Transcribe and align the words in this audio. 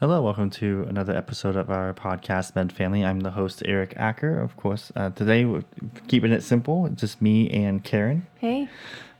Hello, 0.00 0.22
welcome 0.22 0.48
to 0.48 0.86
another 0.88 1.14
episode 1.14 1.56
of 1.56 1.68
our 1.68 1.92
podcast, 1.92 2.56
Med 2.56 2.72
Family. 2.72 3.04
I'm 3.04 3.20
the 3.20 3.32
host, 3.32 3.62
Eric 3.66 3.92
Acker. 3.98 4.40
Of 4.40 4.56
course, 4.56 4.90
uh, 4.96 5.10
today 5.10 5.44
we're 5.44 5.62
keeping 6.08 6.32
it 6.32 6.42
simple, 6.42 6.86
it's 6.86 7.02
just 7.02 7.20
me 7.20 7.50
and 7.50 7.84
Karen. 7.84 8.26
Hey. 8.38 8.66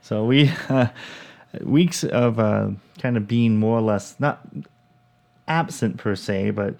So 0.01 0.25
we 0.25 0.51
uh, 0.69 0.87
weeks 1.61 2.03
of 2.03 2.39
uh, 2.39 2.69
kind 2.97 3.15
of 3.15 3.27
being 3.27 3.57
more 3.57 3.77
or 3.77 3.81
less 3.81 4.15
not 4.17 4.41
absent 5.47 5.97
per 5.97 6.15
se, 6.15 6.49
but 6.49 6.73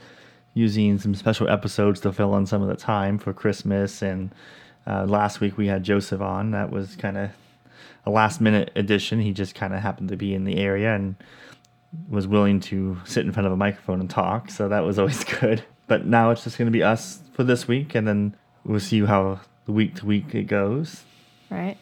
using 0.56 0.98
some 0.98 1.14
special 1.14 1.48
episodes 1.48 2.00
to 2.00 2.12
fill 2.12 2.36
in 2.38 2.48
some 2.48 2.64
of 2.64 2.70
the 2.70 2.76
time 2.76 3.20
for 3.20 3.34
Christmas. 3.34 4.02
And 4.02 4.34
uh, 4.88 5.06
last 5.06 5.42
week 5.42 5.60
we 5.60 5.68
had 5.68 5.84
Joseph 5.84 6.22
on. 6.22 6.50
That 6.50 6.72
was 6.72 6.96
kind 6.96 7.20
of 7.20 7.30
a 8.08 8.10
last 8.10 8.42
minute 8.42 8.72
addition. 8.76 9.20
He 9.20 9.32
just 9.32 9.54
kind 9.54 9.76
of 9.76 9.82
happened 9.82 10.10
to 10.10 10.18
be 10.18 10.34
in 10.34 10.46
the 10.46 10.58
area 10.58 10.96
and 10.96 11.14
was 12.10 12.28
willing 12.28 12.60
to 12.60 12.98
sit 13.06 13.26
in 13.26 13.32
front 13.32 13.48
of 13.48 13.54
a 13.54 13.58
microphone 13.58 14.00
and 14.00 14.10
talk. 14.10 14.50
So 14.50 14.70
that 14.70 14.84
was 14.84 14.98
always 15.00 15.24
good. 15.40 15.64
But 15.88 16.06
now 16.06 16.32
it's 16.32 16.44
just 16.44 16.58
going 16.58 16.68
to 16.68 16.72
be 16.72 16.84
us 16.84 17.20
for 17.34 17.44
this 17.44 17.68
week, 17.68 17.96
and 17.96 18.08
then 18.08 18.36
we'll 18.64 18.80
see 18.80 19.04
how 19.06 19.42
the 19.66 19.72
week 19.72 19.96
to 19.96 20.06
week 20.06 20.34
it 20.34 20.44
goes. 20.44 21.04
Right. 21.50 21.78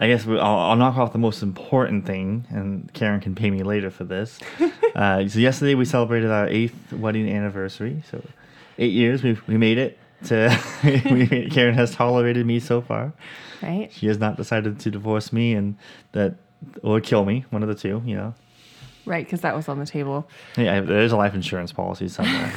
I 0.00 0.06
guess 0.06 0.24
we, 0.24 0.38
I'll, 0.38 0.58
I'll 0.58 0.76
knock 0.76 0.96
off 0.96 1.12
the 1.12 1.18
most 1.18 1.42
important 1.42 2.06
thing, 2.06 2.46
and 2.50 2.92
Karen 2.92 3.20
can 3.20 3.34
pay 3.34 3.50
me 3.50 3.64
later 3.64 3.90
for 3.90 4.04
this. 4.04 4.38
uh, 4.94 5.26
so 5.28 5.40
yesterday 5.40 5.74
we 5.74 5.84
celebrated 5.84 6.30
our 6.30 6.46
eighth 6.48 6.92
wedding 6.92 7.28
anniversary. 7.28 8.02
So 8.08 8.24
eight 8.78 8.92
years, 8.92 9.24
we 9.24 9.38
we 9.48 9.56
made 9.56 9.78
it. 9.78 9.98
To 10.26 10.56
we. 11.10 11.48
Karen 11.50 11.74
has 11.74 11.94
tolerated 11.94 12.46
me 12.46 12.60
so 12.60 12.80
far. 12.80 13.12
Right. 13.60 13.90
She 13.92 14.06
has 14.06 14.18
not 14.18 14.36
decided 14.36 14.78
to 14.80 14.90
divorce 14.90 15.32
me, 15.32 15.54
and 15.54 15.76
that 16.12 16.36
or 16.82 17.00
kill 17.00 17.24
me. 17.24 17.44
One 17.50 17.62
of 17.62 17.68
the 17.68 17.74
two, 17.74 18.02
you 18.06 18.16
know. 18.16 18.34
Right, 19.08 19.24
because 19.24 19.40
that 19.40 19.56
was 19.56 19.68
on 19.68 19.78
the 19.78 19.86
table. 19.86 20.28
Yeah, 20.56 20.80
there 20.82 21.00
is 21.00 21.12
a 21.12 21.16
life 21.16 21.34
insurance 21.34 21.72
policy 21.72 22.08
somewhere, 22.08 22.52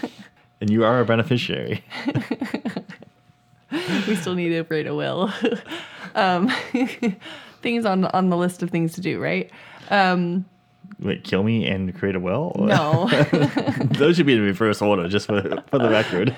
and 0.60 0.68
you 0.68 0.84
are 0.84 0.98
a 1.00 1.04
beneficiary. 1.04 1.84
we 3.70 4.16
still 4.16 4.34
need 4.34 4.48
to 4.48 4.64
write 4.64 4.88
a 4.88 4.94
will. 4.94 5.32
um, 6.16 6.50
things 7.62 7.86
on 7.86 8.06
on 8.06 8.28
the 8.28 8.36
list 8.36 8.64
of 8.64 8.70
things 8.70 8.94
to 8.94 9.00
do, 9.00 9.20
right? 9.20 9.52
Um, 9.90 10.44
Wait, 10.98 11.22
kill 11.22 11.44
me 11.44 11.66
and 11.66 11.96
create 11.96 12.16
a 12.16 12.20
will? 12.20 12.52
No. 12.58 13.08
Those 13.92 14.16
should 14.16 14.26
be 14.26 14.34
in 14.34 14.42
reverse 14.42 14.82
order, 14.82 15.08
just 15.08 15.26
for 15.26 15.42
for 15.68 15.78
the 15.78 15.88
record. 15.88 16.34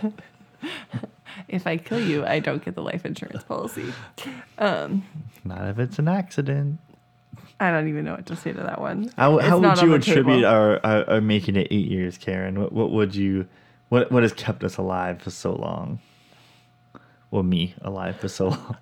if 1.49 1.67
I 1.67 1.79
kill 1.79 2.01
you, 2.01 2.27
I 2.27 2.41
don't 2.41 2.63
get 2.63 2.75
the 2.75 2.83
life 2.83 3.07
insurance 3.07 3.43
policy. 3.45 3.93
Um, 4.59 5.05
Not 5.45 5.67
if 5.69 5.79
it's 5.79 5.99
an 5.99 6.09
accident. 6.09 6.79
I 7.59 7.71
don't 7.71 7.89
even 7.89 8.05
know 8.05 8.13
what 8.13 8.27
to 8.27 8.37
say 8.37 8.53
to 8.53 8.63
that 8.63 8.81
one. 8.81 9.11
How, 9.17 9.39
how 9.39 9.59
would 9.59 9.81
you 9.81 9.95
attribute 9.95 10.45
our, 10.45 10.85
our, 10.85 11.11
our 11.11 11.21
making 11.21 11.57
it 11.57 11.69
eight 11.71 11.89
years, 11.89 12.19
Karen? 12.19 12.61
What, 12.61 12.73
what 12.73 12.91
would 12.91 13.15
you, 13.15 13.47
what 13.89 14.13
what 14.13 14.23
has 14.23 14.33
kept 14.33 14.63
us 14.63 14.77
alive 14.77 15.23
for 15.23 15.31
so 15.31 15.55
long? 15.55 16.01
Or 17.31 17.43
me 17.43 17.75
alive 17.81 18.17
for 18.17 18.29
so 18.29 18.49
long? 18.49 18.77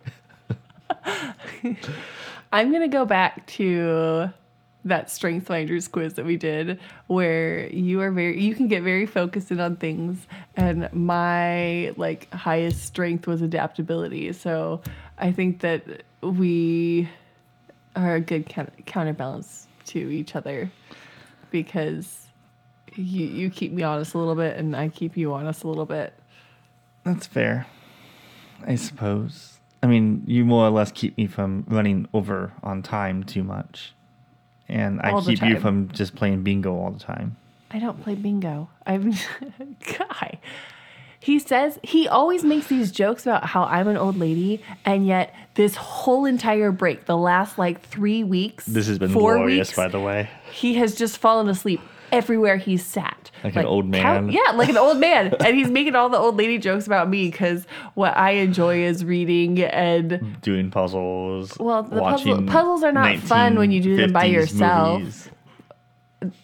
I'm 2.53 2.73
gonna 2.73 2.89
go 2.89 3.05
back 3.05 3.47
to 3.49 4.31
that 4.85 5.11
strength 5.11 5.47
finders 5.47 5.89
quiz 5.89 6.15
that 6.15 6.27
we 6.27 6.37
did 6.37 6.79
where 7.07 7.69
you 7.69 8.01
are 8.01 8.11
very 8.11 8.39
you 8.41 8.55
can 8.55 8.69
get 8.69 8.83
very 8.83 9.07
focused 9.07 9.51
in 9.51 9.59
on 9.59 9.77
things 9.77 10.27
and 10.57 10.93
my 10.93 11.93
like 11.97 12.31
highest 12.33 12.85
strength 12.85 13.27
was 13.27 13.41
adaptability 13.41 14.31
so 14.33 14.83
i 15.19 15.33
think 15.33 15.61
that 15.61 16.03
we 16.21 17.09
are 17.97 18.15
a 18.17 18.21
good 18.21 18.49
coun- 18.49 18.71
counterbalance 18.87 19.67
to 19.87 19.99
each 19.99 20.35
other 20.35 20.71
because 21.51 22.27
you 22.95 23.27
you 23.27 23.51
keep 23.51 23.73
me 23.73 23.83
honest 23.83 24.15
a 24.15 24.19
little 24.19 24.35
bit 24.35 24.57
and 24.57 24.75
i 24.77 24.89
keep 24.89 25.17
you 25.17 25.33
honest 25.35 25.65
a 25.65 25.69
little 25.69 25.87
bit 25.87 26.15
That's 27.05 27.27
fair, 27.27 27.67
I 28.67 28.77
suppose. 28.77 29.61
I 29.83 29.87
mean, 29.87 30.23
you 30.27 30.47
more 30.47 30.67
or 30.67 30.71
less 30.71 30.91
keep 30.91 31.19
me 31.19 31.27
from 31.27 31.65
running 31.69 32.09
over 32.15 32.53
on 32.63 32.83
time 32.83 33.23
too 33.25 33.45
much, 33.45 33.93
and 34.69 35.01
I 35.03 35.11
All 35.11 35.21
the 35.21 35.37
keep 35.37 35.43
you 35.47 35.61
from 35.61 35.91
just 35.93 36.15
playing 36.17 36.43
bingo 36.43 36.73
all 36.75 36.91
the 36.91 36.99
time. 36.99 37.37
I 37.71 37.79
don't 37.79 38.03
play 38.03 38.15
bingo. 38.15 38.71
I'm 38.87 39.13
guy. 39.99 40.39
He 41.25 41.39
says 41.39 41.79
he 41.83 42.07
always 42.07 42.45
makes 42.45 42.67
these 42.67 42.93
jokes 42.93 43.25
about 43.25 43.47
how 43.47 43.65
I'm 43.65 43.89
an 43.89 43.97
old 43.97 44.19
lady, 44.19 44.63
and 44.85 45.07
yet 45.07 45.35
this 45.55 45.75
whole 45.75 46.27
entire 46.27 46.71
break, 46.71 47.07
the 47.07 47.17
last 47.17 47.57
like 47.57 47.81
three 47.81 48.23
weeks, 48.23 48.67
This 48.67 48.87
has 48.89 48.99
been 48.99 49.09
four 49.11 49.37
glorious, 49.37 49.69
weeks, 49.69 49.77
by 49.77 49.89
the 49.89 50.01
way. 50.01 50.29
he 50.53 50.75
has 50.75 50.95
just 50.95 51.17
fallen 51.17 51.49
asleep 51.49 51.81
everywhere 52.13 52.59
he's 52.59 52.85
sat. 52.85 53.31
Like 53.43 53.57
an 53.57 53.65
old 53.65 53.87
man? 53.89 54.29
yeah, 54.31 54.51
like 54.55 54.69
an 54.69 54.77
old 54.77 54.99
man, 54.99 55.35
and 55.41 55.57
he's 55.57 55.71
making 55.71 55.95
all 55.95 56.11
the 56.11 56.19
old 56.19 56.37
lady 56.37 56.59
jokes 56.59 56.87
about 56.87 57.09
me 57.09 57.31
because 57.31 57.67
what 57.95 58.15
I 58.19 58.33
enjoy 58.33 58.85
is 58.85 59.03
reading 59.03 59.63
and 59.63 60.37
Doing 60.43 60.71
puzzles. 60.71 61.57
Well, 61.59 61.85
the 61.85 62.01
puzzle- 62.01 62.43
puzzles 62.43 62.83
are 62.83 62.93
not 62.93 63.17
fun 63.21 63.57
when 63.57 63.71
you 63.71 63.81
do 63.81 63.97
them 63.97 64.13
by 64.13 64.27
yourself. 64.27 64.99
movies. 65.01 65.31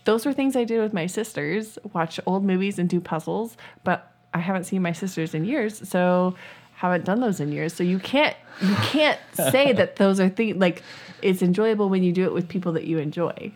those 0.05 0.25
were 0.25 0.33
things 0.33 0.57
I 0.57 0.65
did 0.65 0.81
with 0.81 0.95
my 0.95 1.07
sisters, 1.07 1.79
watch 1.93 2.19
old 2.27 2.45
movies 2.45 2.79
and 2.79 2.89
do 2.89 2.99
puzzles, 3.01 3.59
but 3.85 4.10
I 4.33 4.39
haven't 4.39 4.65
seen 4.65 4.83
my 4.83 4.93
sisters 4.93 5.35
in 5.35 5.45
years, 5.45 5.89
so 5.89 6.35
haven't 6.75 7.05
done 7.05 7.21
those 7.21 7.41
in 7.41 7.53
years. 7.53 7.75
So 7.75 7.83
you 7.85 7.99
can't 7.99 8.37
you 8.63 8.75
can't 8.77 9.19
say 9.35 9.73
that 9.73 9.97
those 9.97 10.21
are 10.21 10.29
things 10.29 10.57
like 10.57 10.83
it's 11.23 11.43
enjoyable 11.43 11.89
when 11.89 12.03
you 12.03 12.13
do 12.13 12.25
it 12.25 12.33
with 12.33 12.49
people 12.49 12.73
that 12.73 12.85
you 12.85 12.99
enjoy. 12.99 13.53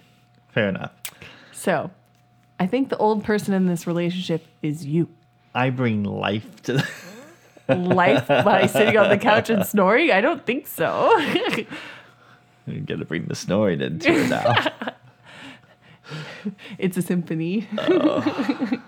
Fair 0.49 0.69
enough. 0.69 0.93
So 1.53 1.91
I 2.61 2.67
think 2.67 2.89
the 2.89 2.97
old 2.99 3.25
person 3.25 3.55
in 3.55 3.67
this 3.67 3.87
relationship 3.87 4.47
is 4.63 4.85
you. 4.85 5.09
I 5.55 5.71
bring 5.71 6.05
life 6.05 6.63
to 6.63 6.75
the. 6.75 6.89
Life 7.67 8.29
by 8.29 8.67
sitting 8.67 8.99
on 8.99 9.09
the 9.09 9.17
couch 9.17 9.49
and 9.49 9.65
snoring? 9.65 10.11
I 10.11 10.21
don't 10.21 10.45
think 10.45 10.67
so. 10.67 11.19
You 12.67 12.81
gotta 12.81 13.05
bring 13.05 13.27
the 13.27 13.35
snoring 13.35 13.81
into 13.81 14.11
it 14.11 14.31
now. 14.31 14.55
it's 16.79 16.97
a 16.97 17.03
symphony. 17.03 17.69
Oh. 17.77 18.83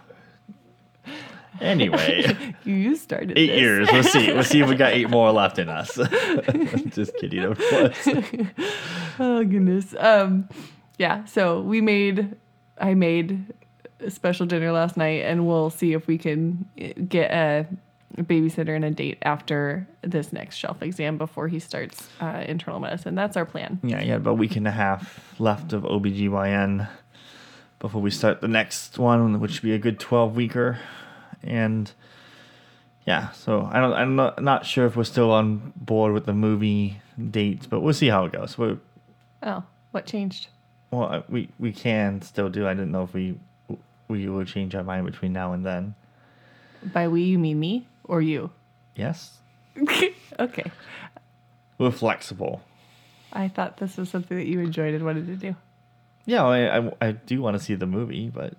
anyway, 1.61 2.55
you 2.65 2.97
started 2.97 3.37
eight 3.39 3.49
this. 3.49 3.59
years. 3.59 3.89
We'll 3.93 4.03
see. 4.03 4.33
We'll 4.33 4.43
see 4.45 4.61
if 4.61 4.69
we 4.69 4.75
got 4.77 4.93
eight 4.93 5.11
more 5.11 5.31
left 5.33 5.59
in 5.59 5.69
us. 5.69 5.95
Just 6.89 7.17
kidding, 7.17 7.45
of 7.45 7.59
course. 7.59 8.09
Oh 9.19 9.43
goodness. 9.45 9.95
Um 9.99 10.47
yeah, 10.99 11.25
so 11.25 11.61
we 11.63 11.81
made 11.81 12.37
I 12.79 12.93
made 12.95 13.47
a 14.01 14.11
special 14.11 14.45
dinner 14.45 14.73
last 14.73 14.97
night 14.99 15.23
and 15.25 15.47
we'll 15.47 15.71
see 15.71 15.95
if 15.95 16.07
we 16.07 16.19
can 16.19 16.67
eh, 16.77 16.93
get 17.09 17.31
a 17.31 17.67
babysitter 18.19 18.75
and 18.77 18.85
a 18.85 18.91
date 18.91 19.19
after 19.23 19.87
this 20.03 20.33
next 20.33 20.57
shelf 20.57 20.83
exam 20.83 21.17
before 21.19 21.49
he 21.49 21.59
starts 21.59 22.09
uh, 22.21 22.45
internal 22.47 22.79
medicine. 22.81 23.15
That's 23.15 23.37
our 23.39 23.47
plan. 23.47 23.81
Yeah, 23.83 24.03
you 24.03 24.13
had 24.13 24.21
about 24.21 24.33
a 24.33 24.35
week 24.35 24.57
and 24.57 24.67
a 24.69 24.71
half 24.71 25.35
left 25.39 25.73
of 25.73 25.83
OBGYN 25.85 26.89
before 27.79 28.01
we 28.01 28.11
start 28.11 28.41
the 28.41 28.49
next 28.49 28.99
one, 28.99 29.41
which 29.41 29.53
should 29.53 29.63
be 29.63 29.75
a 29.75 29.79
good 29.79 29.99
12 29.99 30.35
weeker. 30.37 30.79
And 31.47 31.91
yeah, 33.07 33.31
so 33.31 33.69
I 33.73 33.81
don't, 33.81 33.93
I'm 33.93 34.17
not, 34.17 34.43
not 34.43 34.67
sure 34.67 34.87
if 34.87 34.97
we're 34.97 35.05
still 35.05 35.31
on 35.31 35.73
board 35.77 36.13
with 36.13 36.27
the 36.27 36.33
movie 36.35 37.01
dates, 37.31 37.67
but 37.67 37.81
we'll 37.81 37.95
see 37.95 38.09
how 38.09 38.25
it 38.25 38.33
goes. 38.33 38.59
We're, 38.59 38.79
Oh, 39.43 39.63
what 39.93 40.07
changed? 40.07 40.49
well, 40.91 41.05
uh, 41.13 41.23
we, 41.29 41.49
we 41.59 41.73
can 41.73 42.21
still 42.23 42.49
do. 42.49 42.67
I 42.67 42.75
didn't 42.75 42.91
know 42.93 43.03
if 43.05 43.13
we 43.15 43.39
we 44.09 44.29
will 44.29 44.45
change 44.45 44.75
our 44.75 44.85
mind 44.85 45.05
between 45.07 45.33
now 45.33 45.53
and 45.53 45.65
then. 45.67 45.95
By 46.93 47.09
we 47.09 47.23
you 47.23 47.39
mean 47.39 47.59
me 47.59 47.87
or 48.05 48.21
you? 48.23 48.51
Yes, 48.95 49.39
okay. 50.39 50.71
we're 51.79 51.91
flexible. 51.91 52.63
I 53.33 53.49
thought 53.49 53.77
this 53.79 53.97
was 53.97 54.09
something 54.09 54.37
that 54.37 54.47
you 54.47 54.61
enjoyed 54.61 54.95
and 54.95 55.05
wanted 55.05 55.27
to 55.27 55.37
do. 55.37 55.57
Yeah, 56.25 56.45
I, 56.45 56.79
I, 56.79 56.93
I 57.01 57.13
do 57.13 57.43
want 57.43 57.57
to 57.59 57.63
see 57.63 57.75
the 57.75 57.87
movie, 57.87 58.31
but 58.31 58.55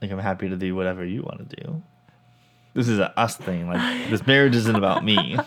like 0.00 0.10
I'm 0.10 0.18
happy 0.18 0.48
to 0.48 0.56
do 0.56 0.74
whatever 0.76 1.04
you 1.04 1.22
want 1.22 1.48
to 1.50 1.56
do. 1.56 1.82
This 2.74 2.88
is 2.88 2.98
a 2.98 3.18
us 3.18 3.36
thing. 3.36 3.68
Like 3.68 4.10
this 4.10 4.26
marriage 4.26 4.56
isn't 4.56 4.74
about 4.76 5.04
me. 5.04 5.38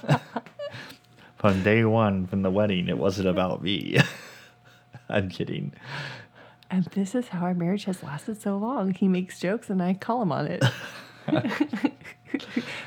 from 1.36 1.62
day 1.62 1.84
one, 1.84 2.26
from 2.26 2.42
the 2.42 2.50
wedding, 2.50 2.88
it 2.88 2.98
wasn't 2.98 3.28
about 3.28 3.62
me. 3.62 3.98
I'm 5.10 5.30
kidding. 5.30 5.74
And 6.70 6.86
this 6.86 7.16
is 7.16 7.30
how 7.30 7.42
our 7.42 7.54
marriage 7.54 7.86
has 7.86 8.02
lasted 8.02 8.42
so 8.42 8.58
long. 8.58 8.94
He 8.94 9.08
makes 9.08 9.40
jokes 9.40 9.70
and 9.70 9.82
I 9.82 9.94
call 9.94 10.22
him 10.22 10.32
on 10.32 10.48
it. 10.48 10.64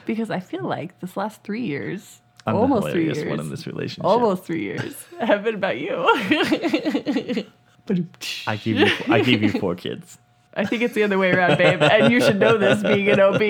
because 0.07 0.31
I 0.31 0.41
feel 0.41 0.65
like 0.65 0.99
this 1.01 1.17
last 1.17 1.43
three 1.43 1.65
years, 1.65 2.21
I'm 2.47 2.55
the 2.55 2.61
almost 2.61 2.91
three 2.91 3.05
years, 3.05 3.25
one 3.25 3.41
in 3.41 3.51
this 3.51 3.67
relationship. 3.67 4.05
almost 4.05 4.45
three 4.45 4.63
years, 4.63 4.97
have 5.21 5.45
been 5.45 5.55
about 5.55 5.79
you. 5.79 5.97
I 8.47 8.57
gave 8.57 8.79
you 8.79 8.89
I 9.09 9.21
gave 9.21 9.43
you 9.43 9.51
four 9.51 9.75
kids. 9.75 10.19
I 10.55 10.65
think 10.65 10.83
it's 10.83 10.95
the 10.95 11.05
other 11.05 11.19
way 11.19 11.31
around, 11.31 11.59
babe. 11.59 11.81
And 11.83 12.13
you 12.13 12.21
should 12.21 12.39
know 12.39 12.59
this 12.59 12.83
being 12.83 13.09
an 13.09 13.21
OB. 13.21 13.35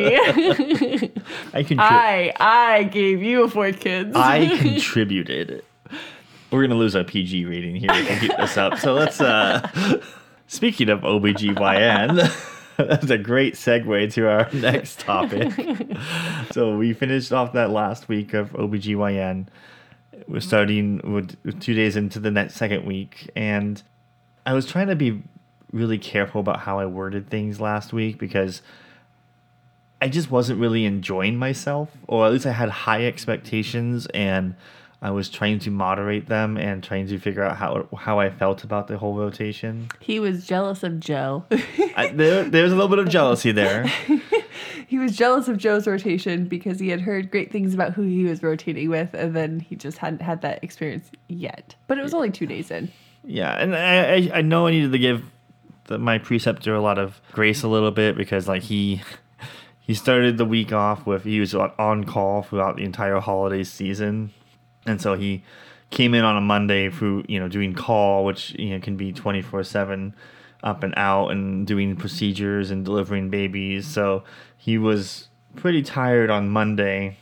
I 1.55 1.63
contri- 1.63 1.77
I 1.79 2.33
I 2.39 2.83
gave 2.85 3.23
you 3.23 3.49
four 3.49 3.73
kids. 3.73 4.15
I 4.15 4.57
contributed. 4.59 5.65
We're 6.51 6.63
gonna 6.63 6.75
lose 6.75 6.95
our 6.97 7.05
PG 7.05 7.47
rating 7.47 7.77
here 7.77 7.91
if 7.93 8.23
we 8.23 8.29
keep 8.29 8.37
this 8.37 8.57
up. 8.57 8.79
So 8.79 8.93
let's 8.95 9.21
uh 9.21 10.01
speaking 10.47 10.91
of 10.91 11.01
OBGYN, 11.01 12.17
that's 12.77 13.09
a 13.11 13.19
great 13.19 13.55
segue 13.55 14.13
to 14.15 14.29
our 14.29 14.49
next 14.53 15.01
topic. 15.01 15.53
so 16.53 16.77
we 16.77 16.93
finished 16.93 17.33
off 17.33 17.53
that 17.55 17.71
last 17.71 18.09
week 18.09 18.35
of 18.35 18.51
OBGYN. 18.51 19.47
We're 20.29 20.41
starting 20.41 21.01
with 21.15 21.61
two 21.61 21.73
days 21.73 21.97
into 21.97 22.21
the 22.21 22.31
next 22.31 22.57
second 22.57 22.85
week 22.85 23.31
and 23.35 23.83
I 24.45 24.53
was 24.53 24.67
trying 24.67 24.89
to 24.89 24.97
be 24.97 25.23
really 25.73 25.99
careful 25.99 26.41
about 26.41 26.61
how 26.61 26.79
I 26.79 26.87
worded 26.87 27.31
things 27.31 27.61
last 27.61 27.93
week 27.93 28.19
because 28.19 28.63
I 30.01 30.09
just 30.09 30.31
wasn't 30.31 30.61
really 30.61 30.85
enjoying 30.87 31.37
myself, 31.37 31.91
or 32.07 32.27
at 32.27 32.33
least 32.33 32.47
I 32.47 32.53
had 32.53 32.71
high 32.71 33.05
expectations, 33.05 34.07
and 34.15 34.55
I 35.03 35.11
was 35.11 35.29
trying 35.29 35.59
to 35.61 35.71
moderate 35.71 36.27
them 36.27 36.57
and 36.57 36.83
trying 36.83 37.07
to 37.09 37.19
figure 37.19 37.43
out 37.43 37.57
how 37.57 37.87
how 37.97 38.19
I 38.19 38.31
felt 38.31 38.65
about 38.65 38.89
the 38.89 38.97
whole 38.99 39.15
rotation. 39.15 39.89
he 40.01 40.19
was 40.19 40.47
jealous 40.47 40.83
of 40.83 41.01
Joe. 41.01 41.45
I, 41.97 42.13
there, 42.15 42.45
there's 42.45 42.73
a 42.73 42.75
little 42.75 42.89
bit 42.89 42.99
of 42.99 43.09
jealousy 43.09 43.53
there. 43.53 43.87
he 44.87 44.99
was 44.99 45.17
jealous 45.17 45.49
of 45.49 45.59
Joe's 45.59 45.87
rotation 45.87 46.47
because 46.47 46.79
he 46.81 46.89
had 46.89 47.03
heard 47.03 47.31
great 47.31 47.53
things 47.53 47.75
about 47.75 47.93
who 47.93 48.03
he 48.03 48.25
was 48.25 48.43
rotating 48.43 48.89
with, 48.89 49.13
and 49.13 49.37
then 49.37 49.61
he 49.61 49.77
just 49.77 49.99
hadn't 49.99 50.23
had 50.23 50.41
that 50.43 50.65
experience 50.65 51.11
yet. 51.29 51.75
But 51.89 51.99
it 51.99 52.03
was 52.03 52.15
only 52.15 52.31
two 52.31 52.47
days 52.47 52.71
in. 52.71 52.91
Yeah, 53.23 53.53
and 53.53 53.77
I 53.77 54.15
I, 54.15 54.31
I 54.39 54.43
know 54.43 54.67
I 54.67 54.71
needed 54.71 54.93
to 54.93 54.99
give 54.99 55.23
the, 55.91 55.99
my 55.99 56.19
preceptor 56.19 56.75
a 56.75 56.81
lot 56.81 56.99
of 56.99 57.21
grace 57.33 57.63
a 57.63 57.69
little 57.69 57.91
bit 57.91 58.17
because 58.17 58.49
like 58.49 58.63
he 58.63 59.03
he 59.81 59.93
started 59.93 60.39
the 60.39 60.45
week 60.47 60.73
off 60.73 61.05
with 61.05 61.25
he 61.25 61.41
was 61.41 61.55
on- 61.55 62.05
call 62.05 62.43
throughout 62.43 62.77
the 62.77 62.85
entire 62.85 63.21
holiday 63.21 63.65
season, 63.65 64.33
and 64.87 65.03
so 65.03 65.15
he 65.15 65.43
came 65.91 66.15
in 66.15 66.25
on 66.25 66.37
a 66.37 66.41
Monday 66.41 66.89
through 66.89 67.25
you 67.29 67.39
know 67.39 67.49
doing 67.49 67.75
call, 67.75 68.25
which 68.25 68.53
you 68.59 68.71
know 68.71 68.81
can 68.81 68.97
be 68.97 69.13
twenty 69.13 69.43
four 69.43 69.63
seven 69.63 70.15
up 70.63 70.83
and 70.83 70.95
out 70.97 71.29
and 71.29 71.67
doing 71.67 71.97
procedures 71.97 72.71
and 72.71 72.85
delivering 72.85 73.29
babies. 73.29 73.87
So 73.87 74.23
he 74.57 74.79
was 74.79 75.29
pretty 75.57 75.83
tired 75.83 76.31
on 76.31 76.49
Monday, 76.49 77.19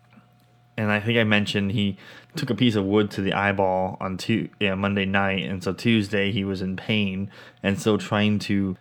and 0.76 0.93
I 0.93 1.00
think 1.00 1.19
I 1.19 1.25
mentioned 1.25 1.73
he 1.73 1.97
took 2.38 2.50
a 2.50 2.55
piece 2.55 2.76
of 2.76 2.85
wood 2.85 3.11
to 3.11 3.20
the 3.20 3.35
eyeball 3.35 3.96
on 4.00 4.17
tu- 4.17 4.49
yeah, 4.61 4.75
Monday 4.75 5.05
night, 5.05 5.44
and 5.44 5.62
so 5.62 5.73
Tuesday 5.73 6.31
he 6.31 6.44
was 6.44 6.62
in 6.62 6.76
pain 6.76 7.31
and 7.62 7.79
still 7.79 7.99
trying 7.99 8.38
to 8.38 8.76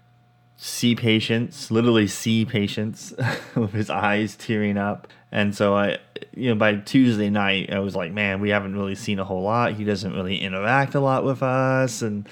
see 0.55 0.95
patients, 0.95 1.69
literally 1.69 2.07
see 2.07 2.45
patients 2.45 3.13
with 3.55 3.73
his 3.73 3.89
eyes 3.89 4.35
tearing 4.35 4.77
up. 4.77 5.07
And 5.31 5.55
so 5.55 5.75
I, 5.75 5.97
you 6.33 6.49
know, 6.49 6.55
by 6.55 6.75
Tuesday 6.75 7.29
night, 7.29 7.71
I 7.71 7.79
was 7.79 7.95
like, 7.95 8.11
man, 8.11 8.39
we 8.39 8.49
haven't 8.49 8.75
really 8.75 8.95
seen 8.95 9.19
a 9.19 9.25
whole 9.25 9.41
lot. 9.41 9.73
He 9.73 9.83
doesn't 9.83 10.13
really 10.13 10.37
interact 10.37 10.95
a 10.95 10.99
lot 10.99 11.23
with 11.23 11.43
us, 11.43 12.01
and 12.01 12.27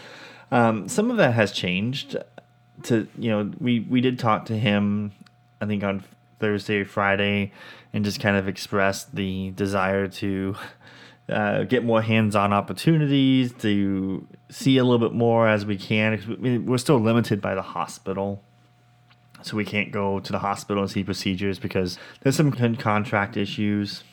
um, 0.51 0.88
some 0.88 1.12
of 1.12 1.18
that 1.18 1.33
has 1.33 1.51
changed. 1.51 2.18
To 2.83 3.07
you 3.18 3.30
know, 3.31 3.51
we 3.60 3.80
we 3.80 4.00
did 4.00 4.19
talk 4.19 4.45
to 4.45 4.57
him, 4.57 5.12
I 5.60 5.66
think 5.66 5.83
on 5.83 6.04
Thursday 6.39 6.83
Friday, 6.83 7.51
and 7.94 8.06
just 8.06 8.19
kind 8.19 8.38
of 8.38 8.48
expressed 8.48 9.16
the 9.16 9.51
desire 9.51 10.07
to 10.07 10.56
uh, 11.27 11.63
get 11.63 11.83
more 11.83 12.01
hands-on 12.01 12.54
opportunities 12.54 13.51
to 13.54 14.27
see 14.50 14.77
a 14.77 14.83
little 14.83 15.00
bit 15.00 15.16
more 15.16 15.48
as 15.48 15.66
we 15.66 15.77
can. 15.77 16.66
We're 16.66 16.77
still 16.77 17.00
limited 17.00 17.42
by 17.42 17.56
the 17.56 17.63
hospital, 17.63 18.44
so 19.42 19.57
we 19.57 19.66
can't 19.66 19.92
go 19.92 20.19
to 20.19 20.31
the 20.31 20.39
hospital 20.39 20.83
and 20.83 20.92
see 20.92 21.04
procedures 21.04 21.57
because 21.57 21.98
there's 22.22 22.36
some 22.36 22.51
contract 22.51 23.38
issues. 23.38 24.04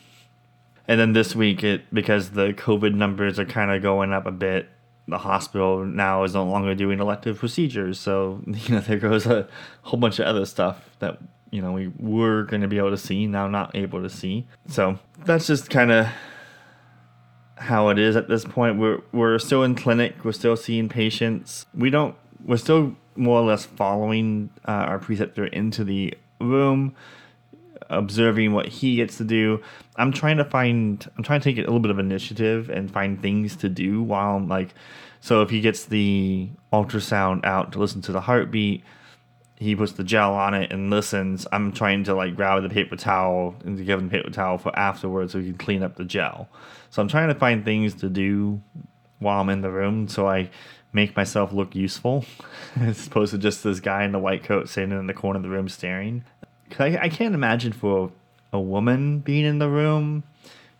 And 0.88 0.98
then 0.98 1.12
this 1.12 1.36
week, 1.36 1.62
it 1.62 1.82
because 1.94 2.30
the 2.30 2.54
COVID 2.54 2.94
numbers 2.94 3.38
are 3.38 3.44
kind 3.44 3.70
of 3.70 3.82
going 3.82 4.12
up 4.12 4.26
a 4.26 4.32
bit, 4.32 4.68
the 5.06 5.18
hospital 5.18 5.84
now 5.84 6.24
is 6.24 6.34
no 6.34 6.44
longer 6.44 6.74
doing 6.74 6.98
elective 6.98 7.38
procedures. 7.38 8.00
So 8.00 8.42
you 8.46 8.74
know 8.74 8.80
there 8.80 8.98
goes 8.98 9.26
a 9.26 9.46
whole 9.82 10.00
bunch 10.00 10.18
of 10.18 10.26
other 10.26 10.46
stuff 10.46 10.88
that 11.00 11.18
you 11.50 11.60
know 11.60 11.72
we 11.72 11.88
were 11.98 12.44
going 12.44 12.62
to 12.62 12.68
be 12.68 12.78
able 12.78 12.90
to 12.90 12.98
see 12.98 13.26
now 13.26 13.48
not 13.48 13.76
able 13.76 14.02
to 14.02 14.08
see. 14.08 14.46
So 14.66 14.98
that's 15.26 15.46
just 15.46 15.68
kind 15.68 15.92
of 15.92 16.08
how 17.62 17.88
it 17.88 17.98
is 17.98 18.16
at 18.16 18.28
this 18.28 18.44
point. 18.44 18.78
We're 18.78 19.00
we're 19.12 19.38
still 19.38 19.62
in 19.62 19.74
clinic. 19.74 20.24
We're 20.24 20.32
still 20.32 20.56
seeing 20.56 20.88
patients. 20.88 21.66
We 21.74 21.90
don't. 21.90 22.14
We're 22.44 22.56
still 22.56 22.96
more 23.14 23.40
or 23.40 23.44
less 23.44 23.64
following 23.64 24.50
uh, 24.66 24.70
our 24.70 24.98
preceptor 24.98 25.46
into 25.46 25.84
the 25.84 26.14
room, 26.40 26.94
observing 27.88 28.52
what 28.52 28.66
he 28.66 28.96
gets 28.96 29.18
to 29.18 29.24
do. 29.24 29.62
I'm 29.96 30.12
trying 30.12 30.38
to 30.38 30.44
find. 30.44 31.08
I'm 31.16 31.22
trying 31.22 31.40
to 31.40 31.44
take 31.44 31.58
a 31.58 31.62
little 31.62 31.80
bit 31.80 31.90
of 31.90 31.98
initiative 31.98 32.68
and 32.68 32.90
find 32.90 33.20
things 33.20 33.56
to 33.56 33.68
do 33.68 34.02
while 34.02 34.36
I'm 34.36 34.48
like. 34.48 34.74
So 35.20 35.40
if 35.42 35.50
he 35.50 35.60
gets 35.60 35.84
the 35.84 36.48
ultrasound 36.72 37.44
out 37.44 37.72
to 37.72 37.78
listen 37.78 38.02
to 38.02 38.12
the 38.12 38.22
heartbeat, 38.22 38.82
he 39.62 39.76
puts 39.76 39.92
the 39.92 40.02
gel 40.02 40.34
on 40.34 40.54
it 40.54 40.72
and 40.72 40.90
listens. 40.90 41.46
I'm 41.52 41.70
trying 41.72 42.02
to 42.04 42.14
like 42.14 42.34
grab 42.34 42.62
the 42.64 42.68
paper 42.68 42.96
towel 42.96 43.54
and 43.64 43.76
give 43.86 44.00
him 44.00 44.10
paper 44.10 44.30
towel 44.30 44.58
for 44.58 44.76
afterwards 44.76 45.32
so 45.32 45.38
he 45.38 45.46
can 45.46 45.58
clean 45.58 45.84
up 45.84 45.94
the 45.94 46.04
gel. 46.04 46.48
So 46.92 47.00
I'm 47.00 47.08
trying 47.08 47.28
to 47.28 47.34
find 47.34 47.64
things 47.64 47.94
to 47.94 48.10
do 48.10 48.60
while 49.18 49.40
I'm 49.40 49.48
in 49.48 49.62
the 49.62 49.70
room 49.70 50.08
so 50.08 50.28
I 50.28 50.50
make 50.92 51.16
myself 51.16 51.50
look 51.50 51.74
useful 51.74 52.26
as 52.76 53.06
opposed 53.06 53.32
to 53.32 53.38
just 53.38 53.64
this 53.64 53.80
guy 53.80 54.04
in 54.04 54.12
the 54.12 54.18
white 54.18 54.44
coat 54.44 54.68
sitting 54.68 54.92
in 54.92 55.06
the 55.06 55.14
corner 55.14 55.38
of 55.38 55.42
the 55.42 55.48
room 55.48 55.70
staring. 55.70 56.22
I, 56.78 56.98
I 56.98 57.08
can't 57.08 57.34
imagine 57.34 57.72
for 57.72 58.12
a 58.52 58.60
woman 58.60 59.20
being 59.20 59.46
in 59.46 59.58
the 59.58 59.70
room, 59.70 60.22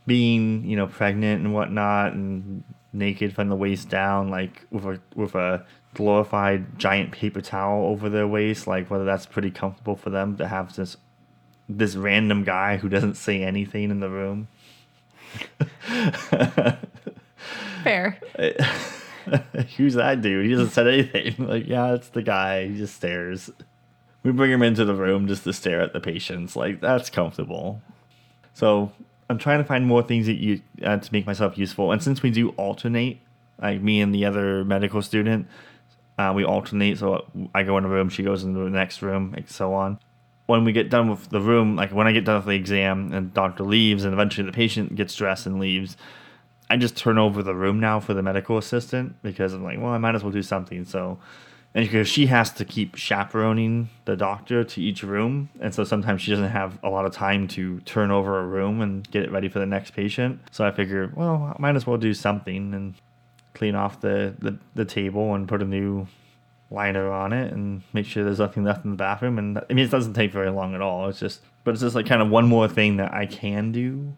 being 0.06 0.66
you 0.66 0.76
know 0.76 0.86
pregnant 0.86 1.42
and 1.42 1.54
whatnot 1.54 2.12
and 2.12 2.62
naked 2.92 3.34
from 3.34 3.48
the 3.48 3.56
waist 3.56 3.88
down, 3.88 4.28
like 4.28 4.66
with 4.70 4.84
a 4.84 5.00
with 5.14 5.34
a 5.34 5.64
glorified 5.94 6.78
giant 6.78 7.12
paper 7.12 7.40
towel 7.40 7.86
over 7.86 8.10
their 8.10 8.28
waist, 8.28 8.66
like 8.66 8.90
whether 8.90 9.06
that's 9.06 9.24
pretty 9.24 9.50
comfortable 9.50 9.96
for 9.96 10.10
them 10.10 10.36
to 10.36 10.46
have 10.46 10.76
this 10.76 10.98
this 11.70 11.96
random 11.96 12.44
guy 12.44 12.76
who 12.76 12.90
doesn't 12.90 13.14
say 13.14 13.42
anything 13.42 13.90
in 13.90 14.00
the 14.00 14.10
room. 14.10 14.48
Fair. 17.82 18.18
Who's 19.76 19.94
that 19.94 20.20
dude? 20.20 20.46
He 20.46 20.52
doesn't 20.52 20.70
say 20.70 21.10
anything. 21.10 21.34
Like, 21.48 21.66
yeah, 21.66 21.94
it's 21.94 22.08
the 22.08 22.22
guy. 22.22 22.68
He 22.68 22.76
just 22.76 22.96
stares. 22.96 23.50
We 24.22 24.32
bring 24.32 24.50
him 24.50 24.62
into 24.62 24.84
the 24.84 24.94
room 24.94 25.26
just 25.26 25.44
to 25.44 25.52
stare 25.52 25.80
at 25.80 25.92
the 25.92 26.00
patients. 26.00 26.54
Like, 26.56 26.80
that's 26.80 27.10
comfortable. 27.10 27.82
So 28.54 28.92
I'm 29.28 29.38
trying 29.38 29.58
to 29.58 29.64
find 29.64 29.86
more 29.86 30.02
things 30.02 30.26
that 30.26 30.34
you 30.34 30.60
uh, 30.84 30.98
to 30.98 31.12
make 31.12 31.26
myself 31.26 31.56
useful. 31.58 31.92
And 31.92 32.02
since 32.02 32.22
we 32.22 32.30
do 32.30 32.50
alternate, 32.50 33.18
like 33.60 33.80
me 33.80 34.00
and 34.00 34.14
the 34.14 34.24
other 34.24 34.64
medical 34.64 35.02
student, 35.02 35.48
uh, 36.18 36.32
we 36.34 36.44
alternate. 36.44 36.98
So 36.98 37.26
I 37.54 37.62
go 37.62 37.78
in 37.78 37.84
a 37.84 37.88
room, 37.88 38.08
she 38.08 38.22
goes 38.22 38.44
into 38.44 38.60
the 38.60 38.70
next 38.70 39.02
room, 39.02 39.34
and 39.36 39.48
so 39.48 39.74
on. 39.74 39.98
When 40.52 40.64
we 40.64 40.72
get 40.72 40.90
done 40.90 41.08
with 41.08 41.30
the 41.30 41.40
room, 41.40 41.76
like 41.76 41.92
when 41.92 42.06
I 42.06 42.12
get 42.12 42.26
done 42.26 42.36
with 42.36 42.44
the 42.44 42.52
exam 42.52 43.10
and 43.14 43.32
doctor 43.32 43.64
leaves, 43.64 44.04
and 44.04 44.12
eventually 44.12 44.44
the 44.44 44.52
patient 44.52 44.94
gets 44.94 45.14
dressed 45.14 45.46
and 45.46 45.58
leaves, 45.58 45.96
I 46.68 46.76
just 46.76 46.94
turn 46.94 47.16
over 47.16 47.42
the 47.42 47.54
room 47.54 47.80
now 47.80 48.00
for 48.00 48.12
the 48.12 48.22
medical 48.22 48.58
assistant 48.58 49.16
because 49.22 49.54
I'm 49.54 49.64
like, 49.64 49.78
well, 49.80 49.92
I 49.92 49.96
might 49.96 50.14
as 50.14 50.22
well 50.22 50.30
do 50.30 50.42
something. 50.42 50.84
So, 50.84 51.18
and 51.74 51.86
because 51.86 52.06
she 52.06 52.26
has 52.26 52.52
to 52.52 52.66
keep 52.66 52.96
chaperoning 52.96 53.88
the 54.04 54.14
doctor 54.14 54.62
to 54.62 54.82
each 54.82 55.02
room, 55.02 55.48
and 55.58 55.74
so 55.74 55.84
sometimes 55.84 56.20
she 56.20 56.30
doesn't 56.32 56.50
have 56.50 56.78
a 56.82 56.90
lot 56.90 57.06
of 57.06 57.14
time 57.14 57.48
to 57.48 57.80
turn 57.80 58.10
over 58.10 58.38
a 58.38 58.46
room 58.46 58.82
and 58.82 59.10
get 59.10 59.22
it 59.22 59.32
ready 59.32 59.48
for 59.48 59.58
the 59.58 59.64
next 59.64 59.92
patient. 59.92 60.38
So 60.50 60.66
I 60.66 60.70
figure, 60.70 61.10
well, 61.16 61.54
I 61.56 61.62
might 61.62 61.76
as 61.76 61.86
well 61.86 61.96
do 61.96 62.12
something 62.12 62.74
and 62.74 62.94
clean 63.54 63.74
off 63.74 64.02
the, 64.02 64.34
the, 64.38 64.58
the 64.74 64.84
table 64.84 65.34
and 65.34 65.48
put 65.48 65.62
a 65.62 65.64
new 65.64 66.08
liner 66.72 67.10
on 67.10 67.32
it 67.32 67.52
and 67.52 67.82
make 67.92 68.06
sure 68.06 68.24
there's 68.24 68.38
nothing 68.38 68.64
left 68.64 68.84
in 68.84 68.92
the 68.92 68.96
bathroom. 68.96 69.38
And 69.38 69.58
I 69.58 69.72
mean, 69.72 69.84
it 69.84 69.90
doesn't 69.90 70.14
take 70.14 70.32
very 70.32 70.50
long 70.50 70.74
at 70.74 70.80
all. 70.80 71.08
It's 71.08 71.20
just, 71.20 71.40
but 71.64 71.72
it's 71.72 71.82
just 71.82 71.94
like 71.94 72.06
kind 72.06 72.22
of 72.22 72.30
one 72.30 72.48
more 72.48 72.68
thing 72.68 72.96
that 72.96 73.12
I 73.12 73.26
can 73.26 73.72
do. 73.72 74.14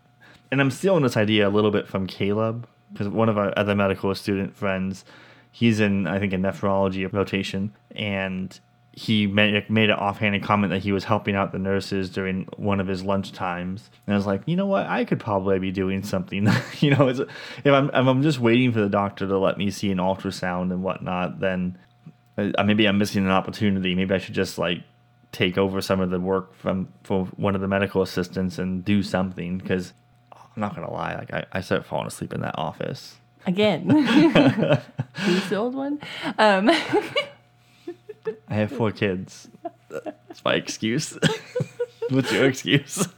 And 0.51 0.61
I'm 0.61 0.71
stealing 0.71 1.03
this 1.03 1.17
idea 1.17 1.49
a 1.49 1.51
little 1.51 1.71
bit 1.71 1.89
from 1.89 2.07
Caleb 2.07 2.69
because 2.93 3.09
one 3.09 3.29
of 3.29 3.37
our 3.37 3.53
other 3.57 3.75
medical 3.75 4.15
student 4.15 4.57
friends, 4.57 5.05
he's 5.51 5.81
in, 5.81 6.07
I 6.07 6.19
think, 6.19 6.33
a 6.33 6.37
nephrology 6.37 7.11
rotation. 7.13 7.73
And 7.95 8.59
he 8.97 9.27
made, 9.27 9.69
made 9.69 9.91
an 9.91 9.97
offhanded 9.97 10.45
comment 10.45 10.71
that 10.71 10.83
he 10.83 10.93
was 10.93 11.03
helping 11.03 11.35
out 11.35 11.51
the 11.51 11.59
nurses 11.59 12.11
during 12.11 12.47
one 12.57 12.79
of 12.79 12.87
his 12.87 13.03
lunch 13.03 13.33
times. 13.33 13.91
And 14.07 14.15
I 14.15 14.17
was 14.17 14.27
like, 14.27 14.43
you 14.47 14.55
know 14.55 14.67
what? 14.67 14.87
I 14.87 15.05
could 15.05 15.19
probably 15.19 15.59
be 15.59 15.73
doing 15.73 16.05
something. 16.05 16.49
you 16.79 16.91
know, 16.91 17.09
if 17.09 17.21
I'm, 17.67 17.89
if 17.89 17.95
I'm 17.95 18.23
just 18.23 18.39
waiting 18.39 18.73
for 18.73 18.81
the 18.81 18.89
doctor 18.89 19.27
to 19.27 19.39
let 19.39 19.59
me 19.59 19.71
see 19.71 19.91
an 19.91 19.99
ultrasound 19.99 20.71
and 20.71 20.85
whatnot, 20.85 21.41
then 21.41 21.77
uh, 22.37 22.65
maybe 22.65 22.87
I'm 22.87 22.99
missing 22.99 23.25
an 23.25 23.31
opportunity. 23.31 23.95
Maybe 23.95 24.15
I 24.15 24.19
should 24.19 24.35
just 24.35 24.59
like 24.59 24.83
take 25.33 25.59
over 25.59 25.81
some 25.81 26.01
of 26.01 26.11
the 26.11 26.21
work 26.21 26.55
from 26.55 26.89
for 27.03 27.27
one 27.37 27.55
of 27.55 27.61
the 27.61 27.69
medical 27.69 28.03
assistants 28.03 28.59
and 28.59 28.85
do 28.85 29.03
something 29.03 29.59
because 29.59 29.93
I'm 30.33 30.61
not 30.61 30.75
gonna 30.75 30.93
lie, 30.93 31.15
like 31.17 31.33
I, 31.33 31.45
I 31.53 31.61
started 31.61 31.85
falling 31.85 32.07
asleep 32.07 32.33
in 32.33 32.41
that 32.43 32.57
office. 32.59 33.17
Again. 33.47 33.89
Who's 35.15 35.49
the 35.49 35.57
old 35.57 35.75
one? 35.75 36.01
Um, 36.39 36.71
I 38.49 38.55
have 38.55 38.73
four 38.73 38.91
kids. 38.91 39.49
That's 39.91 40.45
my 40.45 40.55
excuse. 40.55 41.19
What's 42.11 42.33
your 42.33 42.47
excuse? 42.47 43.09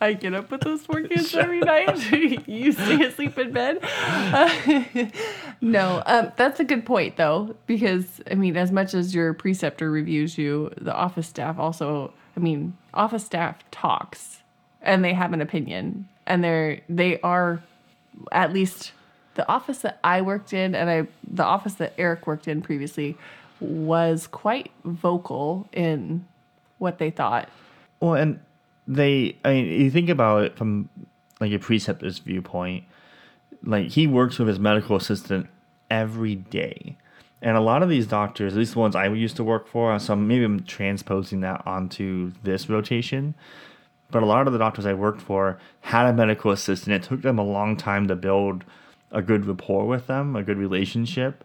I 0.00 0.12
get 0.12 0.34
up 0.34 0.50
with 0.50 0.60
those 0.60 0.82
four 0.82 1.02
kids 1.02 1.34
every 1.34 1.60
night. 1.60 2.10
you 2.46 2.72
stay 2.72 3.04
asleep 3.04 3.36
in 3.38 3.52
bed. 3.52 3.80
Uh, 3.82 5.06
no, 5.60 6.02
um, 6.06 6.32
that's 6.36 6.60
a 6.60 6.64
good 6.64 6.86
point 6.86 7.16
though, 7.16 7.56
because 7.66 8.20
I 8.30 8.34
mean, 8.34 8.56
as 8.56 8.70
much 8.70 8.94
as 8.94 9.14
your 9.14 9.34
preceptor 9.34 9.90
reviews 9.90 10.38
you, 10.38 10.70
the 10.80 10.94
office 10.94 11.26
staff 11.26 11.58
also. 11.58 12.12
I 12.36 12.40
mean, 12.40 12.76
office 12.92 13.24
staff 13.24 13.58
talks, 13.70 14.42
and 14.82 15.02
they 15.02 15.14
have 15.14 15.32
an 15.32 15.40
opinion, 15.40 16.06
and 16.26 16.44
they're 16.44 16.82
they 16.88 17.18
are, 17.20 17.62
at 18.30 18.52
least 18.52 18.92
the 19.34 19.48
office 19.48 19.78
that 19.78 19.98
I 20.04 20.20
worked 20.20 20.52
in, 20.52 20.74
and 20.74 20.90
I 20.90 21.06
the 21.26 21.44
office 21.44 21.74
that 21.74 21.94
Eric 21.96 22.26
worked 22.26 22.46
in 22.46 22.60
previously, 22.60 23.16
was 23.58 24.26
quite 24.26 24.70
vocal 24.84 25.66
in 25.72 26.26
what 26.78 26.98
they 26.98 27.10
thought. 27.10 27.48
Well, 28.00 28.14
and 28.14 28.38
they, 28.86 29.36
I 29.44 29.52
mean, 29.52 29.66
you 29.66 29.90
think 29.90 30.08
about 30.08 30.44
it 30.44 30.56
from 30.56 30.88
like 31.40 31.52
a 31.52 31.58
preceptor's 31.58 32.18
viewpoint, 32.18 32.84
like 33.62 33.88
he 33.88 34.06
works 34.06 34.38
with 34.38 34.48
his 34.48 34.58
medical 34.58 34.96
assistant 34.96 35.48
every 35.90 36.34
day. 36.34 36.96
And 37.42 37.56
a 37.56 37.60
lot 37.60 37.82
of 37.82 37.88
these 37.88 38.06
doctors, 38.06 38.54
at 38.54 38.58
least 38.58 38.72
the 38.74 38.78
ones 38.78 38.96
I 38.96 39.06
used 39.08 39.36
to 39.36 39.44
work 39.44 39.68
for, 39.68 39.98
so 39.98 40.16
maybe 40.16 40.44
I'm 40.44 40.64
transposing 40.64 41.40
that 41.40 41.66
onto 41.66 42.32
this 42.42 42.68
rotation. 42.68 43.34
But 44.10 44.22
a 44.22 44.26
lot 44.26 44.46
of 44.46 44.52
the 44.52 44.58
doctors 44.58 44.86
I 44.86 44.94
worked 44.94 45.20
for 45.20 45.58
had 45.80 46.06
a 46.06 46.12
medical 46.12 46.50
assistant. 46.50 46.94
It 46.94 47.08
took 47.08 47.22
them 47.22 47.38
a 47.38 47.44
long 47.44 47.76
time 47.76 48.08
to 48.08 48.16
build 48.16 48.64
a 49.10 49.20
good 49.20 49.46
rapport 49.46 49.86
with 49.86 50.06
them, 50.06 50.36
a 50.36 50.42
good 50.42 50.58
relationship. 50.58 51.44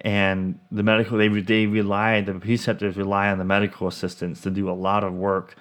And 0.00 0.58
the 0.72 0.82
medical, 0.82 1.18
they, 1.18 1.28
they 1.28 1.66
rely, 1.66 2.20
the 2.20 2.34
preceptors 2.34 2.96
rely 2.96 3.28
on 3.28 3.38
the 3.38 3.44
medical 3.44 3.86
assistants 3.86 4.40
to 4.42 4.50
do 4.50 4.68
a 4.68 4.72
lot 4.72 5.04
of 5.04 5.14
work 5.14 5.56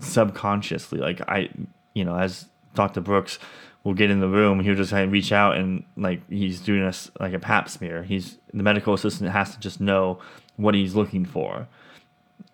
subconsciously. 0.00 0.98
Like 0.98 1.20
I, 1.28 1.50
you 1.94 2.04
know, 2.04 2.16
as 2.16 2.46
Dr. 2.74 3.00
Brooks 3.00 3.38
will 3.84 3.94
get 3.94 4.10
in 4.10 4.20
the 4.20 4.28
room, 4.28 4.60
he'll 4.60 4.74
just 4.74 4.92
of 4.92 5.12
reach 5.12 5.32
out 5.32 5.56
and 5.56 5.84
like 5.96 6.20
he's 6.28 6.60
doing 6.60 6.82
a 6.82 6.92
like 7.20 7.32
a 7.32 7.38
pap 7.38 7.68
smear. 7.68 8.02
He's 8.02 8.38
the 8.52 8.62
medical 8.62 8.94
assistant 8.94 9.30
has 9.30 9.52
to 9.54 9.60
just 9.60 9.80
know 9.80 10.20
what 10.56 10.74
he's 10.74 10.94
looking 10.94 11.24
for. 11.24 11.68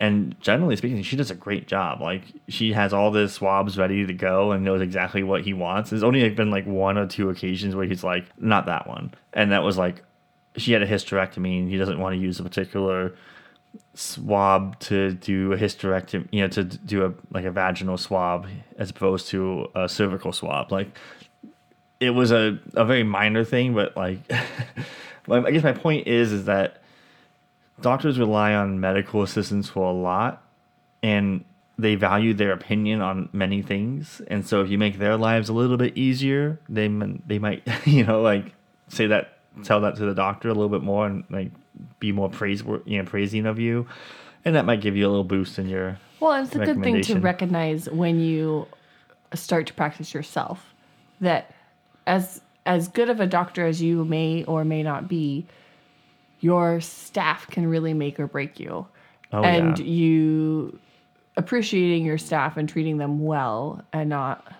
And 0.00 0.38
generally 0.40 0.76
speaking, 0.76 1.02
she 1.02 1.16
does 1.16 1.30
a 1.30 1.34
great 1.34 1.68
job. 1.68 2.00
Like 2.00 2.22
she 2.48 2.72
has 2.72 2.92
all 2.92 3.10
the 3.10 3.28
swabs 3.28 3.78
ready 3.78 4.04
to 4.06 4.12
go 4.12 4.52
and 4.52 4.64
knows 4.64 4.80
exactly 4.80 5.22
what 5.22 5.42
he 5.42 5.54
wants. 5.54 5.90
There's 5.90 6.02
only 6.02 6.28
been 6.30 6.50
like 6.50 6.66
one 6.66 6.98
or 6.98 7.06
two 7.06 7.30
occasions 7.30 7.74
where 7.74 7.86
he's 7.86 8.04
like, 8.04 8.24
not 8.40 8.66
that 8.66 8.88
one, 8.88 9.14
and 9.32 9.52
that 9.52 9.62
was 9.62 9.78
like 9.78 10.02
she 10.56 10.72
had 10.72 10.82
a 10.82 10.86
hysterectomy 10.86 11.58
and 11.58 11.68
he 11.68 11.76
doesn't 11.76 11.98
want 11.98 12.14
to 12.14 12.20
use 12.20 12.38
a 12.38 12.42
particular 12.42 13.14
swab 13.95 14.78
to 14.81 15.12
do 15.12 15.52
a 15.52 15.57
hysterectomy, 15.57 16.28
you 16.33 16.43
know, 16.43 16.49
to 16.49 16.64
do 16.64 17.07
a 17.07 17.12
like 17.33 17.45
a 17.45 17.50
vaginal 17.50 17.97
swab 17.97 18.47
as 18.78 18.90
opposed 18.90 19.28
to 19.28 19.69
a 19.75 19.88
cervical 19.88 20.33
swab. 20.33 20.73
Like 20.73 20.97
it 22.00 22.11
was 22.11 22.33
a, 22.33 22.59
a 22.75 22.85
very 22.85 23.04
minor 23.04 23.45
thing, 23.45 23.75
but 23.75 23.97
like 23.97 24.19
I 25.28 25.50
guess 25.50 25.62
my 25.62 25.73
point 25.73 26.07
is 26.07 26.33
is 26.33 26.45
that 26.47 26.83
doctors 27.81 28.19
rely 28.19 28.54
on 28.54 28.81
medical 28.81 29.23
assistants 29.23 29.69
for 29.69 29.88
a 29.88 29.93
lot 29.93 30.43
and 31.02 31.45
they 31.78 31.97
value 31.97 32.35
their 32.35 32.52
opinion 32.52 33.00
on 33.00 33.28
many 33.33 33.62
things. 33.62 34.23
And 34.28 34.47
so 34.47 34.62
if 34.62 34.71
you 34.71 34.78
make 34.78 34.99
their 34.99 35.16
lives 35.16 35.49
a 35.49 35.52
little 35.52 35.76
bit 35.76 35.97
easier, 35.97 36.61
they 36.69 36.88
they 37.26 37.38
might, 37.38 37.62
you 37.85 38.04
know, 38.04 38.23
like 38.23 38.54
say 38.88 39.07
that 39.09 39.33
tell 39.62 39.80
that 39.80 39.96
to 39.96 40.04
the 40.04 40.14
doctor 40.14 40.49
a 40.49 40.52
little 40.52 40.68
bit 40.68 40.82
more 40.82 41.06
and 41.06 41.25
like 41.30 41.50
be 42.00 42.12
more 42.12 42.28
praise 42.28 42.62
you 42.84 42.99
know 42.99 43.04
praising 43.04 43.46
of 43.46 43.58
you. 43.58 43.87
And 44.44 44.54
that 44.56 44.66
might 44.66 44.80
give 44.80 44.96
you 44.96 45.06
a 45.06 45.08
little 45.08 45.25
boost 45.25 45.58
in 45.58 45.68
your 45.68 45.99
well 46.20 46.42
it's 46.42 46.54
a 46.54 46.58
good 46.58 46.82
thing 46.82 47.02
to 47.02 47.18
recognize 47.18 47.88
when 47.88 48.20
you 48.20 48.66
start 49.34 49.66
to 49.66 49.75
practice 49.75 50.14
yourself 50.14 50.75
that 51.20 51.52
as 52.06 52.40
as 52.66 52.88
good 52.88 53.11
of 53.11 53.20
a 53.20 53.26
doctor 53.26 53.66
as 53.66 53.82
you 53.82 54.04
may 54.04 54.44
or 54.44 54.64
may 54.64 54.82
not 54.82 55.08
be 55.08 55.46
your 56.40 56.80
staff 56.80 57.46
can 57.49 57.66
really 57.66 57.94
make 57.94 58.20
or 58.20 58.26
break 58.26 58.61
you. 58.61 58.87
Oh, 59.32 59.42
and 59.42 59.78
yeah. 59.78 59.84
you 59.84 60.78
appreciating 61.37 62.04
your 62.04 62.18
staff 62.18 62.56
and 62.56 62.68
treating 62.68 62.99
them 62.99 63.25
well 63.25 63.82
and 63.92 64.11
not 64.11 64.52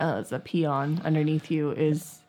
uh, 0.00 0.16
as 0.18 0.32
a 0.32 0.38
peon 0.38 1.00
underneath 1.04 1.50
you 1.50 1.70
is 1.70 2.19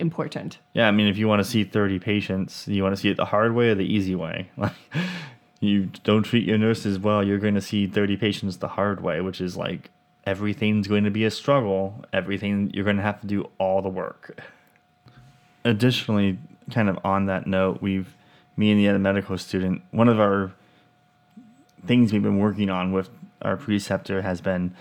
important. 0.00 0.58
Yeah, 0.72 0.88
I 0.88 0.90
mean, 0.90 1.06
if 1.06 1.18
you 1.18 1.28
want 1.28 1.40
to 1.40 1.48
see 1.48 1.64
30 1.64 1.98
patients, 1.98 2.66
you 2.66 2.82
want 2.82 2.94
to 2.94 3.00
see 3.00 3.10
it 3.10 3.16
the 3.16 3.26
hard 3.26 3.54
way 3.54 3.70
or 3.70 3.74
the 3.74 3.84
easy 3.84 4.14
way. 4.14 4.50
Like, 4.56 4.72
you 5.60 5.90
don't 6.04 6.22
treat 6.22 6.46
your 6.46 6.56
nurses 6.56 6.98
well, 6.98 7.22
you're 7.22 7.38
going 7.38 7.54
to 7.54 7.60
see 7.60 7.86
30 7.86 8.16
patients 8.16 8.56
the 8.56 8.68
hard 8.68 9.02
way, 9.02 9.20
which 9.20 9.42
is 9.42 9.58
like 9.58 9.90
everything's 10.24 10.88
going 10.88 11.04
to 11.04 11.10
be 11.10 11.24
a 11.26 11.30
struggle. 11.30 12.02
Everything, 12.14 12.70
you're 12.72 12.84
going 12.84 12.96
to 12.96 13.02
have 13.02 13.20
to 13.20 13.26
do 13.26 13.50
all 13.58 13.82
the 13.82 13.90
work. 13.90 14.40
Additionally, 15.64 16.38
kind 16.70 16.88
of 16.88 16.98
on 17.04 17.26
that 17.26 17.46
note, 17.46 17.82
we've, 17.82 18.16
me 18.56 18.70
and 18.70 18.80
the 18.80 18.88
other 18.88 18.98
medical 18.98 19.36
student, 19.36 19.82
one 19.90 20.08
of 20.08 20.18
our 20.18 20.52
things 21.86 22.10
we've 22.10 22.22
been 22.22 22.38
working 22.38 22.70
on 22.70 22.92
with 22.92 23.10
our 23.42 23.58
preceptor 23.58 24.22
has 24.22 24.40
been 24.40 24.74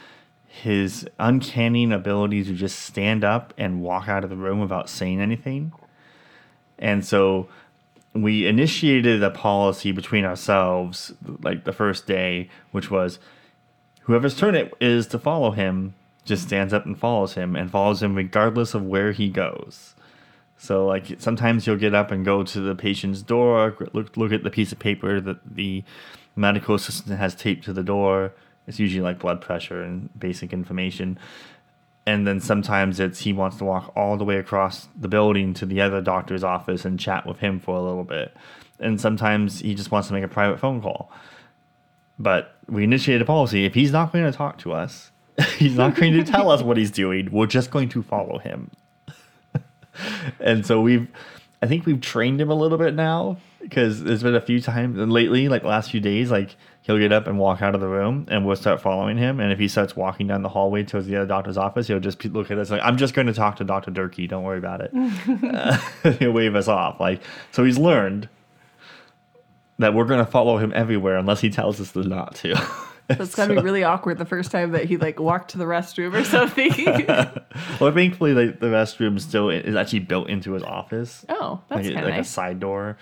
his 0.50 1.08
uncanny 1.20 1.90
ability 1.92 2.44
to 2.44 2.54
just 2.54 2.80
stand 2.80 3.24
up 3.24 3.54
and 3.58 3.82
walk 3.82 4.10
out 4.10 4.24
of 4.24 4.32
the 4.32 4.36
room 4.36 4.60
without 4.60 4.90
saying 4.90 5.22
anything. 5.22 5.72
And 6.80 7.06
so 7.06 7.48
we 8.14 8.48
initiated 8.48 9.22
a 9.22 9.30
policy 9.30 9.92
between 9.92 10.26
ourselves, 10.26 11.14
like 11.44 11.64
the 11.66 11.72
first 11.72 12.08
day, 12.08 12.50
which 12.72 12.90
was 12.90 13.20
whoever's 14.02 14.36
turn 14.36 14.56
it 14.56 14.74
is 14.82 15.06
to 15.08 15.20
follow 15.20 15.52
him 15.52 15.94
just 16.26 16.44
stands 16.44 16.74
up 16.74 16.86
and 16.86 16.98
follows 16.98 17.36
him 17.36 17.56
and 17.56 17.70
follows 17.70 18.02
him 18.02 18.16
regardless 18.16 18.74
of 18.74 18.84
where 18.84 19.12
he 19.12 19.30
goes. 19.30 19.94
So 20.58 20.86
like 20.86 21.22
sometimes 21.22 21.68
you'll 21.68 21.78
get 21.78 21.94
up 21.94 22.10
and 22.10 22.26
go 22.26 22.44
to 22.44 22.60
the 22.60 22.76
patient's 22.76 23.22
door, 23.22 23.78
look 23.94 24.18
look 24.18 24.32
at 24.34 24.44
the 24.44 24.50
piece 24.50 24.72
of 24.72 24.80
paper 24.80 25.22
that 25.22 25.56
the 25.56 25.84
medical 26.36 26.74
assistant 26.74 27.20
has 27.20 27.36
taped 27.36 27.66
to 27.66 27.74
the 27.74 27.84
door 27.84 28.34
it's 28.70 28.80
usually 28.80 29.02
like 29.02 29.18
blood 29.18 29.42
pressure 29.42 29.82
and 29.82 30.12
basic 30.18 30.54
information. 30.54 31.18
And 32.06 32.28
then 32.28 32.40
sometimes 32.40 33.00
it's 33.00 33.20
he 33.20 33.34
wants 33.34 33.58
to 33.58 33.66
walk 33.66 33.92
all 33.96 34.16
the 34.16 34.24
way 34.24 34.38
across 34.38 34.88
the 34.96 35.08
building 35.08 35.56
to 35.56 35.66
the 35.66 35.82
other 35.82 36.02
doctor's 36.02 36.44
office 36.44 36.86
and 36.86 37.00
chat 37.00 37.26
with 37.26 37.40
him 37.40 37.60
for 37.60 37.76
a 37.76 37.82
little 37.82 38.04
bit. 38.04 38.32
And 38.80 39.02
sometimes 39.02 39.62
he 39.62 39.74
just 39.74 39.90
wants 39.90 40.08
to 40.10 40.14
make 40.14 40.24
a 40.24 40.28
private 40.28 40.60
phone 40.60 40.82
call. 40.84 41.12
But 42.20 42.58
we 42.68 42.84
initiated 42.84 43.24
a 43.24 43.26
policy 43.26 43.66
if 43.66 43.74
he's 43.74 43.92
not 43.92 44.14
going 44.14 44.32
to 44.32 44.38
talk 44.38 44.60
to 44.60 44.72
us, 44.72 45.10
he's 45.58 45.76
not 45.76 45.96
going 45.96 46.14
to 46.14 46.24
tell 46.24 46.52
us 46.52 46.62
what 46.62 46.78
he's 46.78 46.92
doing, 46.92 47.32
we're 47.32 47.48
just 47.48 47.72
going 47.72 47.90
to 47.90 48.04
follow 48.04 48.38
him. 48.38 48.70
and 50.40 50.64
so 50.64 50.80
we've 50.80 51.08
I 51.64 51.66
think 51.66 51.88
we've 51.88 52.00
trained 52.00 52.40
him 52.40 52.52
a 52.52 52.56
little 52.56 52.78
bit 52.78 52.94
now 52.94 53.38
because 53.60 54.04
there's 54.04 54.22
been 54.22 54.36
a 54.36 54.42
few 54.42 54.62
times 54.62 54.96
lately, 54.98 55.50
like 55.50 55.64
last 55.64 55.90
few 55.90 56.00
days, 56.00 56.30
like 56.30 56.56
he'll 56.82 56.98
get 56.98 57.12
up 57.12 57.28
and 57.28 57.38
walk 57.38 57.62
out 57.62 57.76
of 57.76 57.82
the 57.82 57.88
room 57.88 58.26
and 58.30 58.46
we'll 58.46 58.56
start 58.56 58.82
following 58.82 59.18
him. 59.18 59.40
And 59.40 59.52
if 59.52 59.60
he 59.60 59.68
starts 59.68 59.96
walking 59.96 60.28
down 60.28 60.42
the 60.42 60.50
hallway 60.50 60.84
towards 60.84 61.08
the 61.08 61.16
other 61.18 61.28
doctor's 61.28 61.58
office, 61.58 61.88
he'll 61.88 62.00
just 62.00 62.24
look 62.26 62.52
at 62.52 62.58
us 62.58 62.72
like, 62.72 62.82
I'm 62.84 62.98
just 62.98 63.14
going 63.14 63.28
to 63.28 63.34
talk 63.34 63.58
to 63.58 63.64
Dr. 63.64 63.92
Durkee. 63.92 64.28
Don't 64.28 64.44
worry 64.44 64.58
about 64.58 64.82
it. 64.82 64.92
uh, 64.94 65.78
he'll 66.20 66.32
wave 66.32 66.56
us 66.56 66.68
off. 66.68 67.00
Like, 67.00 67.22
so 67.52 67.64
he's 67.64 67.78
learned 67.78 68.30
that 69.78 69.94
we're 69.94 70.06
going 70.06 70.24
to 70.24 70.30
follow 70.30 70.58
him 70.58 70.74
everywhere 70.76 71.18
unless 71.18 71.42
he 71.42 71.50
tells 71.50 71.80
us 71.80 71.92
to 71.94 72.04
not 72.04 72.36
to. 72.36 72.56
So 73.18 73.24
it's 73.24 73.34
gonna 73.34 73.56
be 73.56 73.62
really 73.62 73.84
awkward 73.84 74.20
the 74.20 74.26
first 74.26 74.52
time 74.52 74.74
that 74.74 74.86
he 74.86 74.96
like 74.98 75.20
walked 75.20 75.50
to 75.54 75.58
the 75.58 75.64
restroom 75.64 76.14
or 76.14 76.24
something. 76.24 76.72
well, 77.82 77.92
thankfully, 77.92 78.36
like, 78.36 78.60
the 78.60 78.68
restroom 78.68 79.20
still 79.20 79.50
is 79.50 79.76
actually 79.76 80.02
built 80.02 80.30
into 80.30 80.52
his 80.52 80.62
office. 80.62 81.26
Oh, 81.28 81.60
that's 81.70 81.88
like, 81.88 81.96
like 81.96 82.06
nice. 82.06 82.30
a 82.30 82.32
side 82.32 82.60
door. 82.60 82.98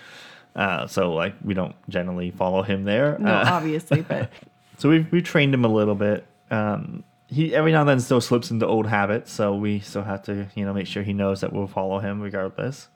Uh, 0.58 0.88
so 0.88 1.14
like 1.14 1.36
we 1.44 1.54
don't 1.54 1.76
generally 1.88 2.32
follow 2.32 2.64
him 2.64 2.84
there. 2.84 3.18
No, 3.20 3.32
uh, 3.32 3.46
obviously, 3.48 4.02
but 4.02 4.30
so 4.78 4.90
we've 4.90 5.10
we 5.12 5.22
trained 5.22 5.54
him 5.54 5.64
a 5.64 5.70
little 5.70 5.96
bit. 5.96 6.26
Um, 6.52 7.04
he 7.28 7.54
every 7.54 7.72
now 7.72 7.82
and 7.82 7.90
then 7.90 8.00
still 8.00 8.22
slips 8.22 8.52
into 8.52 8.66
old 8.66 8.88
habits, 8.88 9.32
so 9.32 9.56
we 9.56 9.80
still 9.80 10.04
have 10.04 10.24
to 10.24 10.48
you 10.56 10.66
know 10.66 10.74
make 10.74 10.88
sure 10.88 11.04
he 11.04 11.14
knows 11.14 11.42
that 11.42 11.54
we'll 11.54 11.68
follow 11.68 12.00
him 12.00 12.22
regardless. 12.22 12.90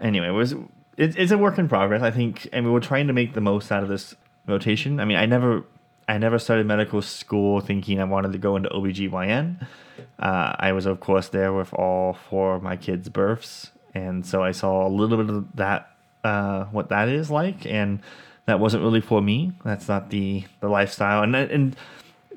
Anyway, 0.00 0.28
it 0.28 0.32
was 0.32 0.52
it, 0.96 1.16
it's 1.16 1.32
a 1.32 1.38
work 1.38 1.58
in 1.58 1.68
progress. 1.68 2.02
I 2.02 2.10
think, 2.10 2.46
and 2.52 2.66
we 2.66 2.70
were 2.70 2.80
trying 2.80 3.06
to 3.06 3.12
make 3.12 3.32
the 3.32 3.40
most 3.40 3.72
out 3.72 3.82
of 3.82 3.88
this 3.88 4.14
rotation. 4.46 5.00
I 5.00 5.06
mean, 5.06 5.16
I 5.16 5.26
never 5.26 5.64
I 6.08 6.16
never 6.16 6.38
started 6.38 6.66
medical 6.66 7.02
school 7.02 7.60
thinking 7.60 8.00
I 8.00 8.04
wanted 8.04 8.32
to 8.32 8.38
go 8.38 8.56
into 8.56 8.70
OBGYN. 8.70 9.66
Uh, 10.18 10.52
I 10.58 10.72
was, 10.72 10.86
of 10.86 11.00
course, 11.00 11.28
there 11.28 11.52
with 11.52 11.72
all 11.74 12.14
four 12.14 12.54
of 12.54 12.62
my 12.62 12.76
kids' 12.76 13.10
births. 13.10 13.72
And 13.94 14.24
so 14.24 14.42
I 14.42 14.52
saw 14.52 14.86
a 14.86 14.88
little 14.88 15.18
bit 15.18 15.28
of 15.28 15.56
that 15.56 15.90
uh, 16.28 16.64
what 16.66 16.88
that 16.90 17.08
is 17.08 17.30
like, 17.30 17.66
and 17.66 18.00
that 18.46 18.60
wasn't 18.60 18.82
really 18.82 19.00
for 19.00 19.20
me. 19.20 19.52
That's 19.64 19.88
not 19.88 20.10
the 20.10 20.44
the 20.60 20.68
lifestyle, 20.68 21.22
and 21.22 21.34
and 21.34 21.76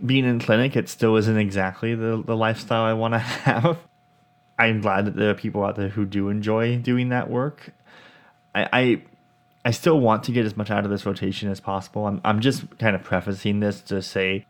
being 0.06 0.26
in 0.26 0.40
clinic, 0.40 0.76
it 0.76 0.90
still 0.90 1.16
isn't 1.18 1.38
exactly 1.38 1.96
the 1.96 2.24
the 2.26 2.36
lifestyle 2.36 2.84
I 2.84 2.94
want 2.94 3.14
to 3.14 3.20
have. 3.48 3.78
I'm 4.58 4.82
glad 4.82 5.06
that 5.06 5.16
there 5.16 5.30
are 5.30 5.36
people 5.36 5.64
out 5.64 5.76
there 5.76 5.90
who 5.90 6.06
do 6.06 6.30
enjoy 6.30 6.78
doing 6.78 7.10
that 7.10 7.30
work. 7.30 7.72
I, 8.54 8.70
I 8.72 9.02
I 9.66 9.72
still 9.72 10.00
want 10.00 10.24
to 10.26 10.32
get 10.32 10.46
as 10.46 10.56
much 10.58 10.72
out 10.72 10.86
of 10.86 10.92
this 10.92 11.06
rotation 11.06 11.50
as 11.50 11.60
possible. 11.60 12.08
I'm 12.08 12.22
I'm 12.24 12.40
just 12.40 12.78
kind 12.80 12.96
of 12.96 13.04
prefacing 13.04 13.60
this 13.60 13.82
to 13.84 14.02
say 14.02 14.46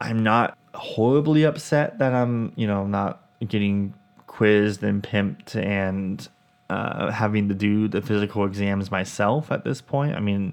I'm 0.00 0.22
not 0.22 0.56
horribly 0.74 1.44
upset 1.44 1.98
that 1.98 2.12
I'm, 2.12 2.52
you 2.56 2.66
know, 2.66 2.86
not 2.86 3.22
getting 3.46 3.94
quizzed 4.26 4.82
and 4.82 5.02
pimped 5.02 5.56
and 5.56 6.28
uh, 6.74 7.10
having 7.10 7.48
to 7.48 7.54
do 7.54 7.88
the 7.88 8.00
physical 8.02 8.44
exams 8.44 8.90
myself 8.90 9.50
at 9.52 9.64
this 9.64 9.80
point. 9.80 10.14
I 10.16 10.20
mean, 10.20 10.52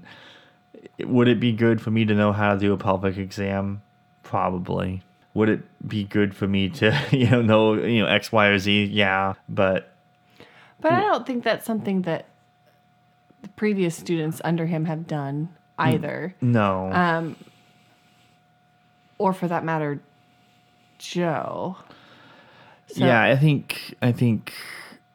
would 1.00 1.28
it 1.28 1.40
be 1.40 1.52
good 1.52 1.80
for 1.80 1.90
me 1.90 2.04
to 2.04 2.14
know 2.14 2.32
how 2.32 2.54
to 2.54 2.60
do 2.60 2.72
a 2.72 2.76
pelvic 2.76 3.16
exam? 3.16 3.82
Probably. 4.22 5.02
Would 5.34 5.48
it 5.48 5.88
be 5.88 6.04
good 6.04 6.34
for 6.36 6.46
me 6.46 6.68
to, 6.70 6.96
you 7.10 7.26
know, 7.28 7.42
know, 7.42 7.74
you 7.74 8.02
know, 8.02 8.06
X, 8.08 8.30
Y, 8.32 8.46
or 8.46 8.58
Z? 8.58 8.84
Yeah, 8.84 9.34
but 9.48 9.92
But 10.80 10.92
I 10.92 11.00
don't 11.00 11.26
think 11.26 11.42
that's 11.44 11.64
something 11.66 12.02
that 12.02 12.26
the 13.42 13.48
previous 13.50 13.96
students 13.96 14.40
under 14.44 14.66
him 14.66 14.84
have 14.84 15.06
done 15.06 15.48
either. 15.78 16.34
no. 16.40 16.92
Um, 16.92 17.36
or 19.18 19.32
for 19.32 19.48
that 19.48 19.64
matter, 19.64 20.00
Joe. 20.98 21.76
So- 22.88 23.04
yeah, 23.06 23.22
I 23.22 23.36
think 23.36 23.94
I 24.02 24.12
think 24.12 24.52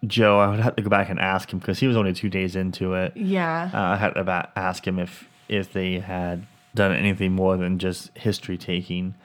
Joe. 0.06 0.40
I 0.40 0.50
would 0.50 0.60
have 0.60 0.76
to 0.76 0.82
go 0.82 0.90
back 0.90 1.10
and 1.10 1.20
ask 1.20 1.52
him 1.52 1.60
because 1.60 1.80
he 1.80 1.88
was 1.88 1.98
only 1.98 2.14
two 2.14 2.30
days 2.30 2.56
into 2.56 2.94
it. 2.94 3.16
Yeah. 3.16 3.70
Uh, 3.74 3.80
I 3.80 3.96
had 3.96 4.14
to 4.14 4.24
ba- 4.24 4.52
ask 4.56 4.86
him 4.86 5.00
if 5.00 5.28
if 5.50 5.74
they 5.74 6.00
had 6.00 6.46
done 6.76 6.94
anything 6.94 7.32
more 7.32 7.58
than 7.58 7.80
just 7.80 8.16
history 8.18 8.58
taking 8.58 9.16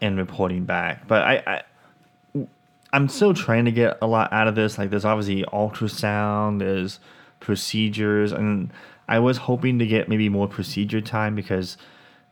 and 0.00 0.16
reporting 0.16 0.64
back. 0.64 1.08
But 1.08 1.22
I, 1.22 1.42
I 1.46 2.46
I'm 2.92 3.08
still 3.08 3.34
trying 3.34 3.64
to 3.64 3.72
get 3.72 3.98
a 4.00 4.06
lot 4.06 4.32
out 4.32 4.48
of 4.48 4.54
this. 4.54 4.78
Like 4.78 4.90
there's 4.90 5.04
obviously 5.04 5.42
ultrasound, 5.52 6.60
there's 6.60 7.00
procedures, 7.40 8.32
and 8.32 8.70
I 9.08 9.18
was 9.18 9.38
hoping 9.38 9.78
to 9.78 9.86
get 9.86 10.08
maybe 10.08 10.28
more 10.28 10.48
procedure 10.48 11.00
time 11.00 11.34
because 11.34 11.76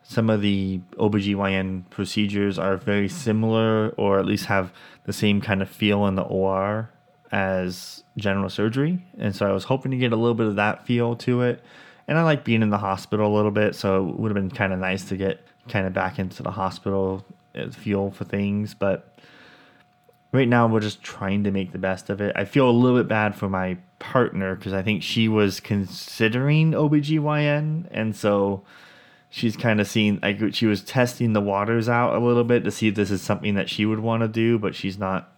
some 0.03 0.31
of 0.31 0.41
the 0.41 0.81
OBGYN 0.99 1.91
procedures 1.91 2.59
are 2.59 2.77
very 2.77 3.09
similar 3.09 3.91
or 3.97 4.21
at 4.21 4.27
least 4.27 4.47
have 4.47 4.73
the 5.05 5.13
same 5.13 5.41
kind 5.41 5.63
of 5.63 5.69
feel 5.69 6.07
in 6.07 6.15
the 6.15 6.23
OR 6.23 6.91
as 7.33 8.03
general 8.17 8.49
surgery. 8.49 9.05
And 9.19 9.35
so 9.35 9.47
I 9.47 9.53
was 9.53 9.65
hoping 9.65 9.91
to 9.93 9.97
get 9.97 10.13
a 10.13 10.17
little 10.17 10.35
bit 10.35 10.47
of 10.47 10.57
that 10.57 10.87
feel 10.87 11.17
to 11.17 11.43
it. 11.43 11.63
And 12.09 12.17
I 12.17 12.23
like 12.23 12.45
being 12.45 12.63
in 12.63 12.71
the 12.71 12.79
hospital 12.79 13.33
a 13.33 13.35
little 13.35 13.51
bit, 13.51 13.75
so 13.75 14.09
it 14.09 14.19
would 14.19 14.31
have 14.31 14.35
been 14.35 14.51
kind 14.51 14.73
of 14.73 14.79
nice 14.79 15.05
to 15.07 15.17
get 15.17 15.41
kind 15.69 15.87
of 15.87 15.93
back 15.93 16.19
into 16.19 16.43
the 16.43 16.53
hospital 16.53 17.25
uh, 17.55 17.71
feel 17.71 18.11
for 18.11 18.25
things. 18.25 18.75
But 18.75 19.19
right 20.33 20.49
now 20.49 20.69
we're 20.69 20.81
just 20.81 21.03
trying 21.03 21.45
to 21.45 21.51
make 21.51 21.73
the 21.73 21.79
best 21.79 22.11
of 22.11 22.21
it. 22.21 22.33
I 22.37 22.45
feel 22.45 22.69
a 22.69 22.71
little 22.71 22.99
bit 22.99 23.09
bad 23.09 23.35
for 23.35 23.49
my 23.49 23.77
partner 23.99 24.55
because 24.55 24.73
I 24.73 24.83
think 24.83 25.03
she 25.03 25.29
was 25.29 25.59
considering 25.59 26.73
OBGYN. 26.73 27.89
And 27.91 28.15
so 28.15 28.63
she's 29.31 29.57
kind 29.57 29.81
of 29.81 29.89
seen 29.89 30.21
like 30.23 30.55
she 30.55 30.67
was 30.67 30.83
testing 30.83 31.33
the 31.33 31.41
waters 31.41 31.89
out 31.89 32.15
a 32.15 32.25
little 32.25 32.45
bit 32.45 32.65
to 32.65 32.71
see 32.71 32.89
if 32.89 32.95
this 32.95 33.11
is 33.11 33.21
something 33.23 33.55
that 33.55 33.69
she 33.69 33.85
would 33.85 34.01
want 34.01 34.23
to 34.23 34.29
do, 34.29 34.59
but 34.59 34.75
she's 34.75 34.99
not 34.99 35.33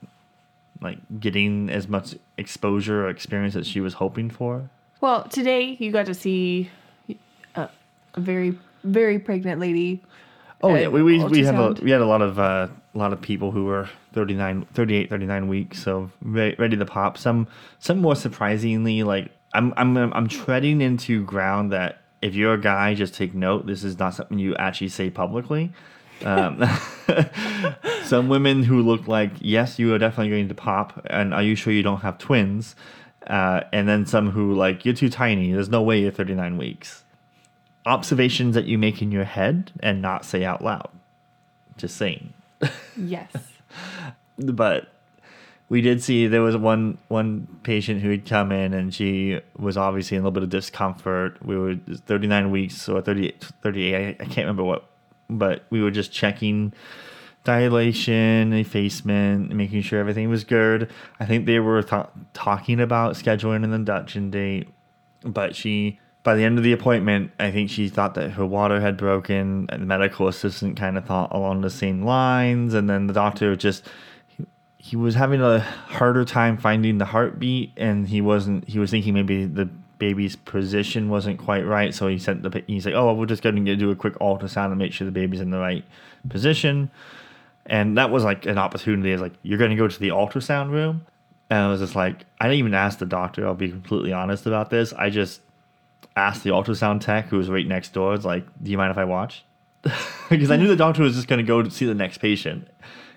like 0.80 0.98
getting 1.20 1.70
as 1.70 1.88
much 1.88 2.14
exposure 2.36 3.06
or 3.06 3.08
experience 3.08 3.56
as 3.56 3.66
she 3.66 3.80
was 3.80 3.94
hoping 3.94 4.30
for. 4.30 4.70
Well, 5.00 5.24
today 5.24 5.76
you 5.78 5.92
got 5.92 6.06
to 6.06 6.14
see 6.14 6.70
a, 7.54 7.68
a 8.14 8.20
very, 8.20 8.58
very 8.84 9.18
pregnant 9.18 9.60
lady. 9.60 10.02
Oh 10.62 10.72
uh, 10.72 10.74
yeah, 10.74 10.88
we 10.88 11.02
we, 11.02 11.24
we 11.24 11.44
had 11.44 11.54
a 11.54 11.76
we 11.82 11.90
had 11.90 12.00
a 12.00 12.06
lot 12.06 12.20
of 12.20 12.38
uh, 12.38 12.68
a 12.94 12.98
lot 12.98 13.12
of 13.12 13.20
people 13.20 13.52
who 13.52 13.64
were 13.64 13.88
39, 14.14 14.66
38, 14.74 15.08
39 15.08 15.48
weeks, 15.48 15.82
so 15.82 16.10
re- 16.20 16.56
ready 16.58 16.76
to 16.76 16.84
pop. 16.84 17.16
Some 17.16 17.46
some 17.78 18.00
more 18.00 18.16
surprisingly, 18.16 19.04
like 19.04 19.30
I'm 19.52 19.72
I'm 19.76 19.96
I'm 19.96 20.28
treading 20.28 20.80
into 20.80 21.24
ground 21.24 21.72
that 21.72 22.00
if 22.22 22.34
you're 22.34 22.54
a 22.54 22.60
guy, 22.60 22.94
just 22.94 23.14
take 23.14 23.34
note. 23.34 23.66
This 23.66 23.84
is 23.84 23.98
not 23.98 24.14
something 24.14 24.38
you 24.38 24.56
actually 24.56 24.88
say 24.88 25.10
publicly. 25.10 25.72
Um, 26.24 26.64
some 28.04 28.28
women 28.28 28.62
who 28.62 28.82
look 28.82 29.06
like 29.08 29.32
yes, 29.40 29.78
you 29.78 29.94
are 29.94 29.98
definitely 29.98 30.30
going 30.30 30.48
to 30.48 30.54
pop, 30.54 31.00
and 31.06 31.32
are 31.32 31.42
you 31.42 31.54
sure 31.54 31.72
you 31.72 31.82
don't 31.82 32.00
have 32.00 32.18
twins? 32.18 32.76
Uh, 33.26 33.62
and 33.72 33.88
then 33.88 34.06
some 34.06 34.30
who 34.30 34.54
like 34.54 34.84
you're 34.84 34.94
too 34.94 35.10
tiny. 35.10 35.52
There's 35.52 35.68
no 35.68 35.82
way 35.82 36.00
you're 36.00 36.10
39 36.10 36.56
weeks 36.56 37.04
observations 37.88 38.54
that 38.54 38.66
you 38.66 38.78
make 38.78 39.00
in 39.02 39.10
your 39.10 39.24
head 39.24 39.72
and 39.80 40.00
not 40.02 40.24
say 40.24 40.44
out 40.44 40.62
loud. 40.62 40.90
Just 41.76 41.96
saying. 41.96 42.32
Yes. 42.96 43.32
But 44.40 44.86
we 45.68 45.80
did 45.80 46.00
see 46.00 46.28
there 46.28 46.42
was 46.42 46.56
one 46.56 46.98
one 47.08 47.48
patient 47.64 48.02
who 48.02 48.10
had 48.10 48.24
come 48.24 48.52
in 48.52 48.72
and 48.72 48.94
she 48.94 49.40
was 49.58 49.76
obviously 49.76 50.16
in 50.16 50.22
a 50.22 50.22
little 50.22 50.30
bit 50.30 50.44
of 50.44 50.48
discomfort. 50.48 51.44
We 51.44 51.58
were 51.58 51.74
39 52.06 52.52
weeks 52.52 52.88
or 52.88 53.02
38, 53.02 53.46
38 53.64 53.96
I, 53.96 54.08
I 54.10 54.14
can't 54.26 54.36
remember 54.36 54.62
what, 54.62 54.87
but 55.28 55.64
we 55.70 55.82
were 55.82 55.90
just 55.90 56.12
checking 56.12 56.72
dilation, 57.44 58.52
effacement, 58.52 59.52
making 59.52 59.82
sure 59.82 59.98
everything 59.98 60.28
was 60.28 60.44
good. 60.44 60.90
I 61.18 61.26
think 61.26 61.46
they 61.46 61.60
were 61.60 61.82
th- 61.82 62.06
talking 62.34 62.80
about 62.80 63.14
scheduling 63.14 63.64
an 63.64 63.72
induction 63.72 64.30
date, 64.30 64.68
but 65.22 65.56
she 65.56 65.98
by 66.28 66.34
the 66.34 66.44
end 66.44 66.58
of 66.58 66.64
the 66.64 66.72
appointment, 66.72 67.30
I 67.38 67.50
think 67.50 67.70
she 67.70 67.88
thought 67.88 68.14
that 68.14 68.32
her 68.32 68.44
water 68.44 68.82
had 68.82 68.98
broken. 68.98 69.66
The 69.66 69.78
medical 69.78 70.28
assistant 70.28 70.76
kind 70.76 70.98
of 70.98 71.06
thought 71.06 71.32
along 71.32 71.62
the 71.62 71.70
same 71.70 72.02
lines, 72.02 72.74
and 72.74 72.90
then 72.90 73.06
the 73.06 73.14
doctor 73.14 73.56
just 73.56 73.88
he, 74.26 74.44
he 74.76 74.96
was 74.96 75.14
having 75.14 75.40
a 75.40 75.60
harder 75.60 76.26
time 76.26 76.58
finding 76.58 76.98
the 76.98 77.06
heartbeat, 77.06 77.72
and 77.78 78.08
he 78.08 78.20
wasn't. 78.20 78.68
He 78.68 78.78
was 78.78 78.90
thinking 78.90 79.14
maybe 79.14 79.46
the 79.46 79.70
baby's 79.98 80.36
position 80.36 81.08
wasn't 81.08 81.38
quite 81.38 81.66
right, 81.66 81.94
so 81.94 82.08
he 82.08 82.18
sent 82.18 82.42
the. 82.42 82.62
He's 82.66 82.86
like, 82.86 82.94
"Oh, 82.94 83.12
we're 83.14 83.26
just 83.26 83.42
going 83.42 83.64
to 83.64 83.76
do 83.76 83.90
a 83.90 83.96
quick 83.96 84.14
ultrasound 84.14 84.66
and 84.66 84.78
make 84.78 84.92
sure 84.92 85.04
the 85.04 85.12
baby's 85.12 85.40
in 85.40 85.50
the 85.50 85.58
right 85.58 85.84
position." 86.28 86.90
And 87.66 87.98
that 87.98 88.10
was 88.10 88.24
like 88.24 88.46
an 88.46 88.58
opportunity. 88.58 89.12
Is 89.12 89.20
like, 89.20 89.34
you're 89.42 89.58
going 89.58 89.70
to 89.70 89.76
go 89.76 89.88
to 89.88 90.00
the 90.00 90.08
ultrasound 90.08 90.70
room, 90.70 91.04
and 91.50 91.58
I 91.58 91.68
was 91.68 91.80
just 91.80 91.94
like, 91.94 92.24
I 92.40 92.44
didn't 92.44 92.60
even 92.60 92.74
ask 92.74 92.98
the 92.98 93.06
doctor. 93.06 93.46
I'll 93.46 93.54
be 93.54 93.68
completely 93.68 94.12
honest 94.12 94.46
about 94.46 94.70
this. 94.70 94.92
I 94.92 95.10
just 95.10 95.40
asked 96.16 96.44
the 96.44 96.50
ultrasound 96.50 97.00
tech 97.00 97.26
who 97.26 97.38
was 97.38 97.48
right 97.48 97.66
next 97.66 97.92
door. 97.92 98.14
It's 98.14 98.24
like, 98.24 98.44
do 98.62 98.70
you 98.70 98.78
mind 98.78 98.90
if 98.90 98.98
I 98.98 99.04
watch? 99.04 99.44
because 100.30 100.50
I 100.50 100.56
knew 100.56 100.66
the 100.66 100.76
doctor 100.76 101.02
was 101.02 101.14
just 101.14 101.28
going 101.28 101.38
to 101.38 101.46
go 101.46 101.62
to 101.62 101.70
see 101.70 101.86
the 101.86 101.94
next 101.94 102.18
patient, 102.18 102.68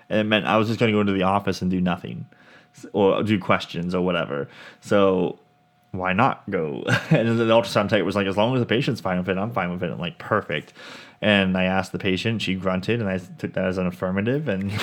and 0.08 0.20
it 0.20 0.24
meant 0.24 0.46
I 0.46 0.56
was 0.56 0.68
just 0.68 0.78
going 0.80 0.92
to 0.92 0.96
go 0.96 1.00
into 1.00 1.12
the 1.12 1.22
office 1.22 1.62
and 1.62 1.70
do 1.70 1.80
nothing, 1.80 2.26
or 2.92 3.22
do 3.22 3.38
questions 3.38 3.94
or 3.94 4.02
whatever. 4.02 4.48
So 4.80 5.38
why 5.92 6.12
not 6.12 6.48
go? 6.50 6.82
And 7.10 7.28
then 7.28 7.36
the 7.38 7.44
ultrasound 7.44 7.88
tech 7.90 8.02
was 8.04 8.16
like, 8.16 8.26
as 8.26 8.36
long 8.36 8.54
as 8.54 8.60
the 8.60 8.66
patient's 8.66 9.00
fine 9.00 9.18
with 9.18 9.28
it, 9.28 9.38
I'm 9.38 9.52
fine 9.52 9.70
with 9.70 9.82
it. 9.82 9.90
I'm 9.90 9.98
like, 9.98 10.18
perfect. 10.18 10.72
And 11.20 11.56
I 11.56 11.64
asked 11.64 11.92
the 11.92 11.98
patient, 11.98 12.42
she 12.42 12.54
grunted, 12.56 13.00
and 13.00 13.08
I 13.08 13.18
took 13.18 13.52
that 13.52 13.66
as 13.66 13.78
an 13.78 13.86
affirmative. 13.86 14.48
And 14.48 14.72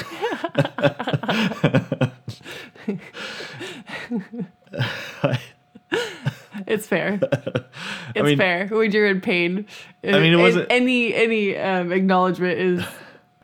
It's 6.67 6.87
fair. 6.87 7.19
It's 8.15 8.25
mean- 8.25 8.37
fair. 8.37 8.65
When 8.67 8.91
you're 8.91 9.05
in 9.05 9.21
pain, 9.21 9.67
I 10.03 10.19
mean, 10.19 10.33
it 10.33 10.37
wasn't- 10.37 10.65
any 10.71 11.13
any 11.13 11.55
um, 11.55 11.91
acknowledgement 11.91 12.59
is 12.59 12.83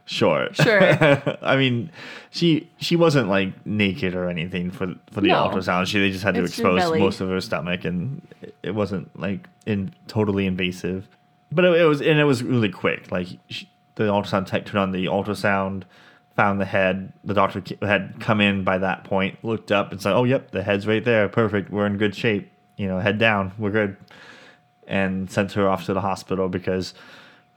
Sure. 0.06 0.50
Sure. 0.54 1.38
I 1.41 1.56
mean, 1.58 1.91
she 2.30 2.70
she 2.78 2.96
wasn't 2.96 3.28
like 3.28 3.65
naked 3.65 4.13
or 4.15 4.30
anything 4.30 4.70
for 4.72 4.94
for 5.12 5.22
the 5.22 5.30
No. 5.30 5.50
ultrasound. 5.50 5.88
She 5.88 6.00
they 6.00 6.12
just 6.12 6.24
had 6.24 6.36
to 6.36 6.44
It's 6.44 6.58
expose 6.60 7.00
most 7.00 7.22
of 7.22 7.30
her 7.30 7.41
stomach, 7.41 7.86
and 7.86 8.22
it- 8.41 8.56
it 8.63 8.76
wasn't 8.76 9.20
like 9.20 9.48
in 9.65 9.94
totally 10.08 10.46
invasive. 10.46 11.08
But 11.52 11.65
it, 11.65 11.82
it 11.82 11.86
was 11.86 12.02
and 12.02 12.20
it 12.20 12.24
was 12.26 12.44
really 12.44 12.70
quick. 12.70 13.12
Like 13.12 13.28
she, 13.50 13.70
the 13.96 14.04
ultrasound 14.06 14.46
tech 14.46 14.65
turned 14.65 14.80
on 14.80 14.91
the 14.91 15.06
ultrasound, 15.06 15.84
found 16.36 16.62
the 16.62 16.65
head. 16.65 17.12
The 17.24 17.34
doctor 17.34 17.63
had 17.82 18.20
come 18.20 18.41
in 18.41 18.63
by 18.63 18.78
that 18.80 19.06
point, 19.06 19.44
looked 19.44 19.72
up 19.72 19.91
and 19.91 20.00
said, 20.02 20.13
"Oh, 20.13 20.24
yep, 20.24 20.52
the 20.52 20.62
head's 20.62 20.86
right 20.86 21.04
there. 21.04 21.28
Perfect. 21.30 21.72
We're 21.72 21.86
in 21.88 21.98
good 21.98 22.15
shape. 22.15 22.52
You 22.78 22.88
know, 22.88 23.00
head 23.00 23.18
down. 23.18 23.54
We're 23.58 23.72
good." 23.72 23.98
And 24.88 25.32
sent 25.32 25.54
her 25.54 25.68
off 25.68 25.86
to 25.86 25.94
the 25.96 26.02
hospital 26.02 26.48
because 26.48 26.94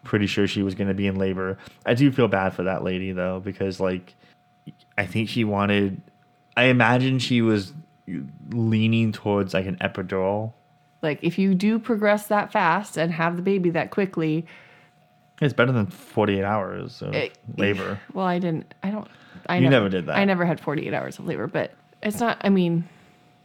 pretty 0.04 0.26
sure 0.26 0.46
she 0.46 0.62
was 0.62 0.74
going 0.74 0.88
to 0.88 0.94
be 0.94 1.06
in 1.06 1.16
labor. 1.16 1.58
I 1.84 1.94
do 1.94 2.10
feel 2.10 2.28
bad 2.28 2.54
for 2.54 2.62
that 2.64 2.82
lady 2.82 3.12
though 3.12 3.40
because 3.40 3.80
like 3.80 4.14
I 4.96 5.06
think 5.06 5.28
she 5.28 5.44
wanted 5.44 6.00
I 6.56 6.64
imagine 6.64 7.18
she 7.18 7.42
was 7.42 7.72
leaning 8.50 9.12
towards 9.12 9.54
like 9.54 9.66
an 9.66 9.76
epidural. 9.76 10.52
like 11.02 11.18
if 11.22 11.38
you 11.38 11.54
do 11.54 11.78
progress 11.78 12.26
that 12.28 12.50
fast 12.52 12.96
and 12.96 13.12
have 13.12 13.36
the 13.36 13.42
baby 13.42 13.70
that 13.70 13.90
quickly. 13.90 14.46
It's 15.40 15.54
better 15.54 15.70
than 15.70 15.86
48 15.86 16.42
hours 16.42 17.00
of 17.00 17.14
it- 17.14 17.38
labor. 17.56 18.00
Well, 18.12 18.26
I 18.26 18.38
didn't. 18.40 18.74
I 18.82 18.90
don't. 18.90 19.06
I 19.48 19.56
You 19.56 19.62
never, 19.62 19.70
never 19.84 19.88
did 19.88 20.06
that. 20.06 20.16
I 20.16 20.24
never 20.24 20.44
had 20.44 20.58
48 20.58 20.92
hours 20.92 21.18
of 21.20 21.26
labor, 21.26 21.46
but 21.46 21.72
it's 22.02 22.18
not. 22.18 22.38
I 22.42 22.48
mean, 22.48 22.88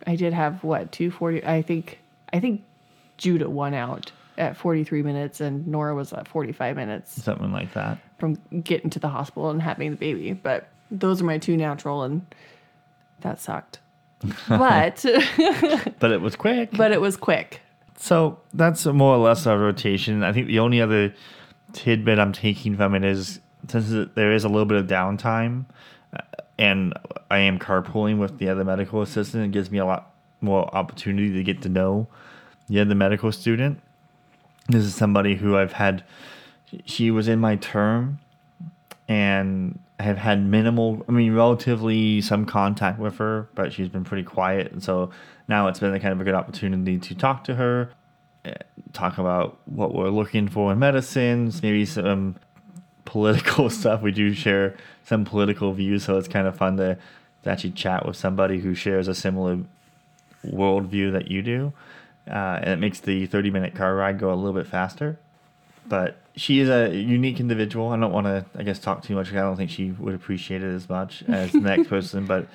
I 0.08 0.16
did 0.16 0.34
have 0.34 0.64
what 0.64 0.92
two 0.92 1.12
40. 1.12 1.46
I 1.46 1.62
think 1.62 2.00
I 2.34 2.40
think 2.40 2.64
Judah 3.18 3.50
won 3.50 3.74
out 3.76 4.12
at 4.38 4.58
43 4.58 5.04
minutes 5.04 5.42
and 5.42 5.68
Nora 5.68 5.94
was 5.96 6.12
at 6.14 6.28
45 6.28 6.76
minutes 6.76 7.22
Something 7.24 7.52
like 7.52 7.74
that. 7.74 7.98
from 8.18 8.38
getting 8.64 8.90
to 8.92 9.00
the 9.00 9.10
hospital 9.10 9.50
and 9.50 9.62
having 9.62 9.92
the 9.92 9.98
baby. 9.98 10.34
But 10.34 10.68
those 10.92 11.22
are 11.22 11.26
my 11.26 11.38
two 11.38 11.58
natural, 11.58 12.04
and 12.04 12.26
that 13.22 13.40
sucked. 13.40 13.80
but 14.50 15.04
But 16.00 16.12
it 16.12 16.22
was 16.22 16.36
quick. 16.36 16.72
but 16.72 16.92
it 16.92 17.02
was 17.02 17.18
quick. 17.18 17.62
So 17.98 18.40
that's 18.54 18.86
more 18.86 19.16
or 19.16 19.18
less 19.20 19.46
our 19.48 19.58
rotation. 19.58 20.24
I 20.24 20.34
think 20.34 20.48
the 20.48 20.60
only 20.60 20.82
other 20.82 21.14
tidbit 21.74 22.20
I'm 22.20 22.34
taking 22.34 22.76
from 22.76 22.96
it 22.96 23.04
is 23.04 23.40
since 23.68 23.90
there 24.16 24.32
is 24.34 24.44
a 24.44 24.50
little 24.50 24.66
bit 24.66 24.78
of 24.78 24.88
downtime, 24.88 25.66
uh, 26.16 26.22
and 26.58 26.94
I 27.32 27.40
am 27.40 27.60
carpooling 27.60 28.18
with 28.18 28.38
the 28.40 28.50
other 28.50 28.64
medical 28.64 29.02
assistant, 29.02 29.46
it 29.46 29.52
gives 29.52 29.72
me 29.72 29.78
a 29.78 29.86
lot 29.86 30.12
more 30.42 30.74
opportunity 30.76 31.32
to 31.34 31.44
get 31.44 31.62
to 31.62 31.70
know 31.70 32.08
the 32.68 32.80
other 32.82 32.96
medical 32.96 33.32
student. 33.32 33.80
This 34.68 34.84
is 34.84 34.96
somebody 34.96 35.36
who 35.36 35.58
I've 35.58 35.74
had. 35.74 36.04
She 36.86 37.12
was 37.12 37.28
in 37.28 37.40
my 37.40 37.56
term, 37.58 38.20
and 39.08 39.80
I 40.00 40.04
have 40.04 40.18
had 40.18 40.44
minimal, 40.44 41.06
I 41.08 41.12
mean, 41.12 41.34
relatively 41.34 42.22
some 42.22 42.46
contact 42.46 43.00
with 43.00 43.18
her, 43.18 43.48
but 43.56 43.74
she's 43.74 43.90
been 43.90 44.04
pretty 44.04 44.24
quiet. 44.24 44.72
And 44.72 44.84
so 44.84 45.12
now 45.48 45.68
it's 45.68 45.80
been 45.80 45.94
a 45.94 46.00
kind 46.00 46.14
of 46.14 46.22
a 46.22 46.24
good 46.24 46.34
opportunity 46.34 46.98
to 46.98 47.16
talk 47.16 47.44
to 47.46 47.56
her, 47.56 47.92
eh, 48.46 48.54
talk 48.92 49.18
about 49.18 49.58
what 49.66 49.94
we're 49.94 50.10
looking 50.10 50.48
for 50.48 50.72
in 50.72 50.80
medicines, 50.80 51.62
maybe 51.62 51.86
some 51.86 52.36
political 53.06 53.70
stuff. 53.80 54.02
We 54.02 54.12
do 54.12 54.34
share 54.34 54.76
some 55.06 55.26
political 55.26 55.74
views, 55.74 56.06
so 56.06 56.18
it's 56.18 56.28
kind 56.28 56.48
of 56.48 56.58
fun 56.58 56.78
to, 56.78 56.98
to 57.44 57.50
actually 57.50 57.72
chat 57.72 58.06
with 58.06 58.16
somebody 58.16 58.60
who 58.60 58.74
shares 58.74 59.08
a 59.08 59.16
similar 59.16 59.60
worldview 60.46 61.12
that 61.14 61.30
you 61.30 61.42
do. 61.42 61.74
Uh, 62.28 62.60
and 62.62 62.70
it 62.70 62.80
makes 62.80 63.00
the 63.02 63.26
30 63.26 63.52
minute 63.52 63.76
car 63.76 63.96
ride 63.96 64.18
go 64.18 64.34
a 64.34 64.36
little 64.36 64.54
bit 64.54 64.68
faster 64.68 65.20
but 65.86 66.18
she 66.36 66.60
is 66.60 66.70
a 66.70 66.96
unique 66.96 67.40
individual. 67.40 67.90
I 67.90 67.98
don't 68.00 68.12
want 68.12 68.28
to, 68.28 68.46
I 68.58 68.64
guess, 68.64 68.80
talk 68.80 69.04
too 69.04 69.16
much. 69.16 69.32
I 69.32 69.38
don't 69.38 69.56
think 69.56 69.70
she 69.70 69.92
would 69.92 70.16
appreciate 70.16 70.64
it 70.64 70.74
as 70.74 70.90
much 70.90 71.24
as 71.28 71.52
the 71.52 71.60
next 71.60 71.88
person. 71.90 72.26
But 72.26 72.48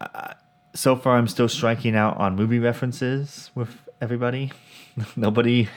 uh, 0.00 0.34
so 0.74 0.96
far, 0.96 1.16
I'm 1.16 1.28
still 1.28 1.48
striking 1.48 1.96
out 1.96 2.16
on 2.18 2.36
movie 2.36 2.58
references 2.58 3.50
with 3.54 3.76
everybody. 4.00 4.52
nobody, 5.16 5.68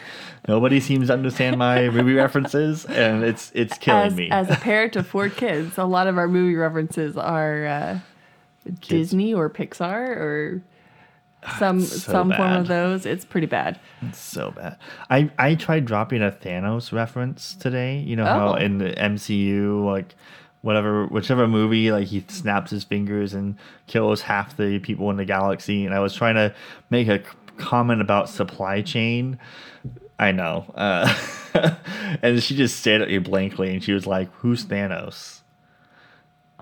nobody 0.47 0.79
seems 0.79 1.07
to 1.07 1.13
understand 1.13 1.57
my 1.57 1.89
movie 1.89 2.13
references, 2.13 2.85
and 2.85 3.23
it's 3.23 3.51
it's 3.55 3.77
killing 3.77 4.07
As, 4.07 4.15
me. 4.15 4.29
as 4.29 4.49
a 4.49 4.55
parent 4.55 4.95
of 4.95 5.07
four 5.07 5.29
kids, 5.29 5.77
a 5.77 5.85
lot 5.85 6.07
of 6.07 6.17
our 6.17 6.27
movie 6.27 6.55
references 6.55 7.17
are 7.17 7.65
uh, 7.65 7.99
Disney 8.81 9.33
or 9.33 9.49
Pixar 9.49 10.17
or 10.17 10.61
some 11.59 11.81
so 11.81 12.11
some 12.11 12.31
form 12.33 12.53
of 12.53 12.67
those. 12.67 13.05
It's 13.05 13.25
pretty 13.25 13.47
bad. 13.47 13.79
It's 14.01 14.19
so 14.19 14.51
bad. 14.51 14.77
I 15.09 15.29
I 15.37 15.55
tried 15.55 15.85
dropping 15.85 16.21
a 16.21 16.31
Thanos 16.31 16.91
reference 16.91 17.53
today. 17.55 17.99
You 17.99 18.15
know 18.15 18.25
how 18.25 18.53
Oh. 18.53 18.55
in 18.55 18.77
the 18.79 18.91
MCU, 18.91 19.83
like 19.85 20.15
whatever, 20.61 21.05
whichever 21.07 21.47
movie, 21.47 21.91
like 21.91 22.07
he 22.07 22.23
snaps 22.29 22.71
his 22.71 22.83
fingers 22.83 23.33
and 23.33 23.57
kills 23.87 24.21
half 24.21 24.55
the 24.57 24.79
people 24.79 25.09
in 25.09 25.17
the 25.17 25.25
galaxy. 25.25 25.85
And 25.85 25.93
I 25.93 25.99
was 25.99 26.13
trying 26.15 26.35
to 26.35 26.53
make 26.89 27.07
a 27.07 27.21
comment 27.57 28.01
about 28.01 28.29
supply 28.29 28.81
chain. 28.81 29.37
I 30.17 30.31
know. 30.31 30.65
Uh, 30.75 31.13
and 32.21 32.41
she 32.41 32.55
just 32.55 32.79
stared 32.79 33.01
at 33.01 33.09
me 33.09 33.17
blankly, 33.19 33.71
and 33.73 33.83
she 33.83 33.91
was 33.93 34.07
like, 34.07 34.31
"Who's 34.35 34.65
Thanos?" 34.65 35.41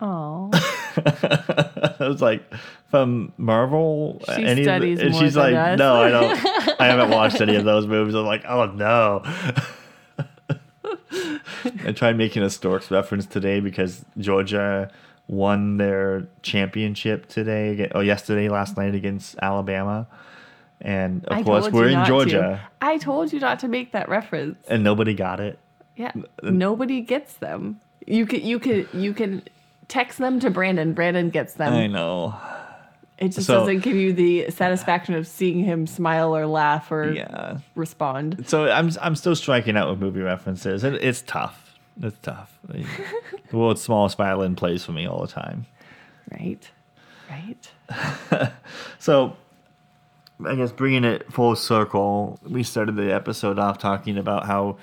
Oh, 0.02 0.50
I 0.54 1.96
was 2.08 2.22
like, 2.22 2.44
"From 2.90 3.32
Marvel." 3.38 4.22
She 4.26 4.32
Any 4.44 4.50
of 4.52 4.56
the-" 4.58 4.64
studies 4.64 5.00
and 5.00 5.12
more 5.12 5.22
she's 5.22 5.34
than 5.36 5.54
like, 5.54 5.74
us. 5.74 5.80
"No, 5.80 5.96
I 6.02 6.10
don't. 6.10 6.80
I 6.82 6.86
haven't 6.88 7.12
watched 7.12 7.40
any 7.40 7.56
of 7.56 7.64
those 7.66 7.86
movies." 7.88 8.16
I'm 8.16 8.26
like, 8.26 8.44
"Oh 8.48 8.66
no." 8.66 9.22
I 11.86 11.92
tried 11.92 12.18
making 12.18 12.44
a 12.44 12.50
Storks 12.50 12.90
reference 12.90 13.26
today 13.26 13.60
because 13.60 14.04
Georgia 14.18 14.92
won 15.28 15.78
their 15.78 16.28
championship 16.42 17.28
today. 17.28 17.90
Oh, 17.94 18.00
yesterday, 18.00 18.50
last 18.50 18.78
night 18.78 18.96
against 18.96 19.36
Alabama, 19.42 20.08
and 20.82 21.24
of 21.26 21.38
I 21.38 21.44
course 21.44 21.70
we're 21.70 21.90
in 21.90 22.04
Georgia, 22.06 22.60
To. 22.82 22.86
I 22.86 22.98
told 22.98 23.32
you 23.32 23.40
not 23.40 23.60
to 23.60 23.68
make 23.68 23.92
that 23.92 24.10
reference. 24.10 24.58
and 24.68 24.84
nobody 24.84 25.14
got 25.14 25.40
it. 25.40 25.60
Yeah, 25.96 26.12
nobody 26.42 27.02
gets 27.02 27.34
them. 27.36 27.80
You 28.08 28.26
can 28.26 28.42
you 28.42 28.60
can 28.60 28.88
you 28.94 29.14
can 29.14 29.44
text 29.92 30.18
them 30.18 30.40
to 30.40 30.50
Brandon. 30.50 30.94
Brandon 30.94 31.30
gets 31.30 31.54
them. 31.56 31.74
I 31.74 31.88
know. 31.88 32.36
It 33.18 33.30
just 33.34 33.46
So- 33.46 33.60
doesn't 33.60 33.80
give 33.82 33.96
you 33.96 34.14
the 34.14 34.50
satisfaction 34.50 35.14
of 35.14 35.28
seeing 35.28 35.64
him 35.64 35.86
smile 35.86 36.36
or 36.36 36.48
laugh 36.48 36.92
or 36.92 37.12
Yeah. 37.12 37.58
respond. 37.76 38.46
So 38.48 38.72
I'm 38.72 38.90
I'm 39.02 39.16
still 39.16 39.36
striking 39.36 39.78
out 39.78 39.90
with 39.90 40.00
movie 40.00 40.22
references. 40.22 40.84
It, 40.84 40.96
it's 40.96 41.22
tough. 41.22 41.78
It's 42.02 42.18
tough. 42.22 42.58
the 42.68 42.86
world's 43.52 43.82
smallest 43.82 44.18
violin 44.18 44.56
plays 44.56 44.84
for 44.86 44.94
me 44.94 45.06
all 45.08 45.22
the 45.22 45.28
time. 45.28 45.66
Right, 46.32 46.72
right. 47.30 48.52
So 49.00 49.36
I 50.46 50.56
guess 50.56 50.72
bringing 50.72 51.04
it 51.04 51.32
full 51.32 51.56
circle, 51.56 52.40
we 52.48 52.64
started 52.64 52.96
the 52.96 53.14
episode 53.14 53.60
off 53.60 53.78
talking 53.78 54.18
about 54.18 54.46
how 54.48 54.78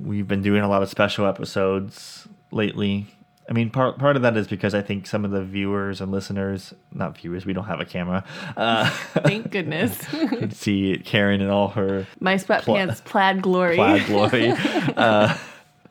we've 0.00 0.26
been 0.26 0.42
doing 0.42 0.62
a 0.62 0.68
lot 0.68 0.82
of 0.82 0.88
special 0.88 1.26
episodes 1.26 2.26
lately. 2.50 3.06
I 3.48 3.52
mean, 3.52 3.70
part 3.70 3.98
part 3.98 4.16
of 4.16 4.22
that 4.22 4.36
is 4.36 4.46
because 4.46 4.74
I 4.74 4.82
think 4.82 5.06
some 5.06 5.24
of 5.24 5.30
the 5.30 5.42
viewers 5.42 6.00
and 6.00 6.12
listeners, 6.12 6.74
not 6.92 7.16
viewers, 7.16 7.46
we 7.46 7.54
don't 7.54 7.64
have 7.64 7.80
a 7.80 7.86
camera, 7.86 8.22
uh, 8.56 8.90
Thank 9.22 9.50
goodness. 9.50 9.98
could 10.06 10.54
see 10.54 11.00
Karen 11.04 11.40
in 11.40 11.48
all 11.48 11.68
her 11.68 12.06
My 12.20 12.34
sweatpants 12.34 13.02
plaid 13.04 13.40
glory. 13.40 13.76
plaid 13.76 14.06
glory. 14.06 14.50
uh, 14.96 15.36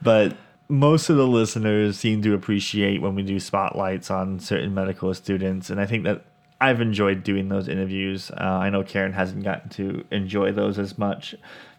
but 0.02 0.38
most 0.70 1.10
of 1.10 1.18
the 1.18 1.28
listeners 1.28 1.98
seem 1.98 2.22
to 2.22 2.36
appreciate 2.36 3.02
when 3.02 3.16
we 3.16 3.24
do 3.24 3.40
spotlights 3.40 4.12
on 4.12 4.40
certain 4.40 4.74
medical 4.74 5.12
students, 5.16 5.72
and 5.72 5.82
I 5.82 5.88
think 5.88 6.04
that 6.04 6.24
I've 6.62 6.82
enjoyed 6.82 7.24
doing 7.24 7.50
those 7.50 7.68
interviews. 7.68 8.32
Uh, 8.32 8.44
I 8.44 8.70
know 8.70 8.84
Karen 8.84 9.14
hasn't 9.14 9.44
gotten 9.44 9.70
to 9.72 10.06
enjoy 10.12 10.52
those 10.52 10.78
as 10.78 10.98
much, 10.98 11.36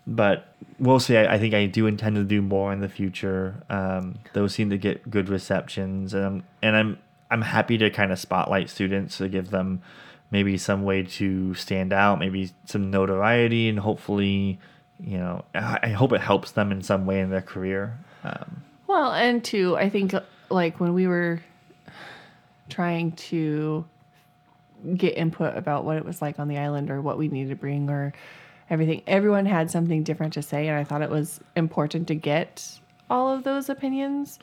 but 0.09 0.55
we'll 0.79 0.99
see. 0.99 1.17
I, 1.17 1.35
I 1.35 1.39
think 1.39 1.53
I 1.53 1.67
do 1.67 1.87
intend 1.87 2.17
to 2.17 2.25
do 2.25 2.41
more 2.41 2.73
in 2.73 2.81
the 2.81 2.89
future. 2.89 3.63
Um, 3.69 4.19
those 4.33 4.55
seem 4.55 4.71
to 4.71 4.79
get 4.79 5.09
good 5.11 5.29
receptions, 5.29 6.15
and 6.15 6.25
I'm, 6.25 6.45
and 6.63 6.77
I'm 6.77 6.99
I'm 7.31 7.43
happy 7.43 7.77
to 7.79 7.91
kind 7.91 8.11
of 8.11 8.19
spotlight 8.19 8.71
students 8.71 9.19
to 9.19 9.29
give 9.29 9.51
them 9.51 9.83
maybe 10.31 10.57
some 10.57 10.83
way 10.83 11.03
to 11.03 11.55
stand 11.55 11.93
out, 11.93 12.19
maybe 12.19 12.51
some 12.65 12.91
notoriety, 12.91 13.69
and 13.69 13.79
hopefully, 13.79 14.59
you 14.99 15.19
know, 15.19 15.45
I, 15.55 15.79
I 15.83 15.89
hope 15.89 16.13
it 16.13 16.23
helps 16.23 16.53
them 16.53 16.73
in 16.73 16.83
some 16.83 17.05
way 17.05 17.21
in 17.21 17.31
their 17.31 17.43
career. 17.43 17.99
Um, 18.25 18.63
Well, 18.87 19.13
and 19.13 19.45
two, 19.45 19.77
I 19.77 19.91
think 19.91 20.15
like 20.49 20.81
when 20.81 20.95
we 20.95 21.07
were 21.07 21.43
trying 22.71 23.13
to 23.13 23.85
get 24.97 25.17
input 25.19 25.57
about 25.57 25.85
what 25.85 25.97
it 25.97 26.05
was 26.05 26.23
like 26.23 26.39
on 26.39 26.49
the 26.49 26.57
island 26.57 26.91
or 26.91 27.03
what 27.03 27.19
we 27.19 27.29
needed 27.29 27.51
to 27.51 27.57
bring 27.57 27.91
or 27.91 28.15
everything, 28.71 29.03
everyone 29.07 29.47
had 29.47 29.71
something 29.71 30.03
different 30.03 30.33
to 30.35 30.43
say, 30.43 30.69
and 30.69 30.77
I 30.77 30.85
thought 30.85 31.03
it 31.03 31.11
was 31.11 31.41
important 31.57 32.09
to 32.09 32.15
get 32.15 32.79
all 33.11 33.33
of 33.35 33.45
those 33.45 33.69
opinions 33.69 34.39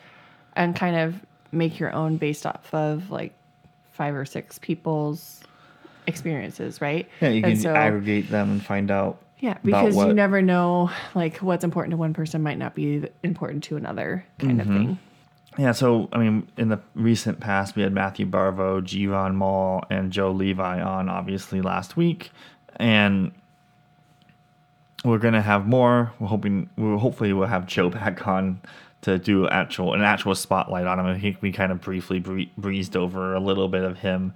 and 0.56 0.76
kind 0.76 0.96
of 0.96 1.24
make 1.52 1.80
your 1.80 1.94
own 1.94 2.18
based 2.18 2.46
off 2.46 2.74
of 2.74 3.12
like 3.12 3.34
five 3.92 4.16
or 4.16 4.26
six 4.26 4.58
people's 4.60 5.42
experiences, 6.08 6.82
right? 6.82 7.08
yeah, 7.22 7.30
you 7.30 7.42
can 7.42 7.56
so- 7.56 7.74
aggregate 7.74 8.30
them 8.30 8.52
and 8.52 8.66
find 8.66 8.92
out. 8.92 9.20
Yeah, 9.40 9.58
because 9.64 9.96
you 9.96 10.14
never 10.14 10.42
know, 10.42 10.90
like 11.14 11.38
what's 11.38 11.64
important 11.64 11.92
to 11.92 11.98
one 11.98 12.14
person 12.14 12.42
might 12.42 12.58
not 12.58 12.74
be 12.74 13.06
important 13.22 13.64
to 13.66 13.76
another, 13.76 14.26
kind 14.40 14.60
Mm-hmm. 14.62 14.72
of 14.72 14.78
thing. 14.78 15.00
Yeah, 15.58 15.72
so 15.74 16.10
I 16.14 16.18
mean, 16.20 16.48
in 16.58 16.70
the 16.70 16.80
recent 16.96 17.40
past, 17.42 17.76
we 17.76 17.84
had 17.84 17.94
Matthew 17.94 18.26
Barvo, 18.26 18.82
Giron 18.82 19.36
Mall, 19.36 19.84
and 19.90 20.12
Joe 20.12 20.32
Levi 20.32 20.82
on, 20.82 21.10
obviously 21.10 21.62
last 21.62 21.96
week, 21.96 22.32
and 22.78 23.32
we're 25.06 25.20
gonna 25.20 25.42
have 25.42 25.68
more. 25.68 26.12
We're 26.20 26.28
hoping, 26.28 26.70
we're 26.78 26.98
hopefully, 26.98 27.32
we'll 27.32 27.48
have 27.48 27.66
Joe 27.68 27.90
back 27.90 28.28
on 28.28 28.60
to 29.02 29.20
do 29.20 29.48
actual 29.48 29.94
an 29.94 30.02
actual 30.02 30.34
spotlight 30.36 30.88
on 30.88 31.00
him. 31.00 31.06
I 31.06 31.20
think 31.20 31.42
we 31.42 31.52
kind 31.52 31.72
of 31.72 31.80
briefly 31.80 32.20
bree- 32.20 32.52
breezed 32.58 32.98
over 32.98 33.34
a 33.36 33.40
little 33.40 33.68
bit 33.70 33.84
of 33.84 34.00
him. 34.00 34.34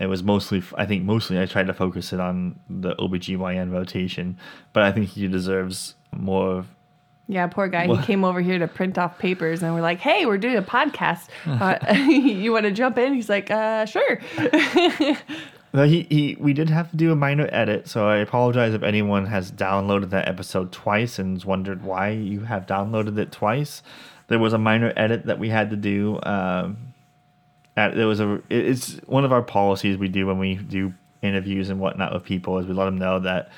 It 0.00 0.06
was 0.06 0.22
mostly, 0.22 0.62
I 0.76 0.86
think, 0.86 1.04
mostly 1.04 1.40
I 1.40 1.46
tried 1.46 1.66
to 1.68 1.74
focus 1.74 2.12
it 2.12 2.20
on 2.20 2.58
the 2.68 2.94
OBGYN 2.96 3.72
rotation, 3.72 4.36
but 4.72 4.82
I 4.84 4.92
think 4.92 5.08
he 5.08 5.26
deserves 5.28 5.94
more 6.12 6.64
Yeah, 7.28 7.46
poor 7.48 7.68
guy. 7.68 7.86
Well- 7.86 7.96
he 7.98 8.06
came 8.06 8.24
over 8.24 8.40
here 8.40 8.58
to 8.58 8.66
print 8.68 8.96
off 8.98 9.18
papers, 9.18 9.62
and 9.62 9.74
we're 9.74 9.80
like, 9.82 9.98
"Hey, 10.00 10.24
we're 10.26 10.38
doing 10.38 10.56
a 10.56 10.62
podcast. 10.62 11.28
Uh, 11.46 11.78
you 12.08 12.52
want 12.52 12.64
to 12.64 12.70
jump 12.72 12.96
in?" 12.98 13.14
He's 13.14 13.28
like, 13.28 13.50
uh, 13.50 13.86
"Sure." 13.86 14.18
No, 15.72 15.84
he, 15.84 16.06
he 16.08 16.36
we 16.40 16.52
did 16.52 16.70
have 16.70 16.90
to 16.90 16.96
do 16.96 17.12
a 17.12 17.16
minor 17.16 17.48
edit, 17.52 17.88
so 17.88 18.08
I 18.08 18.16
apologize 18.18 18.72
if 18.72 18.82
anyone 18.82 19.26
has 19.26 19.52
downloaded 19.52 20.10
that 20.10 20.26
episode 20.26 20.72
twice 20.72 21.18
and 21.18 21.42
wondered 21.44 21.82
why 21.82 22.10
you 22.10 22.40
have 22.40 22.66
downloaded 22.66 23.18
it 23.18 23.32
twice. 23.32 23.82
There 24.28 24.38
was 24.38 24.52
a 24.52 24.58
minor 24.58 24.92
edit 24.96 25.26
that 25.26 25.38
we 25.38 25.50
had 25.50 25.70
to 25.70 25.76
do. 25.76 26.18
Um, 26.22 26.94
at, 27.76 27.94
there 27.94 28.06
was 28.06 28.20
a 28.20 28.40
it's 28.48 28.94
one 29.06 29.24
of 29.24 29.32
our 29.32 29.42
policies 29.42 29.98
we 29.98 30.08
do 30.08 30.26
when 30.26 30.38
we 30.38 30.54
do 30.54 30.94
interviews 31.22 31.68
and 31.68 31.80
whatnot 31.80 32.14
with 32.14 32.24
people 32.24 32.58
is 32.58 32.66
we 32.66 32.74
let 32.74 32.86
them 32.86 32.98
know 32.98 33.18
that 33.18 33.50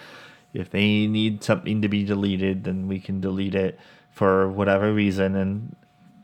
if 0.53 0.71
they 0.71 1.07
need 1.07 1.45
something 1.45 1.83
to 1.83 1.89
be 1.89 2.05
deleted, 2.05 2.65
then 2.65 2.89
we 2.89 2.99
can 2.99 3.21
delete 3.21 3.55
it 3.55 3.79
for 4.11 4.49
whatever 4.49 4.93
reason. 4.93 5.37
And 5.37 5.77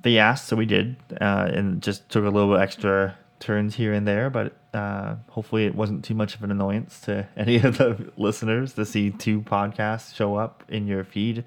they 0.03 0.19
asked, 0.19 0.49
so 0.49 0.57
we 0.57 0.67
did, 0.67 0.97
uh, 1.21 1.49
and 1.53 1.81
just 1.83 2.09
took 2.09 2.25
a 2.25 2.29
little 2.29 2.55
bit 2.55 2.61
extra 2.61 3.17
turns 3.41 3.77
here 3.77 3.93
and 3.93 4.07
there. 4.07 4.31
But 4.31 4.57
uh, 4.75 5.17
hopefully, 5.29 5.67
it 5.67 5.75
wasn't 5.75 6.05
too 6.05 6.15
much 6.15 6.35
of 6.35 6.43
an 6.43 6.51
annoyance 6.51 7.01
to 7.03 7.27
any 7.37 7.57
of 7.57 7.79
the 7.79 8.13
listeners 8.17 8.75
to 8.75 8.85
see 8.85 9.11
two 9.11 9.41
podcasts 9.41 10.15
show 10.15 10.37
up 10.37 10.65
in 10.69 10.87
your 10.87 11.05
feed. 11.05 11.45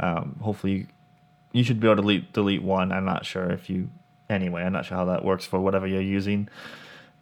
Um, 0.00 0.36
hopefully, 0.40 0.86
you 1.52 1.64
should 1.64 1.80
be 1.80 1.86
able 1.86 1.96
to 1.96 2.02
delete 2.02 2.32
delete 2.32 2.62
one. 2.62 2.92
I'm 2.92 3.04
not 3.04 3.26
sure 3.26 3.50
if 3.50 3.68
you 3.68 3.90
anyway. 4.28 4.62
I'm 4.62 4.72
not 4.72 4.86
sure 4.86 4.96
how 4.96 5.04
that 5.06 5.24
works 5.24 5.44
for 5.44 5.60
whatever 5.60 5.86
you're 5.86 6.00
using, 6.00 6.48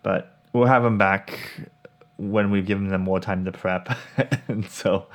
but 0.02 0.36
we'll 0.52 0.66
have 0.66 0.82
them 0.82 0.98
back 0.98 1.68
when 2.16 2.50
we've 2.50 2.66
given 2.66 2.88
them 2.88 3.00
more 3.00 3.20
time 3.20 3.44
to 3.46 3.52
prep. 3.52 3.96
and 4.48 4.68
so, 4.68 5.06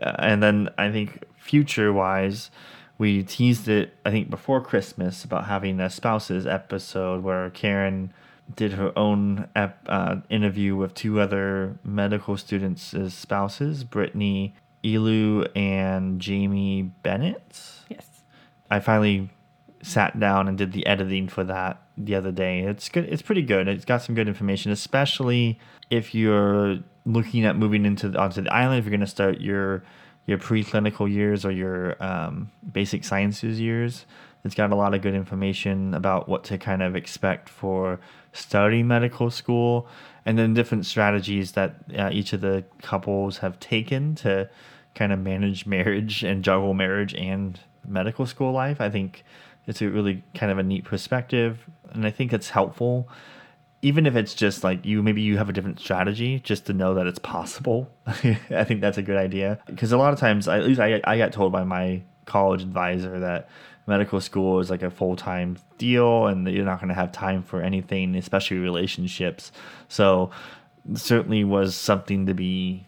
uh, 0.00 0.16
and 0.18 0.42
then 0.42 0.68
I 0.78 0.90
think 0.90 1.24
future 1.36 1.92
wise, 1.92 2.50
we 2.96 3.22
teased 3.22 3.68
it, 3.68 3.94
I 4.04 4.10
think, 4.10 4.30
before 4.30 4.60
Christmas 4.60 5.24
about 5.24 5.46
having 5.46 5.78
a 5.78 5.90
spouses 5.90 6.46
episode 6.46 7.22
where 7.22 7.50
Karen 7.50 8.12
did 8.54 8.72
her 8.72 8.96
own 8.96 9.48
ep, 9.54 9.78
uh, 9.88 10.16
interview 10.30 10.76
with 10.76 10.94
two 10.94 11.20
other 11.20 11.78
medical 11.84 12.36
students 12.36 12.94
as 12.94 13.14
spouses, 13.14 13.84
Brittany 13.84 14.54
Elu 14.84 15.48
and 15.56 16.20
Jamie 16.20 16.82
Bennett. 17.02 17.62
Yes. 17.88 18.06
I 18.70 18.80
finally 18.80 19.30
sat 19.82 20.18
down 20.18 20.48
and 20.48 20.58
did 20.58 20.72
the 20.72 20.86
editing 20.86 21.28
for 21.28 21.44
that 21.44 21.80
the 21.96 22.14
other 22.14 22.32
day. 22.32 22.60
It's 22.60 22.88
good. 22.88 23.04
It's 23.04 23.22
pretty 23.22 23.42
good. 23.42 23.68
It's 23.68 23.84
got 23.84 24.02
some 24.02 24.14
good 24.14 24.28
information, 24.28 24.72
especially 24.72 25.58
if 25.90 26.14
you're 26.14 26.78
looking 27.04 27.44
at 27.44 27.56
moving 27.56 27.84
into 27.84 28.08
the, 28.08 28.18
onto 28.18 28.42
the 28.42 28.52
island. 28.52 28.78
If 28.78 28.84
you're 28.84 28.90
going 28.90 29.00
to 29.00 29.06
start 29.06 29.40
your 29.40 29.82
your 30.26 30.38
preclinical 30.38 31.10
years 31.10 31.44
or 31.44 31.50
your 31.50 32.02
um, 32.02 32.50
basic 32.70 33.02
sciences 33.02 33.58
years, 33.60 34.04
it's 34.44 34.54
got 34.54 34.70
a 34.72 34.76
lot 34.76 34.94
of 34.94 35.00
good 35.00 35.14
information 35.14 35.94
about 35.94 36.28
what 36.28 36.44
to 36.44 36.58
kind 36.58 36.82
of 36.82 36.94
expect 36.94 37.48
for 37.48 37.98
starting 38.32 38.86
medical 38.86 39.30
school, 39.30 39.88
and 40.24 40.38
then 40.38 40.54
different 40.54 40.86
strategies 40.86 41.52
that 41.52 41.76
uh, 41.96 42.10
each 42.12 42.32
of 42.32 42.40
the 42.40 42.64
couples 42.82 43.38
have 43.38 43.58
taken 43.60 44.14
to 44.16 44.48
kind 44.94 45.12
of 45.12 45.18
manage 45.18 45.66
marriage 45.66 46.24
and 46.24 46.42
juggle 46.42 46.74
marriage 46.74 47.14
and 47.14 47.60
medical 47.86 48.26
school 48.26 48.52
life. 48.52 48.80
I 48.80 48.90
think 48.90 49.24
it's 49.66 49.80
a 49.80 49.88
really 49.88 50.22
kind 50.34 50.50
of 50.50 50.58
a 50.58 50.62
neat 50.62 50.84
perspective, 50.84 51.68
and 51.92 52.06
I 52.06 52.10
think 52.10 52.32
it's 52.32 52.50
helpful. 52.50 53.08
Even 53.80 54.06
if 54.06 54.16
it's 54.16 54.34
just 54.34 54.64
like 54.64 54.84
you, 54.84 55.02
maybe 55.02 55.22
you 55.22 55.38
have 55.38 55.48
a 55.48 55.52
different 55.52 55.78
strategy, 55.78 56.40
just 56.40 56.66
to 56.66 56.72
know 56.72 56.94
that 56.94 57.06
it's 57.06 57.20
possible. 57.20 57.88
I 58.06 58.64
think 58.64 58.80
that's 58.80 58.98
a 58.98 59.02
good 59.02 59.16
idea 59.16 59.60
because 59.66 59.92
a 59.92 59.98
lot 59.98 60.12
of 60.12 60.18
times, 60.18 60.48
at 60.48 60.64
least 60.64 60.80
I, 60.80 61.00
I 61.04 61.16
got 61.16 61.32
told 61.32 61.52
by 61.52 61.64
my 61.64 62.02
college 62.24 62.62
advisor 62.62 63.20
that 63.20 63.48
medical 63.88 64.20
school 64.20 64.60
is 64.60 64.70
like 64.70 64.82
a 64.82 64.90
full 64.90 65.16
time 65.16 65.56
deal 65.78 66.26
and 66.26 66.46
you're 66.46 66.64
not 66.64 66.78
going 66.78 66.88
to 66.88 66.94
have 66.94 67.10
time 67.10 67.42
for 67.42 67.62
anything, 67.62 68.14
especially 68.14 68.58
relationships. 68.58 69.50
So, 69.88 70.30
certainly 70.94 71.44
was 71.44 71.74
something 71.74 72.26
to 72.26 72.34
be 72.34 72.84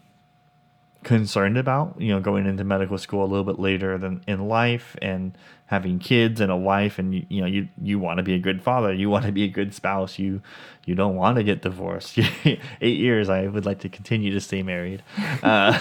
concerned 1.03 1.57
about, 1.57 1.99
you 1.99 2.09
know, 2.09 2.19
going 2.19 2.45
into 2.45 2.63
medical 2.63 2.97
school 2.97 3.23
a 3.23 3.27
little 3.27 3.43
bit 3.43 3.59
later 3.59 3.97
than 3.97 4.23
in 4.27 4.47
life 4.47 4.95
and 5.01 5.35
having 5.65 5.99
kids 5.99 6.41
and 6.41 6.51
a 6.51 6.55
wife 6.55 6.99
and 6.99 7.15
you, 7.15 7.25
you 7.29 7.39
know 7.39 7.47
you 7.47 7.65
you 7.81 7.97
want 7.97 8.17
to 8.17 8.23
be 8.23 8.33
a 8.33 8.39
good 8.39 8.61
father, 8.61 8.93
you 8.93 9.09
want 9.09 9.25
to 9.25 9.31
be 9.31 9.43
a 9.43 9.47
good 9.47 9.73
spouse, 9.73 10.19
you 10.19 10.41
you 10.85 10.93
don't 10.93 11.15
want 11.15 11.37
to 11.37 11.43
get 11.43 11.61
divorced. 11.61 12.19
8 12.45 12.59
years 12.81 13.29
I 13.29 13.47
would 13.47 13.65
like 13.65 13.79
to 13.79 13.89
continue 13.89 14.31
to 14.31 14.41
stay 14.41 14.63
married. 14.63 15.01
Uh, 15.41 15.79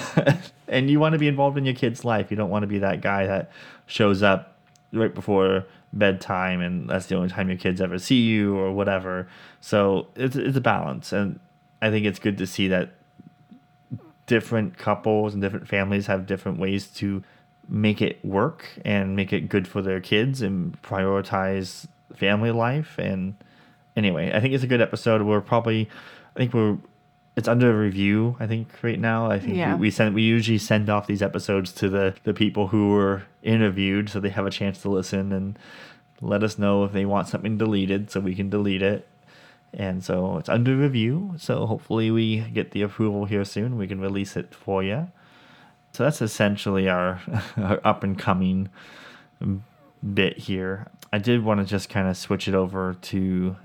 and 0.69 0.89
you 0.89 1.01
want 1.01 1.15
to 1.15 1.19
be 1.19 1.29
involved 1.29 1.59
in 1.59 1.65
your 1.65 1.75
kid's 1.75 2.05
life. 2.05 2.31
You 2.31 2.37
don't 2.37 2.51
want 2.51 2.63
to 2.63 2.69
be 2.69 2.79
that 2.79 3.01
guy 3.01 3.27
that 3.27 3.51
shows 3.87 4.23
up 4.23 4.60
right 4.93 5.15
before 5.15 5.65
bedtime 5.93 6.61
and 6.61 6.89
that's 6.89 7.07
the 7.07 7.17
only 7.17 7.29
time 7.29 7.49
your 7.49 7.59
kids 7.59 7.81
ever 7.81 7.99
see 7.99 8.21
you 8.21 8.57
or 8.57 8.73
whatever. 8.73 9.29
So 9.61 10.09
it's 10.17 10.37
it's 10.37 10.57
a 10.57 10.61
balance 10.61 11.13
and 11.13 11.39
I 11.83 11.91
think 11.91 12.07
it's 12.07 12.19
good 12.19 12.39
to 12.39 12.47
see 12.47 12.69
that 12.69 12.91
different 14.27 14.79
couples 14.79 15.35
and 15.35 15.43
different 15.43 15.67
families 15.67 16.07
have 16.07 16.27
different 16.27 16.59
ways 16.59 16.87
to 16.87 17.23
make 17.69 18.03
it 18.03 18.25
work 18.25 18.69
and 18.85 19.17
make 19.17 19.33
it 19.33 19.49
good 19.49 19.67
for 19.67 19.83
their 19.83 20.01
kids 20.01 20.43
and 20.43 20.81
prioritize 20.83 21.87
family 22.15 22.51
life 22.51 22.99
and 22.99 23.35
anyway 23.97 24.33
i 24.33 24.41
think 24.41 24.53
it's 24.53 24.65
a 24.65 24.67
good 24.69 24.81
episode 24.81 25.23
we're 25.23 25.41
probably 25.41 25.89
i 26.37 26.39
think 26.39 26.53
we're 26.53 26.77
it's 27.37 27.49
under 27.49 27.77
review 27.79 28.37
i 28.41 28.47
think 28.47 28.69
right 28.83 28.99
now 28.99 29.31
i 29.31 29.39
think 29.39 29.57
Yeah. 29.57 29.75
we, 29.75 29.81
we 29.83 29.91
send 29.91 30.15
we 30.15 30.23
usually 30.23 30.59
send 30.59 30.91
off 30.91 31.07
these 31.07 31.23
episodes 31.23 31.73
to 31.75 31.89
the 31.89 32.15
the 32.25 32.35
people 32.35 32.69
who 32.69 32.91
were 32.91 33.23
interviewed 33.43 34.09
so 34.11 34.21
they 34.21 34.31
have 34.31 34.47
a 34.47 34.51
chance 34.51 34.83
to 34.83 34.89
listen 34.91 35.33
and 35.33 35.59
let 36.21 36.43
us 36.43 36.59
know 36.59 36.85
if 36.85 36.93
they 36.93 37.07
want 37.07 37.29
something 37.29 37.57
deleted 37.57 38.11
so 38.11 38.21
we 38.21 38.35
can 38.35 38.51
delete 38.51 38.83
it 38.83 39.07
and 39.73 40.03
so 40.03 40.37
it's 40.39 40.49
under 40.49 40.77
review. 40.77 41.35
So 41.39 41.65
hopefully 41.65 42.11
we 42.11 42.39
get 42.41 42.73
the 42.73 42.83
approval 42.83 43.27
here 43.27 43.45
soon. 43.45 43.79
We 43.79 43.87
can 43.87 44.01
release 44.01 44.37
it 44.37 44.53
for 44.53 44.83
you. 44.83 45.13
So 45.93 46.03
that's 46.03 46.21
essentially 46.21 46.89
our, 46.89 47.21
our 47.57 47.81
up 47.85 48.03
and 48.03 48.19
coming 48.19 48.69
bit 50.15 50.39
here. 50.39 50.89
I 51.13 51.19
did 51.19 51.45
want 51.45 51.61
to 51.61 51.67
just 51.67 51.89
kind 51.89 52.09
of 52.09 52.17
switch 52.17 52.49
it 52.49 52.55
over 52.55 52.95
to. 52.95 53.57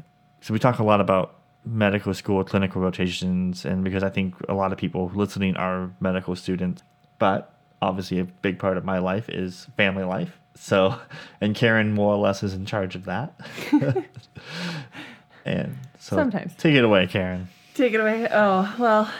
So 0.41 0.54
we 0.54 0.60
talk 0.60 0.78
a 0.78 0.84
lot 0.84 1.01
about 1.01 1.39
medical 1.65 2.13
school 2.13 2.43
clinical 2.43 2.82
rotations, 2.82 3.65
and 3.65 3.84
because 3.84 4.04
I 4.04 4.10
think 4.10 4.36
a 4.47 4.54
lot 4.54 4.71
of 4.71 4.78
people 4.78 5.12
listening 5.13 5.56
are 5.58 5.91
medical 5.99 6.36
students, 6.36 6.84
but 7.19 7.51
obviously 7.82 8.19
a 8.19 8.25
big 8.25 8.60
part 8.60 8.78
of 8.78 8.86
my 8.86 8.99
life 8.99 9.30
is 9.30 9.67
family 9.78 10.04
life. 10.04 10.39
So, 10.56 10.97
and 11.41 11.56
Karen 11.56 11.93
more 11.93 12.13
or 12.13 12.17
less 12.17 12.43
is 12.43 12.54
in 12.54 12.65
charge 12.65 12.95
of 12.95 13.06
that. 13.06 13.34
and 15.45 15.78
so 15.99 16.15
Sometimes. 16.15 16.56
take 16.56 16.75
it 16.75 16.84
away, 16.84 17.08
Karen. 17.08 17.47
Take 17.73 17.93
it 17.93 17.99
away. 17.99 18.28
Oh, 18.32 18.73
well, 18.80 19.12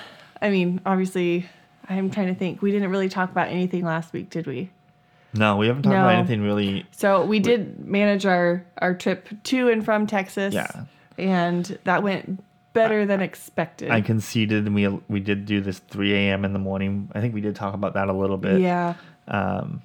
I 0.42 0.50
mean, 0.50 0.80
obviously, 0.86 1.46
I'm 1.90 2.10
trying 2.10 2.28
to 2.28 2.36
think. 2.36 2.62
We 2.62 2.72
didn't 2.72 2.90
really 2.90 3.10
talk 3.10 3.32
about 3.32 3.50
anything 3.50 3.84
last 3.84 4.14
week, 4.14 4.30
did 4.30 4.48
we? 4.48 4.70
No, 5.34 5.58
we 5.58 5.68
haven't 5.68 5.84
talked 5.84 5.96
about 5.96 6.16
anything 6.16 6.42
really. 6.42 6.86
So 6.92 7.26
we 7.26 7.40
did 7.40 7.86
manage 7.86 8.26
our 8.26 8.66
our 8.78 8.94
trip 8.94 9.28
to 9.44 9.70
and 9.70 9.84
from 9.84 10.08
Texas. 10.08 10.54
Yeah. 10.54 10.86
And 11.18 11.78
that 11.86 12.04
went 12.04 12.44
better 12.74 13.06
than 13.06 13.22
expected. 13.22 13.90
I 13.90 14.02
conceded, 14.02 14.66
and 14.66 14.76
we 14.76 14.88
we 15.08 15.20
did 15.20 15.46
do 15.46 15.62
this 15.62 15.80
3 15.80 16.14
a.m. 16.14 16.46
in 16.46 16.54
the 16.54 16.60
morning. 16.60 17.10
I 17.16 17.22
think 17.22 17.34
we 17.34 17.42
did 17.42 17.56
talk 17.56 17.74
about 17.74 17.94
that 17.94 18.08
a 18.10 18.14
little 18.14 18.38
bit. 18.38 18.62
yeah. 18.62 18.96
Um, 19.28 19.82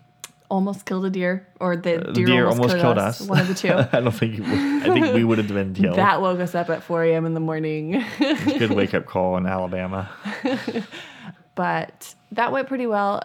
Almost 0.51 0.85
killed 0.85 1.05
a 1.05 1.11
deer, 1.11 1.47
or 1.61 1.77
the 1.77 1.99
the 1.99 2.13
deer, 2.13 2.27
deer 2.27 2.47
almost, 2.49 2.77
killed, 2.77 2.99
us. 2.99 3.21
One 3.21 3.39
of 3.39 3.47
the 3.47 3.55
two. 3.55 3.73
I 3.93 4.01
don't 4.01 4.11
think. 4.11 4.35
It 4.35 4.41
would, 4.41 4.51
I 4.51 4.93
think 4.93 5.15
we 5.15 5.23
would 5.23 5.39
have 5.39 5.47
been 5.47 5.73
killed. 5.75 5.97
that 5.97 6.21
woke 6.21 6.41
us 6.41 6.57
up 6.57 6.69
at 6.69 6.83
4 6.83 7.05
a.m. 7.05 7.25
in 7.25 7.35
the 7.35 7.41
morning. 7.41 8.05
Good 8.19 8.71
wake 8.75 8.93
up 8.93 9.07
call 9.07 9.37
in 9.37 9.47
Alabama. 9.47 10.11
but 11.55 12.15
that 12.33 12.51
went 12.51 12.67
pretty 12.67 12.89
well. 12.89 13.23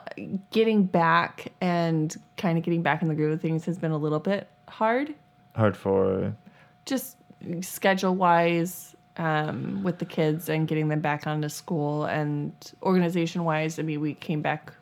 Getting 0.52 0.84
back 0.84 1.52
and 1.62 2.15
kind 2.38 2.60
of 2.60 2.63
getting 2.63 2.84
back 2.84 3.02
in 3.02 3.08
the 3.08 3.15
groove 3.15 3.34
of 3.34 3.41
things 3.41 3.65
has 3.65 3.80
been 3.80 3.91
a 3.91 3.98
little 3.98 4.20
bit 4.20 4.48
hard. 4.68 5.15
Hard 5.56 5.76
for 5.76 6.36
just 6.86 7.18
schedule 7.62 8.16
wise 8.16 8.96
um, 9.18 9.82
with 9.84 10.00
the 10.00 10.06
kids 10.06 10.50
and 10.50 10.68
getting 10.68 10.88
them 10.90 11.00
back 11.00 11.26
onto 11.28 11.50
school 11.50 12.06
and 12.06 12.52
organization 12.84 13.44
wise. 13.44 13.80
I 13.80 13.84
mean, 13.84 14.02
we 14.02 14.14
came 14.14 14.42
back. 14.42 14.74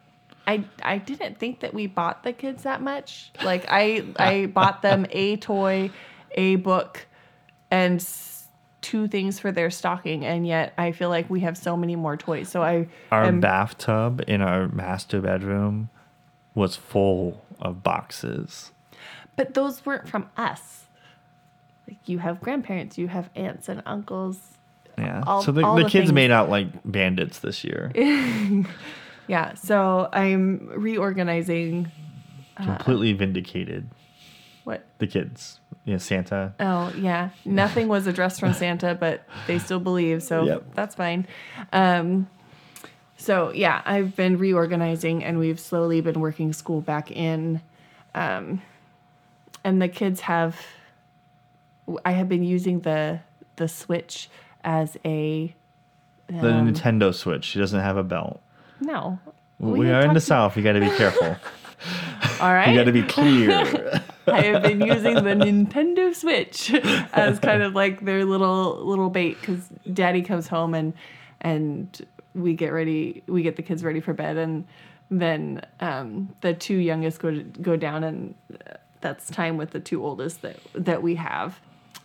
I 0.48 0.66
I 0.82 0.98
didn't 0.98 1.38
think 1.40 1.62
that 1.62 1.74
we 1.74 1.88
bought 1.88 2.24
the 2.24 2.34
kids 2.34 2.64
that 2.64 2.82
much. 2.82 3.32
Like 3.44 3.66
I 3.70 4.04
I 4.18 4.48
bought 4.48 4.82
them 4.82 5.06
a 5.12 5.38
toy, 5.38 5.90
a 6.32 6.58
book, 6.58 7.06
and 7.72 7.96
s- 8.02 8.48
two 8.82 9.08
things 9.08 9.40
for 9.40 9.52
their 9.54 9.70
stocking, 9.70 10.26
and 10.26 10.46
yet 10.46 10.74
I 10.78 10.92
feel 10.92 11.08
like 11.10 11.30
we 11.30 11.40
have 11.42 11.58
so 11.58 11.78
many 11.78 11.96
more 11.96 12.18
toys. 12.18 12.50
So 12.50 12.62
I 12.62 12.88
our 13.12 13.24
am- 13.26 13.40
bathtub 13.40 14.22
in 14.28 14.42
our 14.42 14.68
master 14.68 15.22
bedroom 15.22 15.90
was 16.56 16.76
full 16.76 17.46
of 17.62 17.82
boxes. 17.82 18.72
but 19.38 19.54
those 19.54 19.86
weren't 19.86 20.08
from 20.10 20.30
us. 20.38 20.83
Like 21.88 21.98
you 22.08 22.20
have 22.20 22.40
grandparents, 22.42 22.98
you 22.98 23.08
have 23.08 23.30
aunts 23.36 23.70
and 23.70 23.82
uncles. 23.86 24.40
Yeah. 24.98 25.24
All- 25.28 25.42
so 25.42 25.52
the, 25.52 25.62
the 25.62 25.76
the 25.76 25.82
kids 25.90 25.94
things. 26.06 26.14
made 26.14 26.32
out 26.32 26.50
like 26.50 26.68
bandits 26.86 27.40
this 27.40 27.64
year. 27.64 27.92
Yeah, 29.26 29.54
so 29.54 30.10
I'm 30.12 30.68
reorganizing 30.76 31.90
Completely 32.58 33.14
vindicated. 33.14 33.90
what 34.66 34.86
The 34.98 35.08
kids. 35.08 35.62
Yeah, 35.86 35.98
Santa. 35.98 36.54
Oh 36.60 36.92
yeah, 36.98 37.30
nothing 37.46 37.88
was 37.88 38.06
addressed 38.06 38.42
from 38.42 38.52
Santa, 38.54 38.96
but 38.96 39.24
they 39.48 39.60
still 39.60 39.80
believe, 39.80 40.24
so 40.24 40.44
Yep. 40.44 40.76
that's 40.76 40.96
fine. 40.96 41.26
Um, 41.72 42.30
so 43.16 43.52
yeah, 43.54 43.82
I've 43.86 44.14
been 44.18 44.38
reorganizing, 44.38 45.24
and 45.24 45.40
we've 45.40 45.60
slowly 45.60 46.02
been 46.02 46.20
working 46.20 46.52
school 46.52 46.82
back 46.82 47.10
in, 47.10 47.62
um, 48.14 48.62
and 49.64 49.82
the 49.82 49.88
kids 49.88 50.20
have. 50.22 50.58
I 52.06 52.12
have 52.12 52.30
been 52.30 52.44
using 52.44 52.82
the 52.82 53.20
the 53.56 53.68
Switch 53.68 54.30
as 54.64 54.98
a 55.06 55.54
The 56.28 56.54
um, 56.54 56.74
Nintendo 56.74 57.14
Switch. 57.14 57.46
She 57.46 57.60
doesn't 57.60 57.80
have 57.80 57.98
a 57.98 58.04
belt. 58.04 58.42
no. 58.80 59.20
we, 59.60 59.88
had 59.88 59.96
are 59.96 60.08
in 60.08 60.14
the 60.14 60.22
South. 60.22 60.58
You 60.58 60.64
got 60.64 60.74
to 60.74 60.80
be 60.80 60.90
careful. 60.90 61.36
All 62.42 62.54
right. 62.54 62.70
You 62.70 62.78
got 62.78 62.86
to 62.86 62.92
be 62.92 63.04
clear. 63.04 64.02
I 64.28 64.42
have 64.44 64.64
been 64.64 64.82
using 64.82 65.16
the 65.16 65.36
Nintendo 65.36 66.16
Switch 66.16 66.74
as 67.14 67.40
kind 67.40 67.62
of 67.62 67.74
like 67.74 68.04
their 68.06 68.26
little 68.26 68.86
little 68.86 69.10
bait 69.10 69.40
because 69.40 69.70
Daddy 69.92 70.22
comes 70.22 70.48
home 70.48 70.74
and 70.74 70.94
and 71.42 72.06
we 72.34 72.54
get 72.54 72.70
ready, 72.70 73.24
we 73.28 73.44
get 73.44 73.58
the 73.58 73.62
kids 73.62 73.84
ready 73.84 74.00
for 74.00 74.14
bed, 74.14 74.38
and 74.38 74.66
then 75.12 75.62
um, 75.82 76.34
the 76.42 76.54
two 76.54 76.78
youngest 76.78 77.20
go 77.20 77.32
to, 77.32 77.44
go 77.44 77.76
down, 77.76 78.04
and 78.04 78.34
that's 79.02 79.30
time 79.30 79.58
with 79.58 79.72
the 79.72 79.80
two 79.80 80.04
oldest 80.04 80.42
that 80.42 80.58
that 80.74 81.04
we 81.04 81.16
have, 81.16 81.60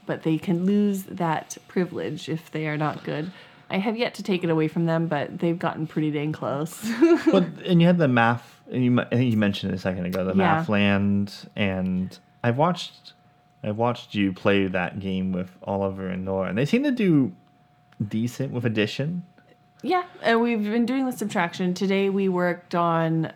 but 0.09 0.23
they 0.25 0.39
can 0.39 0.65
lose 0.65 1.03
that 1.05 1.57
privilege 1.69 2.29
if 2.31 2.51
they 2.51 2.67
are 2.67 2.79
not 2.79 3.05
good. 3.05 3.31
I 3.71 3.77
have 3.77 3.99
yet 3.99 4.15
to 4.15 4.23
take 4.23 4.43
it 4.43 4.49
away 4.49 4.67
from 4.67 4.87
them, 4.87 5.07
but 5.07 5.39
they've 5.39 5.59
gotten 5.59 5.87
pretty 5.87 6.11
dang 6.11 6.33
close. 6.33 6.83
well, 7.27 7.47
and 7.67 7.81
you 7.83 7.87
had 7.87 7.99
the 7.99 8.09
math. 8.09 8.61
And 8.73 8.83
you, 8.83 8.99
I 8.99 9.05
think 9.05 9.31
you 9.31 9.37
mentioned 9.37 9.73
it 9.73 9.75
a 9.77 9.79
second 9.79 10.07
ago. 10.07 10.25
The 10.25 10.31
Yeah. 10.31 10.37
math 10.37 10.69
land, 10.71 11.35
and 11.55 12.19
I've 12.43 12.57
watched, 12.57 13.13
I've 13.63 13.77
watched 13.77 14.15
you 14.15 14.33
play 14.33 14.67
that 14.69 14.99
game 15.01 15.33
with 15.33 15.51
Oliver 15.65 16.09
and 16.09 16.25
Nora, 16.25 16.49
and 16.49 16.57
they 16.57 16.65
seem 16.65 16.83
to 16.85 16.91
do 16.91 17.33
decent 18.07 18.53
with 18.53 18.65
addition. 18.65 19.25
Yeah, 19.83 20.05
and 20.23 20.41
we've 20.41 20.65
been 20.65 20.87
doing 20.87 21.05
the 21.05 21.13
subtraction. 21.13 21.75
Today 21.75 22.09
we 22.09 22.29
worked 22.31 22.75
on 22.75 23.33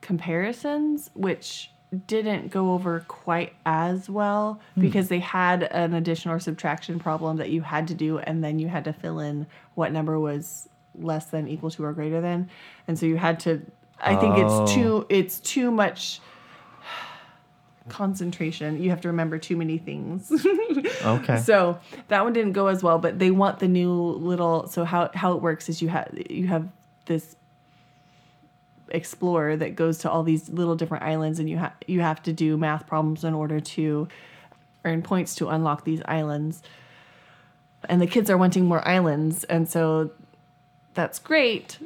comparisons, 0.00 1.10
which 1.14 1.70
didn't 1.94 2.50
go 2.50 2.72
over 2.72 3.04
quite 3.08 3.54
as 3.64 4.08
well 4.08 4.60
hmm. 4.74 4.80
because 4.80 5.08
they 5.08 5.20
had 5.20 5.64
an 5.64 5.94
addition 5.94 6.30
or 6.30 6.38
subtraction 6.38 6.98
problem 6.98 7.36
that 7.38 7.50
you 7.50 7.62
had 7.62 7.88
to 7.88 7.94
do, 7.94 8.18
and 8.18 8.42
then 8.42 8.58
you 8.58 8.68
had 8.68 8.84
to 8.84 8.92
fill 8.92 9.18
in 9.18 9.46
what 9.74 9.92
number 9.92 10.18
was 10.18 10.68
less 10.94 11.26
than, 11.26 11.48
equal 11.48 11.70
to, 11.70 11.84
or 11.84 11.92
greater 11.92 12.20
than, 12.20 12.48
and 12.86 12.98
so 12.98 13.06
you 13.06 13.16
had 13.16 13.40
to. 13.40 13.62
I 14.00 14.16
think 14.16 14.34
Oh. 14.36 14.64
it's 14.64 14.72
too. 14.74 15.06
It's 15.08 15.40
too 15.40 15.70
much 15.70 16.20
concentration. 17.88 18.82
You 18.82 18.90
have 18.90 19.00
to 19.02 19.08
remember 19.08 19.38
too 19.38 19.56
many 19.56 19.78
things. 19.78 20.32
Okay. 21.04 21.38
So 21.38 21.78
that 22.08 22.24
one 22.24 22.32
didn't 22.32 22.52
go 22.52 22.68
as 22.68 22.82
well, 22.82 22.98
but 22.98 23.18
they 23.18 23.30
want 23.30 23.58
the 23.58 23.68
new 23.68 23.92
little. 23.92 24.66
So 24.68 24.84
how 24.84 25.10
how 25.14 25.34
it 25.34 25.42
works 25.42 25.68
is 25.68 25.82
you 25.82 25.88
have 25.88 26.08
you 26.30 26.46
have 26.46 26.66
this 27.04 27.36
explorer 28.90 29.56
that 29.56 29.74
goes 29.76 29.98
to 29.98 30.10
all 30.10 30.22
these 30.22 30.48
little 30.48 30.76
different 30.76 31.04
islands, 31.04 31.38
and 31.38 31.48
you 31.48 31.56
have 31.58 31.72
you 31.86 32.00
have 32.00 32.22
to 32.24 32.32
do 32.32 32.56
math 32.56 32.86
problems 32.86 33.24
in 33.24 33.34
order 33.34 33.60
to 33.60 34.08
earn 34.84 35.02
points 35.02 35.34
to 35.36 35.48
unlock 35.48 35.84
these 35.84 36.02
islands. 36.06 36.62
And 37.88 38.00
the 38.00 38.06
kids 38.06 38.30
are 38.30 38.36
wanting 38.38 38.64
more 38.66 38.86
islands, 38.86 39.44
and 39.44 39.68
so 39.68 40.10
that's 40.94 41.18
great. 41.18 41.78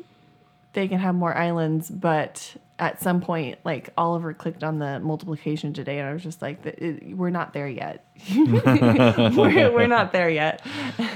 They 0.74 0.86
can 0.86 0.98
have 0.98 1.14
more 1.14 1.36
islands, 1.36 1.90
but 1.90 2.54
at 2.78 3.02
some 3.02 3.20
point, 3.20 3.58
like 3.64 3.90
Oliver 3.98 4.32
clicked 4.32 4.62
on 4.62 4.78
the 4.78 5.00
multiplication 5.00 5.72
today, 5.72 5.98
and 5.98 6.08
I 6.08 6.12
was 6.12 6.22
just 6.22 6.40
like, 6.40 6.62
"Th- 6.62 6.76
it- 6.78 7.16
"We're 7.16 7.30
not 7.30 7.52
there 7.52 7.68
yet. 7.68 8.04
we're, 8.36 9.72
we're 9.72 9.86
not 9.88 10.12
there 10.12 10.30
yet." 10.30 10.64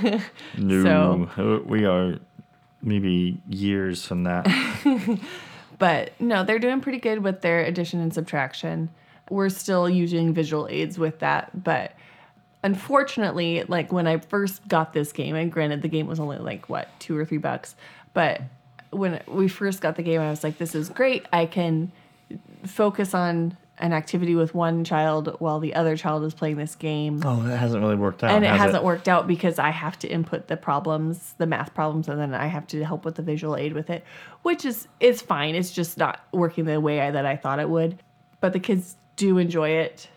no, 0.58 1.28
uh, 1.36 1.60
we 1.64 1.84
are 1.84 2.18
maybe 2.82 3.40
years 3.48 4.04
from 4.04 4.24
that. 4.24 4.46
But 5.78 6.12
no, 6.20 6.44
they're 6.44 6.58
doing 6.58 6.80
pretty 6.80 6.98
good 6.98 7.22
with 7.22 7.40
their 7.40 7.64
addition 7.64 8.00
and 8.00 8.12
subtraction. 8.12 8.90
We're 9.30 9.48
still 9.48 9.88
using 9.88 10.34
visual 10.34 10.68
aids 10.70 10.98
with 10.98 11.20
that, 11.20 11.64
but 11.64 11.94
unfortunately, 12.62 13.64
like 13.66 13.92
when 13.92 14.06
I 14.06 14.18
first 14.18 14.66
got 14.68 14.92
this 14.92 15.12
game, 15.12 15.34
and 15.34 15.50
granted 15.50 15.82
the 15.82 15.88
game 15.88 16.06
was 16.06 16.20
only 16.20 16.38
like 16.38 16.68
what, 16.68 16.88
two 17.00 17.16
or 17.16 17.24
three 17.24 17.38
bucks, 17.38 17.74
but 18.14 18.42
when 18.90 19.20
we 19.26 19.48
first 19.48 19.80
got 19.80 19.96
the 19.96 20.02
game, 20.02 20.20
I 20.20 20.30
was 20.30 20.44
like, 20.44 20.58
this 20.58 20.74
is 20.74 20.88
great. 20.90 21.24
I 21.32 21.46
can 21.46 21.92
focus 22.64 23.14
on 23.14 23.56
an 23.78 23.92
activity 23.92 24.34
with 24.34 24.54
one 24.54 24.84
child 24.84 25.34
while 25.38 25.58
the 25.58 25.74
other 25.74 25.96
child 25.96 26.22
is 26.24 26.34
playing 26.34 26.56
this 26.56 26.74
game 26.74 27.22
oh, 27.24 27.42
that 27.42 27.56
hasn't 27.56 27.82
really 27.82 27.96
worked 27.96 28.22
out. 28.22 28.30
and 28.30 28.44
it 28.44 28.48
has 28.48 28.60
hasn't 28.60 28.84
worked 28.84 29.08
out 29.08 29.26
because 29.26 29.58
I 29.58 29.70
have 29.70 29.98
to 30.00 30.08
input 30.08 30.48
the 30.48 30.56
problems, 30.56 31.34
the 31.38 31.46
math 31.46 31.74
problems, 31.74 32.08
and 32.08 32.20
then 32.20 32.34
I 32.34 32.46
have 32.46 32.66
to 32.68 32.84
help 32.84 33.04
with 33.04 33.14
the 33.14 33.22
visual 33.22 33.56
aid 33.56 33.72
with 33.72 33.90
it, 33.90 34.04
which 34.42 34.64
is 34.64 34.88
is 35.00 35.22
fine. 35.22 35.54
It's 35.54 35.70
just 35.70 35.98
not 35.98 36.20
working 36.32 36.64
the 36.66 36.80
way 36.80 37.00
I, 37.00 37.10
that 37.10 37.26
I 37.26 37.36
thought 37.36 37.60
it 37.60 37.68
would, 37.68 37.98
but 38.40 38.52
the 38.52 38.60
kids 38.60 38.96
do 39.16 39.38
enjoy 39.38 39.70
it, 39.70 40.08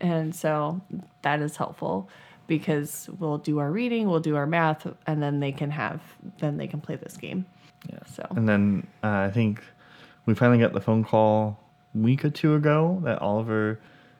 and 0.00 0.34
so 0.34 0.80
that 1.22 1.40
is 1.40 1.56
helpful 1.56 2.08
because 2.48 3.08
we'll 3.18 3.38
do 3.38 3.58
our 3.58 3.70
reading, 3.70 4.08
we'll 4.08 4.20
do 4.20 4.36
our 4.36 4.46
math, 4.46 4.86
and 5.06 5.22
then 5.22 5.40
they 5.40 5.52
can 5.52 5.70
have 5.70 6.00
then 6.38 6.56
they 6.56 6.66
can 6.66 6.80
play 6.80 6.96
this 6.96 7.16
game. 7.16 7.46
Yeah. 7.88 7.98
So 8.06 8.26
And 8.30 8.48
then 8.48 8.86
uh, 9.04 9.08
I 9.08 9.30
think 9.30 9.62
we 10.26 10.34
finally 10.34 10.58
got 10.58 10.72
the 10.72 10.80
phone 10.80 11.04
call 11.04 11.60
week 12.02 12.24
or 12.24 12.30
two 12.30 12.54
ago 12.54 13.00
that 13.04 13.20
Oliver 13.20 13.78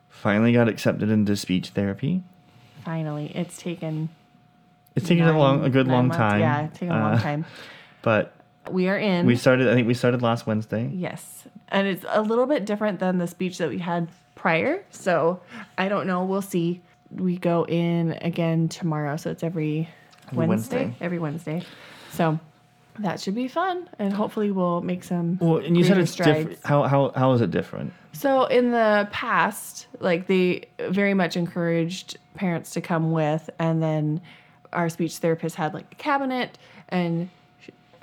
finally 0.08 0.52
got 0.52 0.68
accepted 0.68 1.10
into 1.10 1.36
speech 1.36 1.70
therapy. 1.70 2.22
finally, 2.84 3.32
it's 3.34 3.58
taken. 3.58 4.08
It's 4.94 5.06
taken 5.08 5.26
a 5.26 5.36
long, 5.38 5.64
a 5.64 5.68
good 5.70 5.86
long 5.88 6.08
months. 6.08 6.16
time. 6.16 6.40
Yeah, 6.40 6.64
it's 6.66 6.78
taken 6.78 6.94
a 6.94 7.00
long 7.00 7.14
Uh, 7.14 7.20
time. 7.20 7.44
But 8.02 8.32
We 8.70 8.88
are 8.88 8.96
in. 8.96 9.26
we 9.26 9.36
started. 9.36 9.68
I 9.68 9.74
think 9.74 9.86
we 9.86 9.94
started 9.94 10.22
last 10.22 10.46
Wednesday. 10.46 10.88
Yes. 10.94 11.46
And 11.68 11.86
it's 11.86 12.04
a 12.08 12.22
little 12.22 12.46
bit 12.46 12.64
different 12.64 12.98
than 13.00 13.18
the 13.18 13.26
speech 13.26 13.58
that 13.58 13.68
we 13.68 13.78
had 13.78 14.08
prior. 14.36 14.82
So 14.90 15.40
I 15.76 15.88
don't 15.88 16.06
know. 16.06 16.24
We'll 16.24 16.40
see. 16.42 16.80
We 17.10 17.36
go 17.36 17.64
in 17.66 18.12
again 18.22 18.68
tomorrow. 18.68 19.16
So 19.16 19.30
it's 19.30 19.42
every 19.42 19.88
Every 20.28 20.46
Wednesday. 20.46 20.76
Wednesday. 20.84 21.04
Every 21.04 21.18
Wednesday. 21.18 21.62
So 22.12 22.38
that 23.00 23.20
should 23.20 23.34
be 23.34 23.48
fun. 23.48 23.88
And 23.98 24.12
hopefully 24.12 24.50
we'll 24.50 24.80
make 24.80 25.04
some. 25.04 25.38
Well, 25.40 25.58
and 25.58 25.76
you 25.76 25.84
said 25.84 25.98
it's 25.98 26.14
different. 26.14 26.58
How 26.64 26.84
how 26.84 27.12
how 27.14 27.32
is 27.32 27.40
it 27.40 27.50
different? 27.50 27.92
So 28.12 28.44
in 28.44 28.70
the 28.70 29.08
past, 29.12 29.86
like 30.00 30.26
they 30.26 30.64
very 30.78 31.14
much 31.14 31.36
encouraged 31.36 32.18
parents 32.34 32.70
to 32.70 32.80
come 32.80 33.12
with, 33.12 33.50
and 33.58 33.82
then 33.82 34.20
our 34.72 34.88
speech 34.88 35.18
therapist 35.18 35.56
had 35.56 35.74
like 35.74 35.86
a 35.92 35.96
cabinet, 35.96 36.58
and 36.88 37.28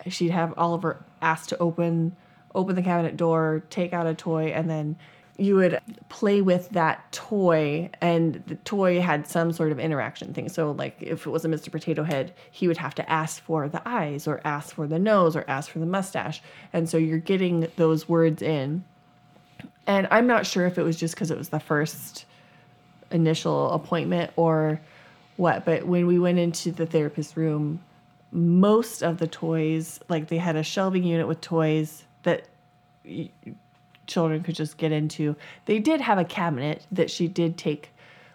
she'd 0.08 0.32
have 0.32 0.54
Oliver 0.58 1.04
asked 1.22 1.50
to 1.50 1.58
open 1.58 2.16
open 2.56 2.76
the 2.76 2.84
cabinet 2.84 3.18
door, 3.18 3.64
take 3.70 3.94
out 3.94 4.06
a 4.06 4.14
toy, 4.14 4.48
and 4.48 4.70
then 4.70 4.96
you 5.38 5.56
would 5.56 5.80
play 6.10 6.42
with 6.42 6.70
that 6.70 7.12
toy 7.12 7.90
and 8.02 8.44
the 8.46 8.56
toy 8.58 9.02
had 9.02 9.28
some 9.28 9.52
sort 9.52 9.72
of 9.72 9.80
interaction 9.80 10.34
thing. 10.34 10.48
So 10.48 10.72
like 10.72 10.96
if 11.02 11.26
it 11.26 11.30
was 11.30 11.44
a 11.44 11.50
mr 11.50 11.72
potato 11.72 12.04
head 12.04 12.34
he 12.52 12.68
would 12.68 12.78
have 12.78 12.94
to 12.96 13.10
ask 13.10 13.42
for 13.42 13.68
the 13.68 13.82
eyes 13.86 14.28
or 14.28 14.42
ask 14.46 14.76
for 14.76 14.88
the 14.88 15.00
nose 15.00 15.36
or 15.36 15.44
ask 15.48 15.72
for 15.72 15.80
the 15.80 15.86
mustache. 15.86 16.42
And 16.72 16.88
so 16.88 16.98
you're 16.98 17.18
getting 17.18 17.68
those 17.78 18.08
words 18.08 18.42
in. 18.42 18.84
And 19.88 20.08
I'm 20.12 20.28
not 20.28 20.46
sure 20.46 20.66
if 20.66 20.78
it 20.78 20.84
was 20.84 20.98
just 20.98 21.16
because 21.16 21.32
it 21.32 21.38
was 21.38 21.50
the 21.50 21.60
first 21.60 22.26
initial 23.12 23.72
appointment 23.72 24.32
or 24.36 24.80
what, 25.36 25.66
but 25.66 25.88
when 25.88 26.06
we 26.06 26.20
went 26.20 26.38
into 26.38 26.72
the 26.72 26.86
therapist 26.86 27.36
room, 27.36 27.82
most 28.32 29.02
of 29.02 29.18
the 29.18 29.28
toys, 29.28 30.00
like 30.10 30.28
they 30.28 30.38
had 30.38 30.56
a 30.56 30.64
shelving 30.64 31.04
unit 31.04 31.28
with 31.28 31.42
toys 31.42 32.04
that 32.24 32.48
children 34.08 34.44
could 34.44 34.56
just 34.56 34.78
get 34.78 34.92
into. 34.92 35.36
They 35.66 35.80
did 35.80 36.02
have 36.02 36.18
a 36.18 36.26
cabinet 36.26 36.86
that 36.92 37.10
she 37.10 37.28
did 37.28 37.58
take 37.58 37.90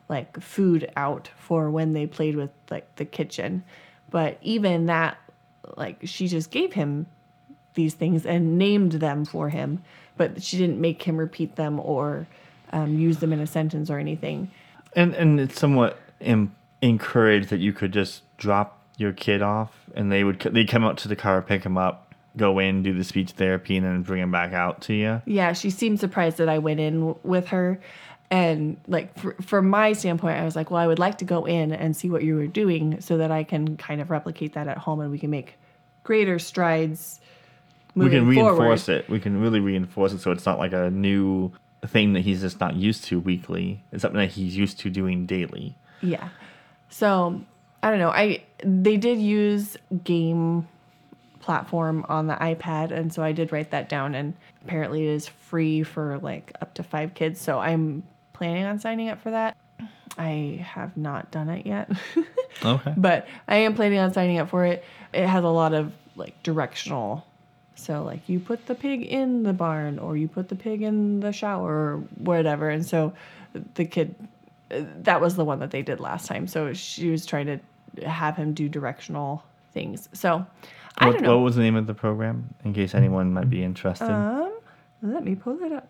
like 0.09 0.41
food 0.41 0.91
out 0.97 1.31
for 1.39 1.71
when 1.71 1.93
they 1.93 2.07
played 2.07 2.37
with 2.37 2.51
like 2.71 2.97
the 2.97 3.05
kitchen. 3.05 3.63
But 4.11 4.39
even 4.41 4.87
that, 4.87 5.19
like 5.77 5.99
she 6.05 6.29
just 6.29 6.51
gave 6.51 6.73
him 6.73 7.07
these 7.75 7.95
things 7.95 8.25
and 8.27 8.59
named 8.59 8.93
them 8.93 9.25
for 9.25 9.51
him, 9.51 9.83
but 10.17 10.43
she 10.43 10.57
didn't 10.57 10.81
make 10.81 11.03
him 11.03 11.17
repeat 11.17 11.57
them 11.57 11.79
or 11.81 12.27
um, 12.73 12.99
use 12.99 13.19
them 13.19 13.33
in 13.33 13.41
a 13.41 13.47
sentence 13.47 13.91
or 13.91 13.99
anything. 13.99 14.51
And 14.95 15.15
and 15.15 15.39
it's 15.39 15.59
somewhat 15.59 15.99
em- 16.21 16.55
encouraged 16.81 17.51
that 17.51 17.61
you 17.61 17.73
could 17.73 17.93
just 17.93 18.23
drop 18.39 18.79
your 18.97 19.13
kid 19.13 19.43
off, 19.43 19.73
and 19.95 20.11
they 20.11 20.25
would 20.25 20.41
they 20.41 20.65
come 20.65 20.85
out 20.85 20.97
to 20.99 21.09
the 21.09 21.17
car, 21.17 21.41
pick 21.43 21.65
him 21.65 21.79
up, 21.79 22.08
go 22.39 22.59
in, 22.59 22.83
do 22.83 22.95
the 22.95 23.05
speech 23.05 23.33
therapy, 23.33 23.77
and 23.77 23.85
then 23.85 24.03
bring 24.03 24.23
him 24.23 24.31
back 24.31 24.53
out 24.53 24.81
to 24.83 24.95
you. 24.95 25.21
Yeah, 25.27 25.53
she 25.53 25.71
seemed 25.71 26.01
surprised 26.01 26.39
that 26.39 26.49
I 26.49 26.59
went 26.59 26.81
in 26.81 26.95
w- 27.01 27.19
with 27.23 27.49
her. 27.49 27.79
And 28.31 28.77
like 28.87 29.19
fr 29.19 29.31
from 29.43 29.69
my 29.71 29.93
standpoint, 29.95 30.39
I 30.39 30.45
was 30.45 30.55
like, 30.55 30.71
well, 30.71 30.81
I 30.81 30.87
would 30.87 30.99
like 30.99 31.19
to 31.19 31.25
go 31.25 31.45
in 31.47 31.73
and 31.73 31.97
see 31.97 32.11
what 32.11 32.23
you 32.23 32.37
were 32.37 32.47
doing 32.47 33.01
so 33.01 33.17
that 33.19 33.31
I 33.31 33.43
can 33.45 33.77
kind 33.77 34.01
of 34.01 34.11
replicate 34.11 34.53
that 34.55 34.69
at 34.69 34.79
home 34.79 35.01
and 35.01 35.11
we 35.11 35.19
can 35.19 35.31
make 35.31 35.55
greater 36.05 36.39
strides 36.39 37.21
we 37.95 38.11
can 38.11 38.33
forward. 38.33 38.53
reinforce 38.53 38.89
it. 38.89 39.09
We 39.09 39.19
can 39.19 39.41
really 39.41 39.61
reinforce 39.61 40.13
it 40.13 40.21
so 40.21 40.31
it's 40.31 40.47
not 40.47 40.59
like 40.59 40.73
a 40.73 40.91
new 40.91 41.53
thing 41.87 42.13
that 42.13 42.21
he's 42.21 42.41
just 42.43 42.61
not 42.61 42.77
used 42.77 43.05
to 43.05 43.19
weekly. 43.19 43.83
It's 43.93 44.03
something 44.03 44.21
that 44.21 44.31
he's 44.31 44.57
used 44.57 44.79
to 44.81 44.91
doing 44.91 45.27
daily. 45.27 45.77
Yeah. 46.03 46.29
So 46.91 47.41
I 47.83 47.91
don't 47.91 47.99
know. 47.99 48.11
I 48.11 48.43
they 48.65 48.97
did 48.97 49.19
use 49.19 49.77
game 50.05 50.69
platform 51.49 52.05
on 52.11 52.27
the 52.27 52.35
iPad, 52.35 52.91
and 52.91 53.11
so 53.11 53.23
I 53.23 53.33
did 53.33 53.53
write 53.53 53.71
that 53.71 53.89
down. 53.89 54.15
And 54.15 54.35
apparently, 54.67 55.09
it 55.09 55.15
is 55.15 55.27
free 55.27 55.83
for 55.83 56.19
like 56.19 56.53
up 56.61 56.75
to 56.75 56.83
five 56.83 57.15
kids. 57.15 57.41
So 57.41 57.59
I'm 57.59 58.03
planning 58.35 58.65
on 58.65 58.79
signing 58.79 59.09
up 59.09 59.23
for 59.23 59.31
that. 59.31 59.57
I 60.19 60.63
have 60.63 60.95
not 60.95 61.31
done 61.31 61.49
it 61.49 61.65
yet, 61.65 61.91
Okay. 62.65 62.93
but 62.99 63.27
I 63.47 63.57
am 63.57 63.75
planning 63.75 63.99
on 63.99 64.13
signing 64.13 64.37
up 64.39 64.51
for 64.51 64.67
it. 64.67 64.85
It 65.15 65.27
has 65.27 65.43
a 65.43 65.49
lot 65.49 65.73
of 65.73 65.91
like 66.17 66.35
directional 66.43 67.25
So 67.77 68.03
like 68.03 68.29
you 68.29 68.41
put 68.41 68.67
the 68.67 68.75
pig 68.75 69.05
in 69.05 69.43
the 69.43 69.55
barn 69.55 69.99
or 69.99 70.19
you 70.19 70.29
put 70.29 70.51
the 70.51 70.57
pig 70.57 70.83
in 70.83 71.21
the 71.21 71.33
shower 71.33 71.73
or 71.73 71.97
whatever. 72.19 72.69
And 72.69 72.85
so 72.85 73.15
the 73.75 73.87
kid 73.87 74.15
that 74.69 75.23
was 75.23 75.35
the 75.37 75.47
one 75.47 75.61
that 75.61 75.71
they 75.71 75.81
did 75.81 75.99
last 75.99 76.27
time. 76.27 76.47
So 76.47 76.75
she 76.75 77.09
was 77.09 77.25
trying 77.25 77.47
to 77.47 78.07
have 78.07 78.37
him 78.37 78.53
do 78.53 78.69
directional 78.69 79.43
things. 79.73 80.09
So 80.13 80.45
I 80.99 81.07
What, 81.07 81.13
don't 81.15 81.23
know. 81.23 81.37
what 81.39 81.45
was 81.45 81.57
the 81.57 81.63
name 81.63 81.77
of 81.77 81.87
the 81.87 81.95
program? 81.95 82.55
In 82.65 82.75
case 82.75 82.95
anyone 82.95 83.33
might 83.33 83.49
be 83.51 83.63
interested. 83.63 84.11
um, 84.11 84.53
let 85.03 85.25
me 85.25 85.35
pull 85.35 85.63
it 85.63 85.73
up. 85.73 85.89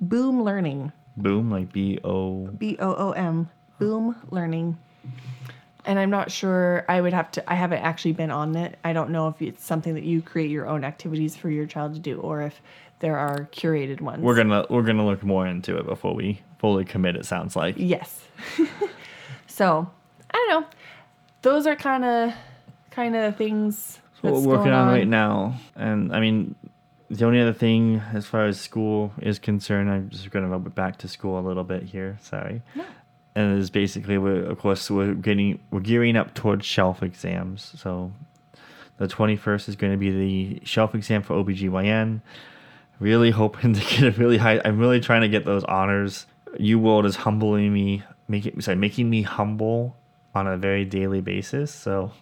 Boom 0.00 0.42
Learning. 0.42 0.92
Boom, 1.16 1.50
like 1.50 1.72
B 1.72 1.98
O. 2.04 2.46
B 2.46 2.76
O 2.80 2.94
O 2.94 3.10
M. 3.12 3.48
Boom 3.78 4.16
Learning. 4.30 4.76
And 5.86 5.98
I'm 5.98 6.10
not 6.10 6.30
sure. 6.30 6.84
I 6.88 7.00
would 7.00 7.12
have 7.12 7.30
to. 7.32 7.50
I 7.50 7.54
haven't 7.54 7.78
actually 7.82 8.12
been 8.12 8.30
on 8.30 8.54
it. 8.56 8.78
I 8.84 8.92
don't 8.92 9.10
know 9.10 9.28
if 9.28 9.40
it's 9.40 9.64
something 9.64 9.94
that 9.94 10.04
you 10.04 10.20
create 10.20 10.50
your 10.50 10.66
own 10.66 10.84
activities 10.84 11.36
for 11.36 11.48
your 11.48 11.64
child 11.66 11.94
to 11.94 12.00
do, 12.00 12.20
or 12.20 12.42
if 12.42 12.60
there 12.98 13.16
are 13.16 13.48
curated 13.52 14.00
ones. 14.02 14.22
We're 14.22 14.34
gonna 14.36 14.66
we're 14.68 14.82
gonna 14.82 15.06
look 15.06 15.22
more 15.22 15.46
into 15.46 15.78
it 15.78 15.86
before 15.86 16.14
we 16.14 16.42
fully 16.58 16.84
commit. 16.84 17.16
It 17.16 17.24
sounds 17.24 17.56
like. 17.56 17.76
Yes. 17.78 18.24
so 19.46 19.90
I 20.30 20.46
don't 20.48 20.60
know. 20.62 20.68
Those 21.42 21.66
are 21.66 21.76
kind 21.76 22.04
of 22.04 22.34
kind 22.90 23.16
of 23.16 23.36
things. 23.36 23.99
What 24.20 24.34
we're 24.34 24.40
working 24.40 24.72
on, 24.72 24.88
right 24.88 25.06
now. 25.06 25.54
And 25.76 26.14
I 26.14 26.20
mean, 26.20 26.54
the 27.10 27.24
only 27.24 27.40
other 27.40 27.52
thing 27.52 28.02
as 28.12 28.26
far 28.26 28.46
as 28.46 28.60
school 28.60 29.12
is 29.20 29.38
concerned, 29.38 29.90
I'm 29.90 30.10
just 30.10 30.30
going 30.30 30.44
to 30.44 30.50
go 30.50 30.58
back 30.58 30.98
to 30.98 31.08
school 31.08 31.38
a 31.38 31.44
little 31.46 31.64
bit 31.64 31.82
here. 31.82 32.18
Sorry. 32.22 32.62
And 33.34 33.58
is 33.58 33.70
basically, 33.70 34.18
we're, 34.18 34.44
of 34.44 34.58
course, 34.58 34.90
we're 34.90 35.14
getting 35.14 35.60
we're 35.70 35.80
gearing 35.80 36.16
up 36.16 36.34
towards 36.34 36.66
shelf 36.66 37.02
exams. 37.02 37.72
So 37.76 38.12
the 38.98 39.08
21st 39.08 39.68
is 39.68 39.76
going 39.76 39.92
to 39.92 39.96
be 39.96 40.10
the 40.10 40.66
shelf 40.66 40.94
exam 40.94 41.22
for 41.22 41.34
OBGYN. 41.42 42.20
Really 42.98 43.30
hoping 43.30 43.72
to 43.74 43.80
get 43.80 44.02
a 44.02 44.10
really 44.12 44.36
high. 44.36 44.60
I'm 44.64 44.78
really 44.78 45.00
trying 45.00 45.22
to 45.22 45.28
get 45.28 45.44
those 45.44 45.64
honors. 45.64 46.26
UWorld 46.58 47.06
is 47.06 47.16
humbling 47.16 47.72
me, 47.72 48.02
making 48.28 48.60
sorry, 48.60 48.76
making 48.76 49.08
me 49.08 49.22
humble 49.22 49.96
on 50.34 50.46
a 50.46 50.56
very 50.56 50.84
daily 50.84 51.20
basis. 51.20 51.72
So 51.72 52.12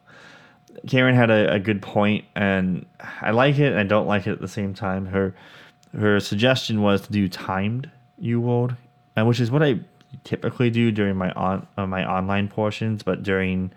Karen 0.87 1.14
had 1.14 1.31
a, 1.31 1.55
a 1.55 1.59
good 1.59 1.83
point, 1.83 2.25
and 2.35 2.87
I 3.21 3.31
like 3.31 3.59
it 3.59 3.73
and 3.73 3.79
I 3.79 3.85
don't 3.85 4.07
like 4.07 4.27
it 4.27 4.33
at 4.33 4.41
the 4.41 4.49
same 4.49 4.75
time. 4.75 5.07
Her 5.07 5.35
her 5.97 6.21
suggestion 6.21 6.83
was 6.83 7.03
to 7.03 7.12
do 7.12 7.29
timed 7.29 7.91
UWorld, 8.23 8.77
uh, 9.16 9.25
which 9.25 9.41
is 9.41 9.51
what 9.51 9.62
I 9.62 9.81
typically 10.25 10.71
do 10.71 10.91
during 10.91 11.16
my 11.16 11.31
on 11.33 11.66
uh, 11.77 11.87
my 11.87 12.09
online 12.09 12.49
portions, 12.49 13.03
but 13.03 13.23
during 13.23 13.71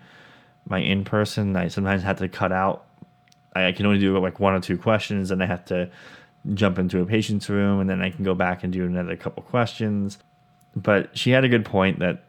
my 0.66 0.78
in 0.78 1.04
person, 1.04 1.56
I 1.56 1.68
sometimes 1.68 2.02
have 2.02 2.18
to 2.18 2.28
cut 2.28 2.52
out. 2.52 2.84
I, 3.54 3.68
I 3.68 3.72
can 3.72 3.86
only 3.86 3.98
do 3.98 4.16
like 4.18 4.40
one 4.40 4.54
or 4.54 4.60
two 4.60 4.78
questions, 4.78 5.30
and 5.30 5.42
I 5.42 5.46
have 5.46 5.64
to 5.66 5.90
jump 6.54 6.78
into 6.78 7.00
a 7.00 7.06
patient's 7.06 7.48
room, 7.48 7.80
and 7.80 7.88
then 7.88 8.02
I 8.02 8.10
can 8.10 8.24
go 8.24 8.34
back 8.34 8.64
and 8.64 8.72
do 8.72 8.84
another 8.84 9.16
couple 9.16 9.42
questions. 9.42 10.18
But 10.74 11.16
she 11.16 11.30
had 11.30 11.44
a 11.44 11.48
good 11.48 11.64
point 11.64 11.98
that 11.98 12.24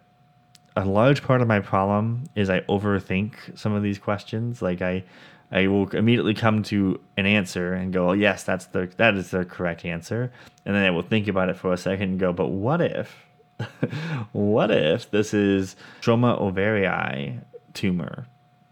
a 0.75 0.85
large 0.85 1.23
part 1.23 1.41
of 1.41 1.47
my 1.47 1.59
problem 1.59 2.23
is 2.35 2.49
I 2.49 2.61
overthink 2.61 3.57
some 3.57 3.73
of 3.73 3.83
these 3.83 3.99
questions. 3.99 4.61
Like 4.61 4.81
I, 4.81 5.03
I 5.51 5.67
will 5.67 5.87
immediately 5.89 6.33
come 6.33 6.63
to 6.63 6.99
an 7.17 7.25
answer 7.25 7.73
and 7.73 7.93
go, 7.93 8.13
"Yes, 8.13 8.43
that's 8.43 8.65
the 8.67 8.91
that 8.97 9.15
is 9.15 9.31
the 9.31 9.45
correct 9.45 9.85
answer," 9.85 10.31
and 10.65 10.75
then 10.75 10.83
I 10.83 10.91
will 10.91 11.03
think 11.03 11.27
about 11.27 11.49
it 11.49 11.57
for 11.57 11.73
a 11.73 11.77
second 11.77 12.09
and 12.09 12.19
go, 12.19 12.33
"But 12.33 12.47
what 12.47 12.81
if, 12.81 13.25
what 14.31 14.71
if 14.71 15.11
this 15.11 15.33
is 15.33 15.75
stroma 16.01 16.39
ovarii 16.39 17.39
tumor?" 17.73 18.25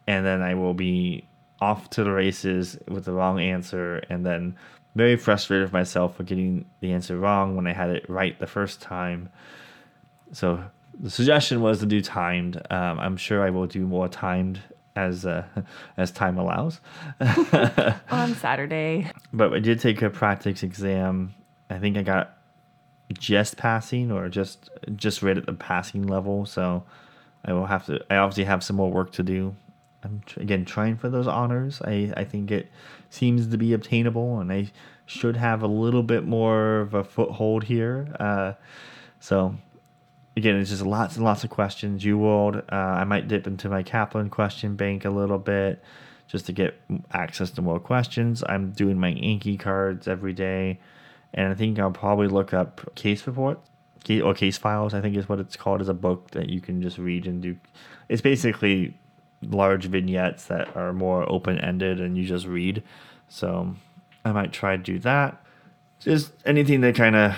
And 0.07 0.25
then 0.25 0.41
I 0.41 0.55
will 0.55 0.73
be 0.73 1.27
off 1.61 1.91
to 1.91 2.03
the 2.03 2.11
races 2.11 2.77
with 2.87 3.05
the 3.05 3.13
wrong 3.13 3.39
answer, 3.39 4.03
and 4.09 4.25
then 4.25 4.55
very 4.95 5.15
frustrated 5.15 5.65
with 5.65 5.73
myself 5.73 6.17
for 6.17 6.23
getting 6.23 6.65
the 6.79 6.91
answer 6.91 7.17
wrong 7.17 7.55
when 7.55 7.67
I 7.67 7.73
had 7.73 7.91
it 7.91 8.09
right 8.09 8.37
the 8.39 8.47
first 8.47 8.81
time. 8.81 9.29
So 10.33 10.63
the 11.01 11.09
suggestion 11.09 11.61
was 11.61 11.79
to 11.79 11.85
do 11.85 12.01
timed. 12.01 12.57
Um, 12.69 12.99
I'm 12.99 13.17
sure 13.17 13.43
I 13.43 13.49
will 13.49 13.65
do 13.65 13.85
more 13.85 14.07
timed 14.07 14.61
as 14.95 15.25
uh, 15.25 15.45
as 15.97 16.11
time 16.11 16.37
allows. 16.37 16.79
on 18.11 18.35
Saturday. 18.35 19.11
But 19.33 19.53
I 19.53 19.59
did 19.59 19.79
take 19.79 20.01
a 20.01 20.09
practice 20.09 20.63
exam. 20.63 21.33
I 21.69 21.79
think 21.79 21.97
I 21.97 22.03
got 22.03 22.37
just 23.13 23.57
passing 23.57 24.11
or 24.11 24.29
just 24.29 24.69
just 24.95 25.23
right 25.23 25.37
at 25.37 25.47
the 25.47 25.53
passing 25.53 26.05
level. 26.05 26.45
So 26.45 26.83
I 27.43 27.53
will 27.53 27.65
have 27.65 27.85
to. 27.87 27.99
I 28.09 28.17
obviously 28.17 28.43
have 28.43 28.63
some 28.63 28.75
more 28.75 28.91
work 28.91 29.11
to 29.13 29.23
do. 29.23 29.55
I'm 30.03 30.21
again 30.37 30.65
trying 30.65 30.97
for 30.97 31.09
those 31.09 31.27
honors. 31.27 31.81
I 31.83 32.13
I 32.15 32.25
think 32.25 32.51
it 32.51 32.69
seems 33.09 33.47
to 33.47 33.57
be 33.57 33.73
obtainable, 33.73 34.39
and 34.39 34.51
I 34.51 34.71
should 35.07 35.35
have 35.35 35.63
a 35.63 35.67
little 35.67 36.03
bit 36.03 36.25
more 36.25 36.79
of 36.79 36.93
a 36.93 37.03
foothold 37.03 37.63
here. 37.63 38.07
Uh, 38.19 38.53
so 39.19 39.55
again, 40.35 40.55
it's 40.55 40.69
just 40.69 40.85
lots 40.85 41.15
and 41.15 41.25
lots 41.25 41.43
of 41.43 41.49
questions. 41.49 42.03
UWorld, 42.03 42.63
uh, 42.71 42.75
I 42.75 43.03
might 43.03 43.27
dip 43.27 43.47
into 43.47 43.69
my 43.69 43.83
Kaplan 43.83 44.29
question 44.29 44.75
bank 44.75 45.05
a 45.05 45.09
little 45.09 45.39
bit 45.39 45.83
just 46.27 46.45
to 46.45 46.53
get 46.53 46.79
access 47.11 47.51
to 47.51 47.61
more 47.61 47.79
questions. 47.79 48.43
I'm 48.47 48.71
doing 48.71 48.97
my 48.97 49.11
Anki 49.11 49.59
cards 49.59 50.07
every 50.07 50.33
day, 50.33 50.79
and 51.33 51.51
I 51.51 51.55
think 51.55 51.77
I'll 51.77 51.91
probably 51.91 52.27
look 52.27 52.53
up 52.53 52.95
case 52.95 53.25
reports 53.27 53.67
or 54.23 54.33
case 54.33 54.57
files. 54.57 54.93
I 54.93 55.01
think 55.01 55.15
is 55.15 55.29
what 55.29 55.39
it's 55.39 55.55
called 55.55 55.81
as 55.81 55.89
a 55.89 55.93
book 55.93 56.31
that 56.31 56.49
you 56.49 56.61
can 56.61 56.81
just 56.81 56.97
read 56.97 57.27
and 57.27 57.41
do. 57.41 57.57
It's 58.09 58.21
basically 58.21 58.97
large 59.43 59.85
vignettes 59.85 60.45
that 60.45 60.75
are 60.75 60.93
more 60.93 61.29
open 61.29 61.57
ended 61.59 61.99
and 61.99 62.17
you 62.17 62.25
just 62.25 62.45
read. 62.45 62.83
So 63.29 63.75
I 64.23 64.31
might 64.31 64.53
try 64.53 64.77
to 64.77 64.83
do 64.83 64.99
that. 64.99 65.43
Just 65.99 66.31
anything 66.45 66.81
that 66.81 66.95
kind 66.95 67.15
of 67.15 67.35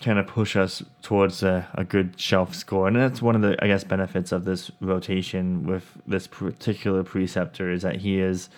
kind 0.00 0.18
of 0.18 0.26
push 0.26 0.56
us 0.56 0.82
towards 1.02 1.42
a, 1.42 1.66
a 1.74 1.84
good 1.84 2.18
shelf 2.20 2.54
score. 2.54 2.86
And 2.88 2.96
that's 2.96 3.22
one 3.22 3.34
of 3.34 3.42
the, 3.42 3.62
I 3.62 3.66
guess, 3.66 3.84
benefits 3.84 4.32
of 4.32 4.44
this 4.44 4.70
rotation 4.80 5.66
with 5.66 5.90
this 6.06 6.26
particular 6.26 7.02
preceptor 7.02 7.70
is 7.70 7.82
that 7.82 7.96
he 7.96 8.20
is 8.20 8.48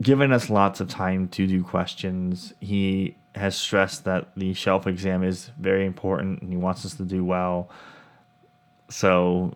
given 0.00 0.32
us 0.32 0.50
lots 0.50 0.80
of 0.80 0.88
time 0.88 1.28
to 1.28 1.46
do 1.46 1.62
questions. 1.62 2.54
He 2.60 3.16
has 3.34 3.56
stressed 3.56 4.04
that 4.04 4.28
the 4.36 4.54
shelf 4.54 4.86
exam 4.86 5.22
is 5.22 5.50
very 5.58 5.86
important 5.86 6.42
and 6.42 6.50
he 6.50 6.56
wants 6.56 6.84
us 6.84 6.94
to 6.94 7.04
do 7.04 7.24
well. 7.24 7.68
So, 8.88 9.54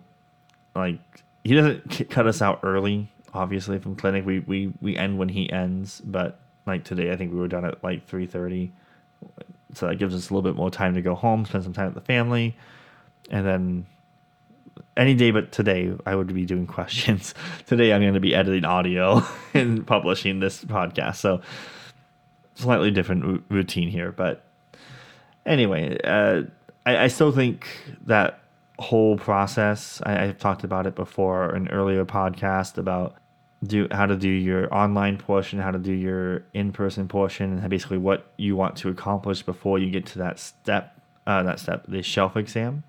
like, 0.75 1.01
he 1.45 1.55
doesn't 1.55 2.11
cut 2.11 2.27
us 2.27 2.41
out 2.43 2.61
early, 2.63 3.11
obviously, 3.35 3.79
from 3.79 3.97
clinic. 3.97 4.25
We, 4.25 4.41
we, 4.41 4.73
we 4.81 4.97
end 4.97 5.19
when 5.19 5.29
he 5.29 5.51
ends, 5.51 6.01
but 6.05 6.39
like 6.67 6.85
today, 6.85 7.13
I 7.13 7.17
think 7.17 7.33
we 7.33 7.39
were 7.39 7.49
done 7.49 7.65
at 7.65 7.83
like 7.83 8.09
3.30 8.09 8.71
so 9.75 9.87
that 9.89 9.97
gives 9.97 10.15
us 10.15 10.31
a 10.31 10.35
little 10.35 10.49
bit 10.49 10.57
more 10.57 10.71
time 10.71 10.95
to 10.95 11.03
go 11.03 11.15
home, 11.15 11.45
spend 11.45 11.65
some 11.65 11.73
time 11.73 11.87
with 11.87 11.95
the 11.95 12.01
family, 12.01 12.57
and 13.31 13.47
then 13.47 13.87
any 14.97 15.15
day 15.15 15.31
but 15.31 15.53
today 15.53 15.93
I 16.05 16.15
would 16.15 16.33
be 16.33 16.47
doing 16.47 16.67
questions. 16.79 17.35
today 17.67 17.93
I'm 17.93 18.01
going 18.01 18.15
to 18.15 18.21
be 18.21 18.35
editing 18.35 18.65
audio 18.65 19.23
and 19.55 19.87
publishing 19.87 20.41
this 20.41 20.65
podcast, 20.65 21.17
so 21.17 21.41
slightly 22.55 22.91
different 22.91 23.25
r- 23.25 23.41
routine 23.49 23.89
here. 23.89 24.13
But 24.13 24.45
anyway, 25.45 25.99
uh, 26.03 26.43
I, 26.85 27.05
I 27.05 27.09
still 27.09 27.33
think 27.33 27.67
that 28.07 28.41
whole 28.79 29.17
process. 29.17 30.01
I, 30.05 30.25
I've 30.25 30.39
talked 30.39 30.65
about 30.65 30.87
it 30.87 30.95
before 30.95 31.55
in 31.55 31.69
earlier 31.69 32.05
podcast 32.05 32.79
about 32.79 33.17
do 33.67 33.89
how 33.91 34.07
to 34.07 34.17
do 34.17 34.29
your 34.29 34.73
online 34.75 35.19
portion, 35.19 35.59
how 35.59 35.71
to 35.71 35.79
do 35.79 35.93
your 35.93 36.45
in-person 36.55 37.09
portion, 37.09 37.59
and 37.59 37.71
basically 37.71 37.99
what 37.99 38.27
you 38.37 38.57
want 38.57 38.77
to 38.77 38.89
accomplish 38.89 39.43
before 39.43 39.79
you 39.79 39.91
get 39.91 40.07
to 40.07 40.19
that 40.19 40.39
step, 40.39 40.99
uh, 41.27 41.43
that 41.43 41.61
step, 41.61 41.85
the 41.89 42.03
shelf 42.03 42.37
exam. 42.37 42.85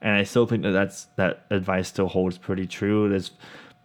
And 0.00 0.16
I 0.16 0.24
still 0.24 0.46
think 0.46 0.62
that 0.62 0.72
that's 0.72 1.06
that 1.16 1.42
advice 1.50 1.88
still 1.88 2.08
holds 2.08 2.38
pretty 2.38 2.66
true. 2.66 3.08
There's 3.08 3.30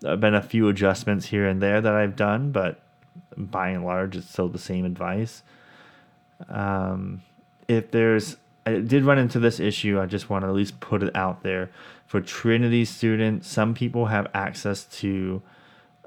been 0.01 0.35
a 0.35 0.41
few 0.41 0.67
adjustments 0.67 1.27
here 1.27 1.47
and 1.47 1.61
there 1.61 1.81
that 1.81 1.93
I've 1.93 2.15
done, 2.15 2.51
but 2.51 2.79
by 3.35 3.69
and 3.69 3.85
large, 3.85 4.15
it's 4.15 4.29
still 4.29 4.49
the 4.49 4.57
same 4.59 4.85
advice. 4.85 5.43
Um, 6.49 7.21
if 7.67 7.91
there's, 7.91 8.37
I 8.65 8.79
did 8.79 9.03
run 9.03 9.17
into 9.17 9.39
this 9.39 9.59
issue. 9.59 9.99
I 9.99 10.05
just 10.05 10.29
want 10.29 10.43
to 10.43 10.49
at 10.49 10.53
least 10.53 10.79
put 10.79 11.03
it 11.03 11.15
out 11.15 11.43
there 11.43 11.69
for 12.05 12.21
Trinity 12.21 12.85
students. 12.85 13.47
Some 13.47 13.73
people 13.73 14.07
have 14.07 14.27
access 14.33 14.85
to 14.99 15.41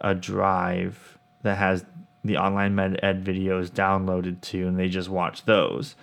a 0.00 0.14
drive 0.14 1.18
that 1.42 1.58
has 1.58 1.84
the 2.24 2.36
online 2.36 2.74
med 2.74 3.00
ed 3.02 3.24
videos 3.24 3.70
downloaded 3.70 4.40
to 4.40 4.66
and 4.66 4.78
they 4.78 4.88
just 4.88 5.08
watch 5.08 5.44
those. 5.44 5.94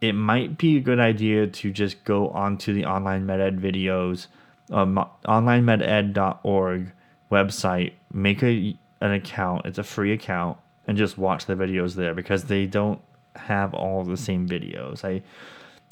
It 0.00 0.12
might 0.12 0.58
be 0.58 0.76
a 0.76 0.80
good 0.80 1.00
idea 1.00 1.48
to 1.48 1.72
just 1.72 2.04
go 2.04 2.28
onto 2.28 2.72
the 2.72 2.84
online 2.84 3.26
med 3.26 3.40
ed 3.40 3.58
videos 3.58 4.28
um, 4.70 5.04
onlinemeded.org 5.24 6.92
website 7.30 7.92
make 8.12 8.42
a 8.42 8.76
an 9.00 9.12
account 9.12 9.64
it's 9.64 9.78
a 9.78 9.82
free 9.82 10.12
account 10.12 10.58
and 10.86 10.96
just 10.96 11.18
watch 11.18 11.46
the 11.46 11.54
videos 11.54 11.94
there 11.94 12.14
because 12.14 12.44
they 12.44 12.66
don't 12.66 13.00
have 13.36 13.74
all 13.74 14.04
the 14.04 14.16
same 14.16 14.48
videos. 14.48 15.04
I 15.04 15.22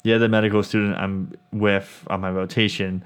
the 0.03 0.13
other 0.13 0.29
medical 0.29 0.63
student 0.63 0.95
i'm 0.97 1.33
with 1.51 2.05
on 2.07 2.21
my 2.21 2.29
rotation 2.29 3.03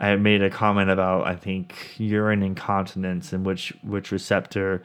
I 0.00 0.14
made 0.16 0.42
a 0.42 0.50
comment 0.50 0.90
about 0.90 1.26
I 1.26 1.34
think 1.34 1.94
urine 1.98 2.42
incontinence 2.42 3.32
and 3.32 3.44
which 3.44 3.72
which 3.82 4.12
receptor 4.12 4.82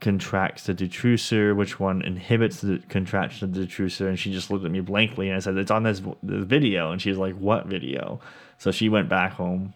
contracts 0.00 0.64
the 0.64 0.74
detrusor, 0.74 1.56
which 1.56 1.80
one 1.80 2.02
inhibits 2.02 2.60
the 2.60 2.78
contraction 2.88 3.48
of 3.48 3.54
the 3.54 3.66
detrusor. 3.66 4.08
And 4.08 4.18
she 4.18 4.32
just 4.32 4.50
looked 4.50 4.64
at 4.64 4.70
me 4.70 4.80
blankly 4.80 5.28
and 5.28 5.36
I 5.36 5.40
said, 5.40 5.56
It's 5.56 5.70
on 5.70 5.82
this, 5.82 6.02
this 6.22 6.44
video. 6.44 6.92
And 6.92 7.00
she's 7.00 7.16
like, 7.16 7.34
What 7.34 7.66
video? 7.66 8.20
So 8.58 8.70
she 8.70 8.88
went 8.88 9.08
back 9.08 9.32
home, 9.32 9.72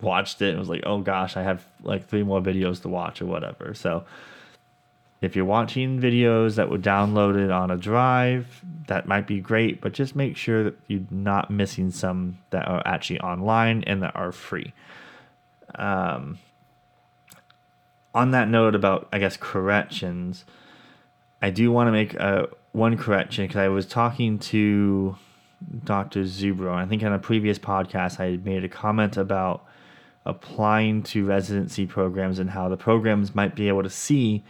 watched 0.00 0.42
it, 0.42 0.50
and 0.50 0.58
was 0.58 0.68
like, 0.68 0.82
Oh 0.84 0.98
gosh, 0.98 1.36
I 1.36 1.42
have 1.42 1.64
like 1.82 2.08
three 2.08 2.22
more 2.22 2.40
videos 2.40 2.82
to 2.82 2.88
watch 2.88 3.22
or 3.22 3.26
whatever. 3.26 3.72
So 3.74 4.04
if 5.20 5.34
you're 5.34 5.44
watching 5.44 6.00
videos 6.00 6.54
that 6.56 6.70
were 6.70 6.78
downloaded 6.78 7.54
on 7.54 7.70
a 7.70 7.76
drive, 7.76 8.62
that 8.86 9.08
might 9.08 9.26
be 9.26 9.40
great, 9.40 9.80
but 9.80 9.92
just 9.92 10.14
make 10.14 10.36
sure 10.36 10.64
that 10.64 10.78
you're 10.86 11.02
not 11.10 11.50
missing 11.50 11.90
some 11.90 12.38
that 12.50 12.68
are 12.68 12.82
actually 12.86 13.20
online 13.20 13.82
and 13.86 14.02
that 14.02 14.14
are 14.14 14.30
free. 14.30 14.72
Um, 15.74 16.38
on 18.14 18.30
that 18.30 18.48
note 18.48 18.74
about, 18.74 19.08
I 19.12 19.18
guess, 19.18 19.36
corrections, 19.36 20.44
I 21.42 21.50
do 21.50 21.70
want 21.72 21.88
to 21.88 21.92
make 21.92 22.14
a, 22.14 22.48
one 22.72 22.96
correction 22.96 23.44
because 23.44 23.58
I 23.58 23.68
was 23.68 23.86
talking 23.86 24.38
to 24.38 25.16
Dr. 25.84 26.22
Zubro. 26.22 26.72
I 26.72 26.86
think 26.86 27.02
on 27.02 27.12
a 27.12 27.18
previous 27.18 27.58
podcast, 27.58 28.20
I 28.20 28.36
made 28.36 28.64
a 28.64 28.68
comment 28.68 29.16
about 29.16 29.64
applying 30.24 31.02
to 31.02 31.24
residency 31.24 31.86
programs 31.86 32.38
and 32.38 32.50
how 32.50 32.68
the 32.68 32.76
programs 32.76 33.34
might 33.34 33.54
be 33.54 33.68
able 33.68 33.82
to 33.82 33.90
see 33.90 34.44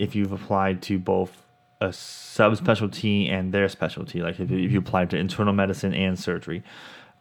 if 0.00 0.14
you've 0.14 0.32
applied 0.32 0.82
to 0.82 0.98
both 0.98 1.46
a 1.80 1.88
subspecialty 1.88 3.30
and 3.30 3.52
their 3.52 3.68
specialty, 3.68 4.20
like 4.20 4.40
if 4.40 4.50
you, 4.50 4.58
if 4.58 4.72
you 4.72 4.78
applied 4.78 5.10
to 5.10 5.16
internal 5.16 5.52
medicine 5.52 5.94
and 5.94 6.18
surgery. 6.18 6.62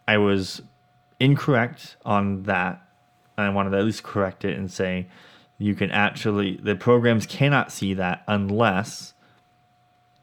I 0.08 0.18
was 0.18 0.62
incorrect 1.20 1.98
on 2.06 2.44
that. 2.44 2.82
And 3.38 3.48
I 3.48 3.50
wanted 3.52 3.72
to 3.72 3.78
at 3.78 3.86
least 3.86 4.04
correct 4.04 4.44
it 4.44 4.58
and 4.58 4.70
say 4.70 5.08
you 5.58 5.76
can 5.76 5.92
actually 5.92 6.58
the 6.58 6.76
programs 6.76 7.26
cannot 7.26 7.72
see 7.72 7.94
that 7.94 8.24
unless 8.28 9.14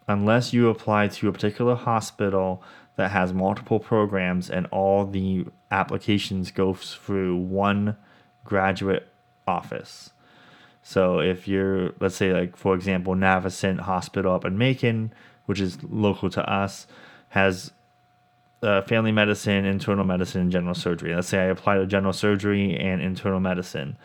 unless 0.08 0.52
you 0.52 0.68
apply 0.68 1.08
to 1.08 1.28
a 1.28 1.32
particular 1.32 1.74
hospital 1.74 2.62
that 2.96 3.10
has 3.10 3.32
multiple 3.32 3.78
programs 3.78 4.50
and 4.50 4.66
all 4.66 5.06
the 5.06 5.46
applications 5.70 6.50
go 6.50 6.74
through 6.74 7.36
one 7.36 7.96
graduate 8.44 9.08
office. 9.46 10.10
So 10.88 11.18
if 11.18 11.48
you're, 11.48 11.94
let's 11.98 12.14
say, 12.14 12.32
like 12.32 12.56
for 12.56 12.72
example, 12.76 13.16
Navicent 13.16 13.80
Hospital 13.80 14.32
up 14.32 14.44
in 14.44 14.56
Macon, 14.56 15.12
which 15.46 15.60
is 15.60 15.82
local 15.82 16.30
to 16.30 16.48
us, 16.48 16.86
has 17.30 17.72
uh, 18.62 18.82
family 18.82 19.10
medicine, 19.10 19.64
internal 19.64 20.04
medicine, 20.04 20.42
and 20.42 20.52
general 20.52 20.76
surgery. 20.76 21.12
Let's 21.12 21.26
say 21.26 21.40
I 21.40 21.46
apply 21.46 21.78
to 21.78 21.86
general 21.86 22.12
surgery 22.12 22.78
and 22.78 23.02
internal 23.02 23.40
medicine. 23.40 23.98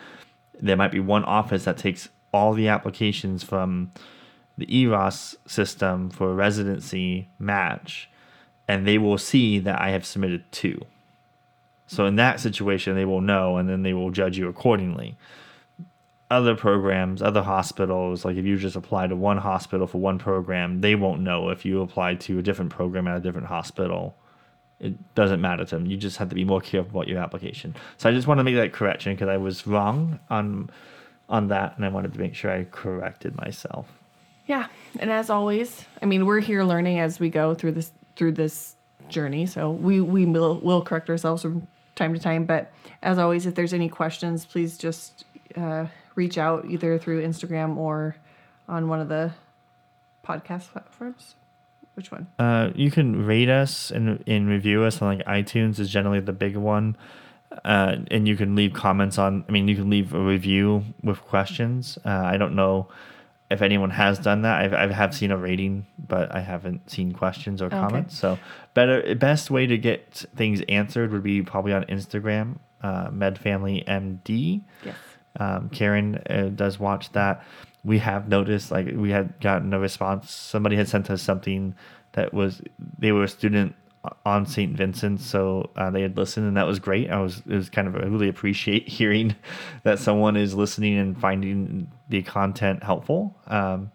There 0.59 0.75
might 0.75 0.91
be 0.91 0.99
one 0.99 1.23
office 1.23 1.65
that 1.65 1.77
takes 1.77 2.09
all 2.33 2.53
the 2.53 2.67
applications 2.67 3.43
from 3.43 3.91
the 4.57 4.65
ERAS 4.75 5.37
system 5.45 6.09
for 6.09 6.33
residency 6.33 7.27
match, 7.37 8.09
and 8.67 8.87
they 8.87 8.97
will 8.97 9.19
see 9.19 9.59
that 9.59 9.79
I 9.79 9.91
have 9.91 10.03
submitted 10.03 10.51
two. 10.51 10.83
So 11.85 12.07
in 12.07 12.15
that 12.15 12.39
situation, 12.39 12.95
they 12.95 13.05
will 13.05 13.21
know, 13.21 13.57
and 13.57 13.69
then 13.69 13.83
they 13.83 13.93
will 13.93 14.09
judge 14.09 14.39
you 14.39 14.47
accordingly 14.47 15.15
other 16.31 16.55
programs, 16.55 17.21
other 17.21 17.43
hospitals, 17.43 18.23
like 18.23 18.37
if 18.37 18.45
you 18.45 18.57
just 18.57 18.77
apply 18.77 19.05
to 19.05 19.15
one 19.15 19.37
hospital 19.37 19.85
for 19.85 19.97
one 19.97 20.17
program, 20.17 20.79
they 20.79 20.95
won't 20.95 21.21
know 21.21 21.49
if 21.49 21.65
you 21.65 21.81
apply 21.81 22.15
to 22.15 22.39
a 22.39 22.41
different 22.41 22.71
program 22.71 23.05
at 23.05 23.17
a 23.17 23.19
different 23.19 23.47
hospital. 23.47 24.15
It 24.79 25.13
doesn't 25.13 25.41
matter 25.41 25.65
to 25.65 25.75
them. 25.75 25.85
You 25.85 25.97
just 25.97 26.17
have 26.17 26.29
to 26.29 26.35
be 26.35 26.45
more 26.45 26.61
careful 26.61 26.91
about 26.91 27.09
your 27.09 27.19
application. 27.19 27.75
So 27.97 28.09
I 28.09 28.13
just 28.13 28.27
want 28.27 28.39
to 28.39 28.45
make 28.45 28.55
that 28.55 28.71
correction 28.71 29.13
because 29.13 29.27
I 29.27 29.37
was 29.37 29.67
wrong 29.67 30.19
on 30.29 30.69
on 31.27 31.47
that, 31.47 31.77
and 31.77 31.85
I 31.85 31.89
wanted 31.89 32.13
to 32.13 32.19
make 32.19 32.35
sure 32.35 32.51
I 32.51 32.65
corrected 32.65 33.37
myself. 33.37 33.87
Yeah, 34.47 34.67
and 34.99 35.09
as 35.09 35.29
always, 35.29 35.85
I 36.01 36.05
mean, 36.05 36.25
we're 36.25 36.41
here 36.41 36.63
learning 36.63 36.99
as 36.99 37.19
we 37.19 37.29
go 37.29 37.53
through 37.53 37.73
this 37.73 37.91
through 38.15 38.33
this 38.33 38.75
journey. 39.09 39.45
So 39.45 39.71
we 39.71 40.01
we 40.01 40.25
will, 40.25 40.59
will 40.59 40.81
correct 40.81 41.09
ourselves 41.09 41.41
from 41.41 41.67
time 41.95 42.13
to 42.13 42.19
time. 42.19 42.45
But 42.45 42.71
as 43.03 43.17
always, 43.17 43.45
if 43.45 43.55
there's 43.55 43.73
any 43.73 43.89
questions, 43.89 44.45
please 44.45 44.77
just 44.77 45.25
uh, 45.55 45.85
reach 46.15 46.37
out 46.37 46.65
either 46.69 46.97
through 46.97 47.25
Instagram 47.25 47.77
or 47.77 48.15
on 48.67 48.87
one 48.87 48.99
of 48.99 49.09
the 49.09 49.31
podcast 50.25 50.71
platforms. 50.71 51.35
Which 51.95 52.11
one? 52.11 52.27
Uh, 52.39 52.71
you 52.73 52.89
can 52.89 53.25
rate 53.25 53.49
us 53.49 53.91
and, 53.91 54.23
and 54.25 54.47
review 54.47 54.83
us 54.83 55.01
on 55.01 55.17
like 55.17 55.25
iTunes 55.27 55.77
is 55.79 55.89
generally 55.89 56.19
the 56.21 56.33
big 56.33 56.55
one. 56.55 56.95
Uh, 57.65 57.97
and 58.09 58.27
you 58.29 58.37
can 58.37 58.55
leave 58.55 58.71
comments 58.73 59.17
on. 59.17 59.43
I 59.49 59.51
mean, 59.51 59.67
you 59.67 59.75
can 59.75 59.89
leave 59.89 60.13
a 60.13 60.19
review 60.21 60.85
with 61.03 61.19
questions. 61.21 61.97
Uh, 62.05 62.09
I 62.09 62.37
don't 62.37 62.55
know 62.55 62.87
if 63.49 63.61
anyone 63.61 63.89
has 63.89 64.17
done 64.19 64.43
that. 64.43 64.61
I've 64.63 64.73
I 64.73 64.93
have 64.93 65.13
seen 65.13 65.31
a 65.31 65.37
rating, 65.37 65.85
but 66.07 66.33
I 66.33 66.39
haven't 66.39 66.89
seen 66.89 67.11
questions 67.11 67.61
or 67.61 67.65
Okay. 67.65 67.75
comments. 67.75 68.17
So 68.17 68.39
better 68.73 69.15
best 69.15 69.51
way 69.51 69.67
to 69.67 69.77
get 69.77 70.23
things 70.37 70.61
answered 70.69 71.11
would 71.11 71.23
be 71.23 71.41
probably 71.41 71.73
on 71.73 71.83
Instagram, 71.85 72.55
uh, 72.81 73.09
MedFamilyMD. 73.09 74.61
Yes. 74.85 74.95
Um, 75.39 75.69
Karen 75.69 76.21
uh, 76.29 76.49
does 76.53 76.79
watch 76.79 77.11
that. 77.13 77.43
We 77.83 77.99
have 77.99 78.27
noticed, 78.27 78.71
like, 78.71 78.87
we 78.93 79.11
had 79.11 79.39
gotten 79.39 79.73
a 79.73 79.79
response. 79.79 80.31
Somebody 80.31 80.75
had 80.75 80.87
sent 80.87 81.09
us 81.09 81.21
something 81.21 81.75
that 82.13 82.33
was 82.33 82.61
they 82.99 83.11
were 83.11 83.23
a 83.23 83.27
student 83.27 83.75
on 84.25 84.45
St. 84.45 84.75
Vincent, 84.75 85.21
so 85.21 85.69
uh, 85.75 85.89
they 85.89 86.01
had 86.01 86.17
listened, 86.17 86.47
and 86.47 86.57
that 86.57 86.67
was 86.67 86.79
great. 86.79 87.09
I 87.09 87.19
was 87.19 87.41
it 87.47 87.55
was 87.55 87.69
kind 87.69 87.87
of 87.87 87.95
I 87.95 88.05
really 88.05 88.29
appreciate 88.29 88.87
hearing 88.87 89.35
that 89.83 89.99
someone 89.99 90.35
is 90.35 90.53
listening 90.53 90.97
and 90.97 91.19
finding 91.19 91.91
the 92.09 92.21
content 92.23 92.83
helpful. 92.83 93.35
Um, 93.47 93.91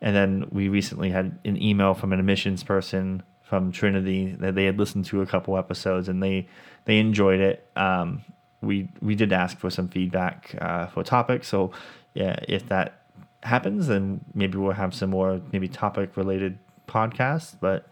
and 0.00 0.14
then 0.14 0.48
we 0.50 0.68
recently 0.68 1.10
had 1.10 1.38
an 1.44 1.60
email 1.62 1.94
from 1.94 2.12
an 2.12 2.18
admissions 2.18 2.62
person 2.62 3.22
from 3.42 3.72
Trinity 3.72 4.32
that 4.40 4.54
they 4.54 4.64
had 4.64 4.78
listened 4.78 5.04
to 5.06 5.22
a 5.22 5.26
couple 5.26 5.56
episodes 5.56 6.08
and 6.08 6.22
they 6.22 6.48
they 6.84 6.98
enjoyed 6.98 7.40
it. 7.40 7.68
Um, 7.76 8.24
we 8.66 8.88
we 9.00 9.14
did 9.14 9.32
ask 9.32 9.58
for 9.58 9.70
some 9.70 9.88
feedback 9.88 10.54
uh, 10.60 10.86
for 10.86 11.02
topics, 11.02 11.48
so 11.48 11.72
yeah, 12.14 12.38
if 12.48 12.68
that 12.68 13.02
happens, 13.42 13.86
then 13.86 14.24
maybe 14.34 14.58
we'll 14.58 14.72
have 14.72 14.94
some 14.94 15.10
more 15.10 15.40
maybe 15.52 15.68
topic 15.68 16.16
related 16.16 16.58
podcasts. 16.88 17.54
But 17.58 17.88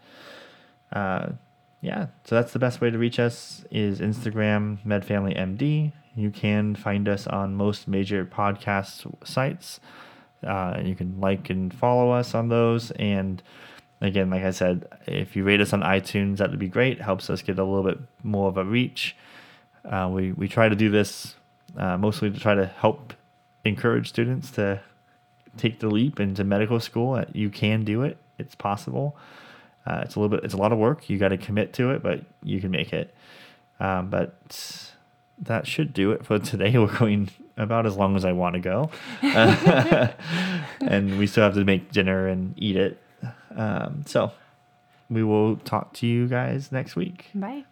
uh, 0.91 1.29
yeah, 1.81 2.07
so 2.23 2.35
that's 2.35 2.53
the 2.53 2.59
best 2.59 2.81
way 2.81 2.89
to 2.89 2.97
reach 2.97 3.19
us 3.19 3.63
is 3.71 3.99
Instagram 3.99 4.79
MedFamilyMD. 4.85 5.93
You 6.15 6.31
can 6.31 6.75
find 6.75 7.07
us 7.07 7.27
on 7.27 7.55
most 7.55 7.87
major 7.87 8.25
podcast 8.25 9.13
sites. 9.25 9.79
Uh, 10.45 10.81
you 10.83 10.95
can 10.95 11.19
like 11.19 11.49
and 11.49 11.73
follow 11.73 12.11
us 12.11 12.33
on 12.33 12.49
those. 12.49 12.91
And 12.91 13.41
again, 14.01 14.29
like 14.29 14.43
I 14.43 14.51
said, 14.51 14.87
if 15.05 15.35
you 15.35 15.43
rate 15.43 15.61
us 15.61 15.73
on 15.73 15.81
iTunes, 15.81 16.37
that 16.37 16.49
would 16.49 16.59
be 16.59 16.67
great. 16.67 17.01
Helps 17.01 17.29
us 17.29 17.41
get 17.41 17.59
a 17.59 17.63
little 17.63 17.83
bit 17.83 17.99
more 18.23 18.47
of 18.49 18.57
a 18.57 18.63
reach. 18.63 19.15
Uh, 19.89 20.09
we 20.11 20.31
we 20.33 20.47
try 20.47 20.67
to 20.69 20.75
do 20.75 20.89
this 20.89 21.35
uh, 21.77 21.97
mostly 21.97 22.31
to 22.31 22.39
try 22.39 22.55
to 22.55 22.65
help 22.65 23.13
encourage 23.63 24.09
students 24.09 24.51
to 24.51 24.81
take 25.57 25.79
the 25.79 25.87
leap 25.87 26.19
into 26.19 26.43
medical 26.43 26.79
school. 26.79 27.13
Uh, 27.15 27.25
You 27.33 27.49
can 27.49 27.83
do 27.83 28.01
it. 28.03 28.17
It's 28.37 28.55
possible. 28.55 29.15
Uh, 29.85 30.01
it's 30.03 30.15
a 30.15 30.19
little 30.19 30.35
bit. 30.35 30.43
It's 30.43 30.53
a 30.53 30.57
lot 30.57 30.71
of 30.71 30.79
work. 30.79 31.09
You 31.09 31.17
got 31.17 31.29
to 31.29 31.37
commit 31.37 31.73
to 31.73 31.91
it, 31.91 32.01
but 32.01 32.21
you 32.43 32.59
can 32.59 32.71
make 32.71 32.91
it. 32.91 33.13
Um, 33.79 34.09
but 34.09 34.91
that 35.37 35.67
should 35.67 35.93
do 35.93 36.11
it 36.11 36.25
for 36.25 36.39
today. 36.51 36.77
We're 36.77 36.97
going 36.97 37.29
about 37.57 37.85
as 37.85 37.95
long 37.95 38.15
as 38.15 38.25
I 38.25 38.31
want 38.31 38.55
to 38.55 38.59
go, 38.59 38.89
and 40.81 41.17
we 41.19 41.27
still 41.27 41.43
have 41.43 41.53
to 41.55 41.63
make 41.63 41.91
dinner 41.91 42.27
and 42.27 42.53
eat 42.57 42.75
it. 42.75 43.01
Um, 43.55 44.03
so 44.05 44.31
we 45.09 45.23
will 45.23 45.57
talk 45.57 45.93
to 45.93 46.07
you 46.07 46.27
guys 46.27 46.71
next 46.71 46.95
week. 46.95 47.29
Bye. 47.33 47.63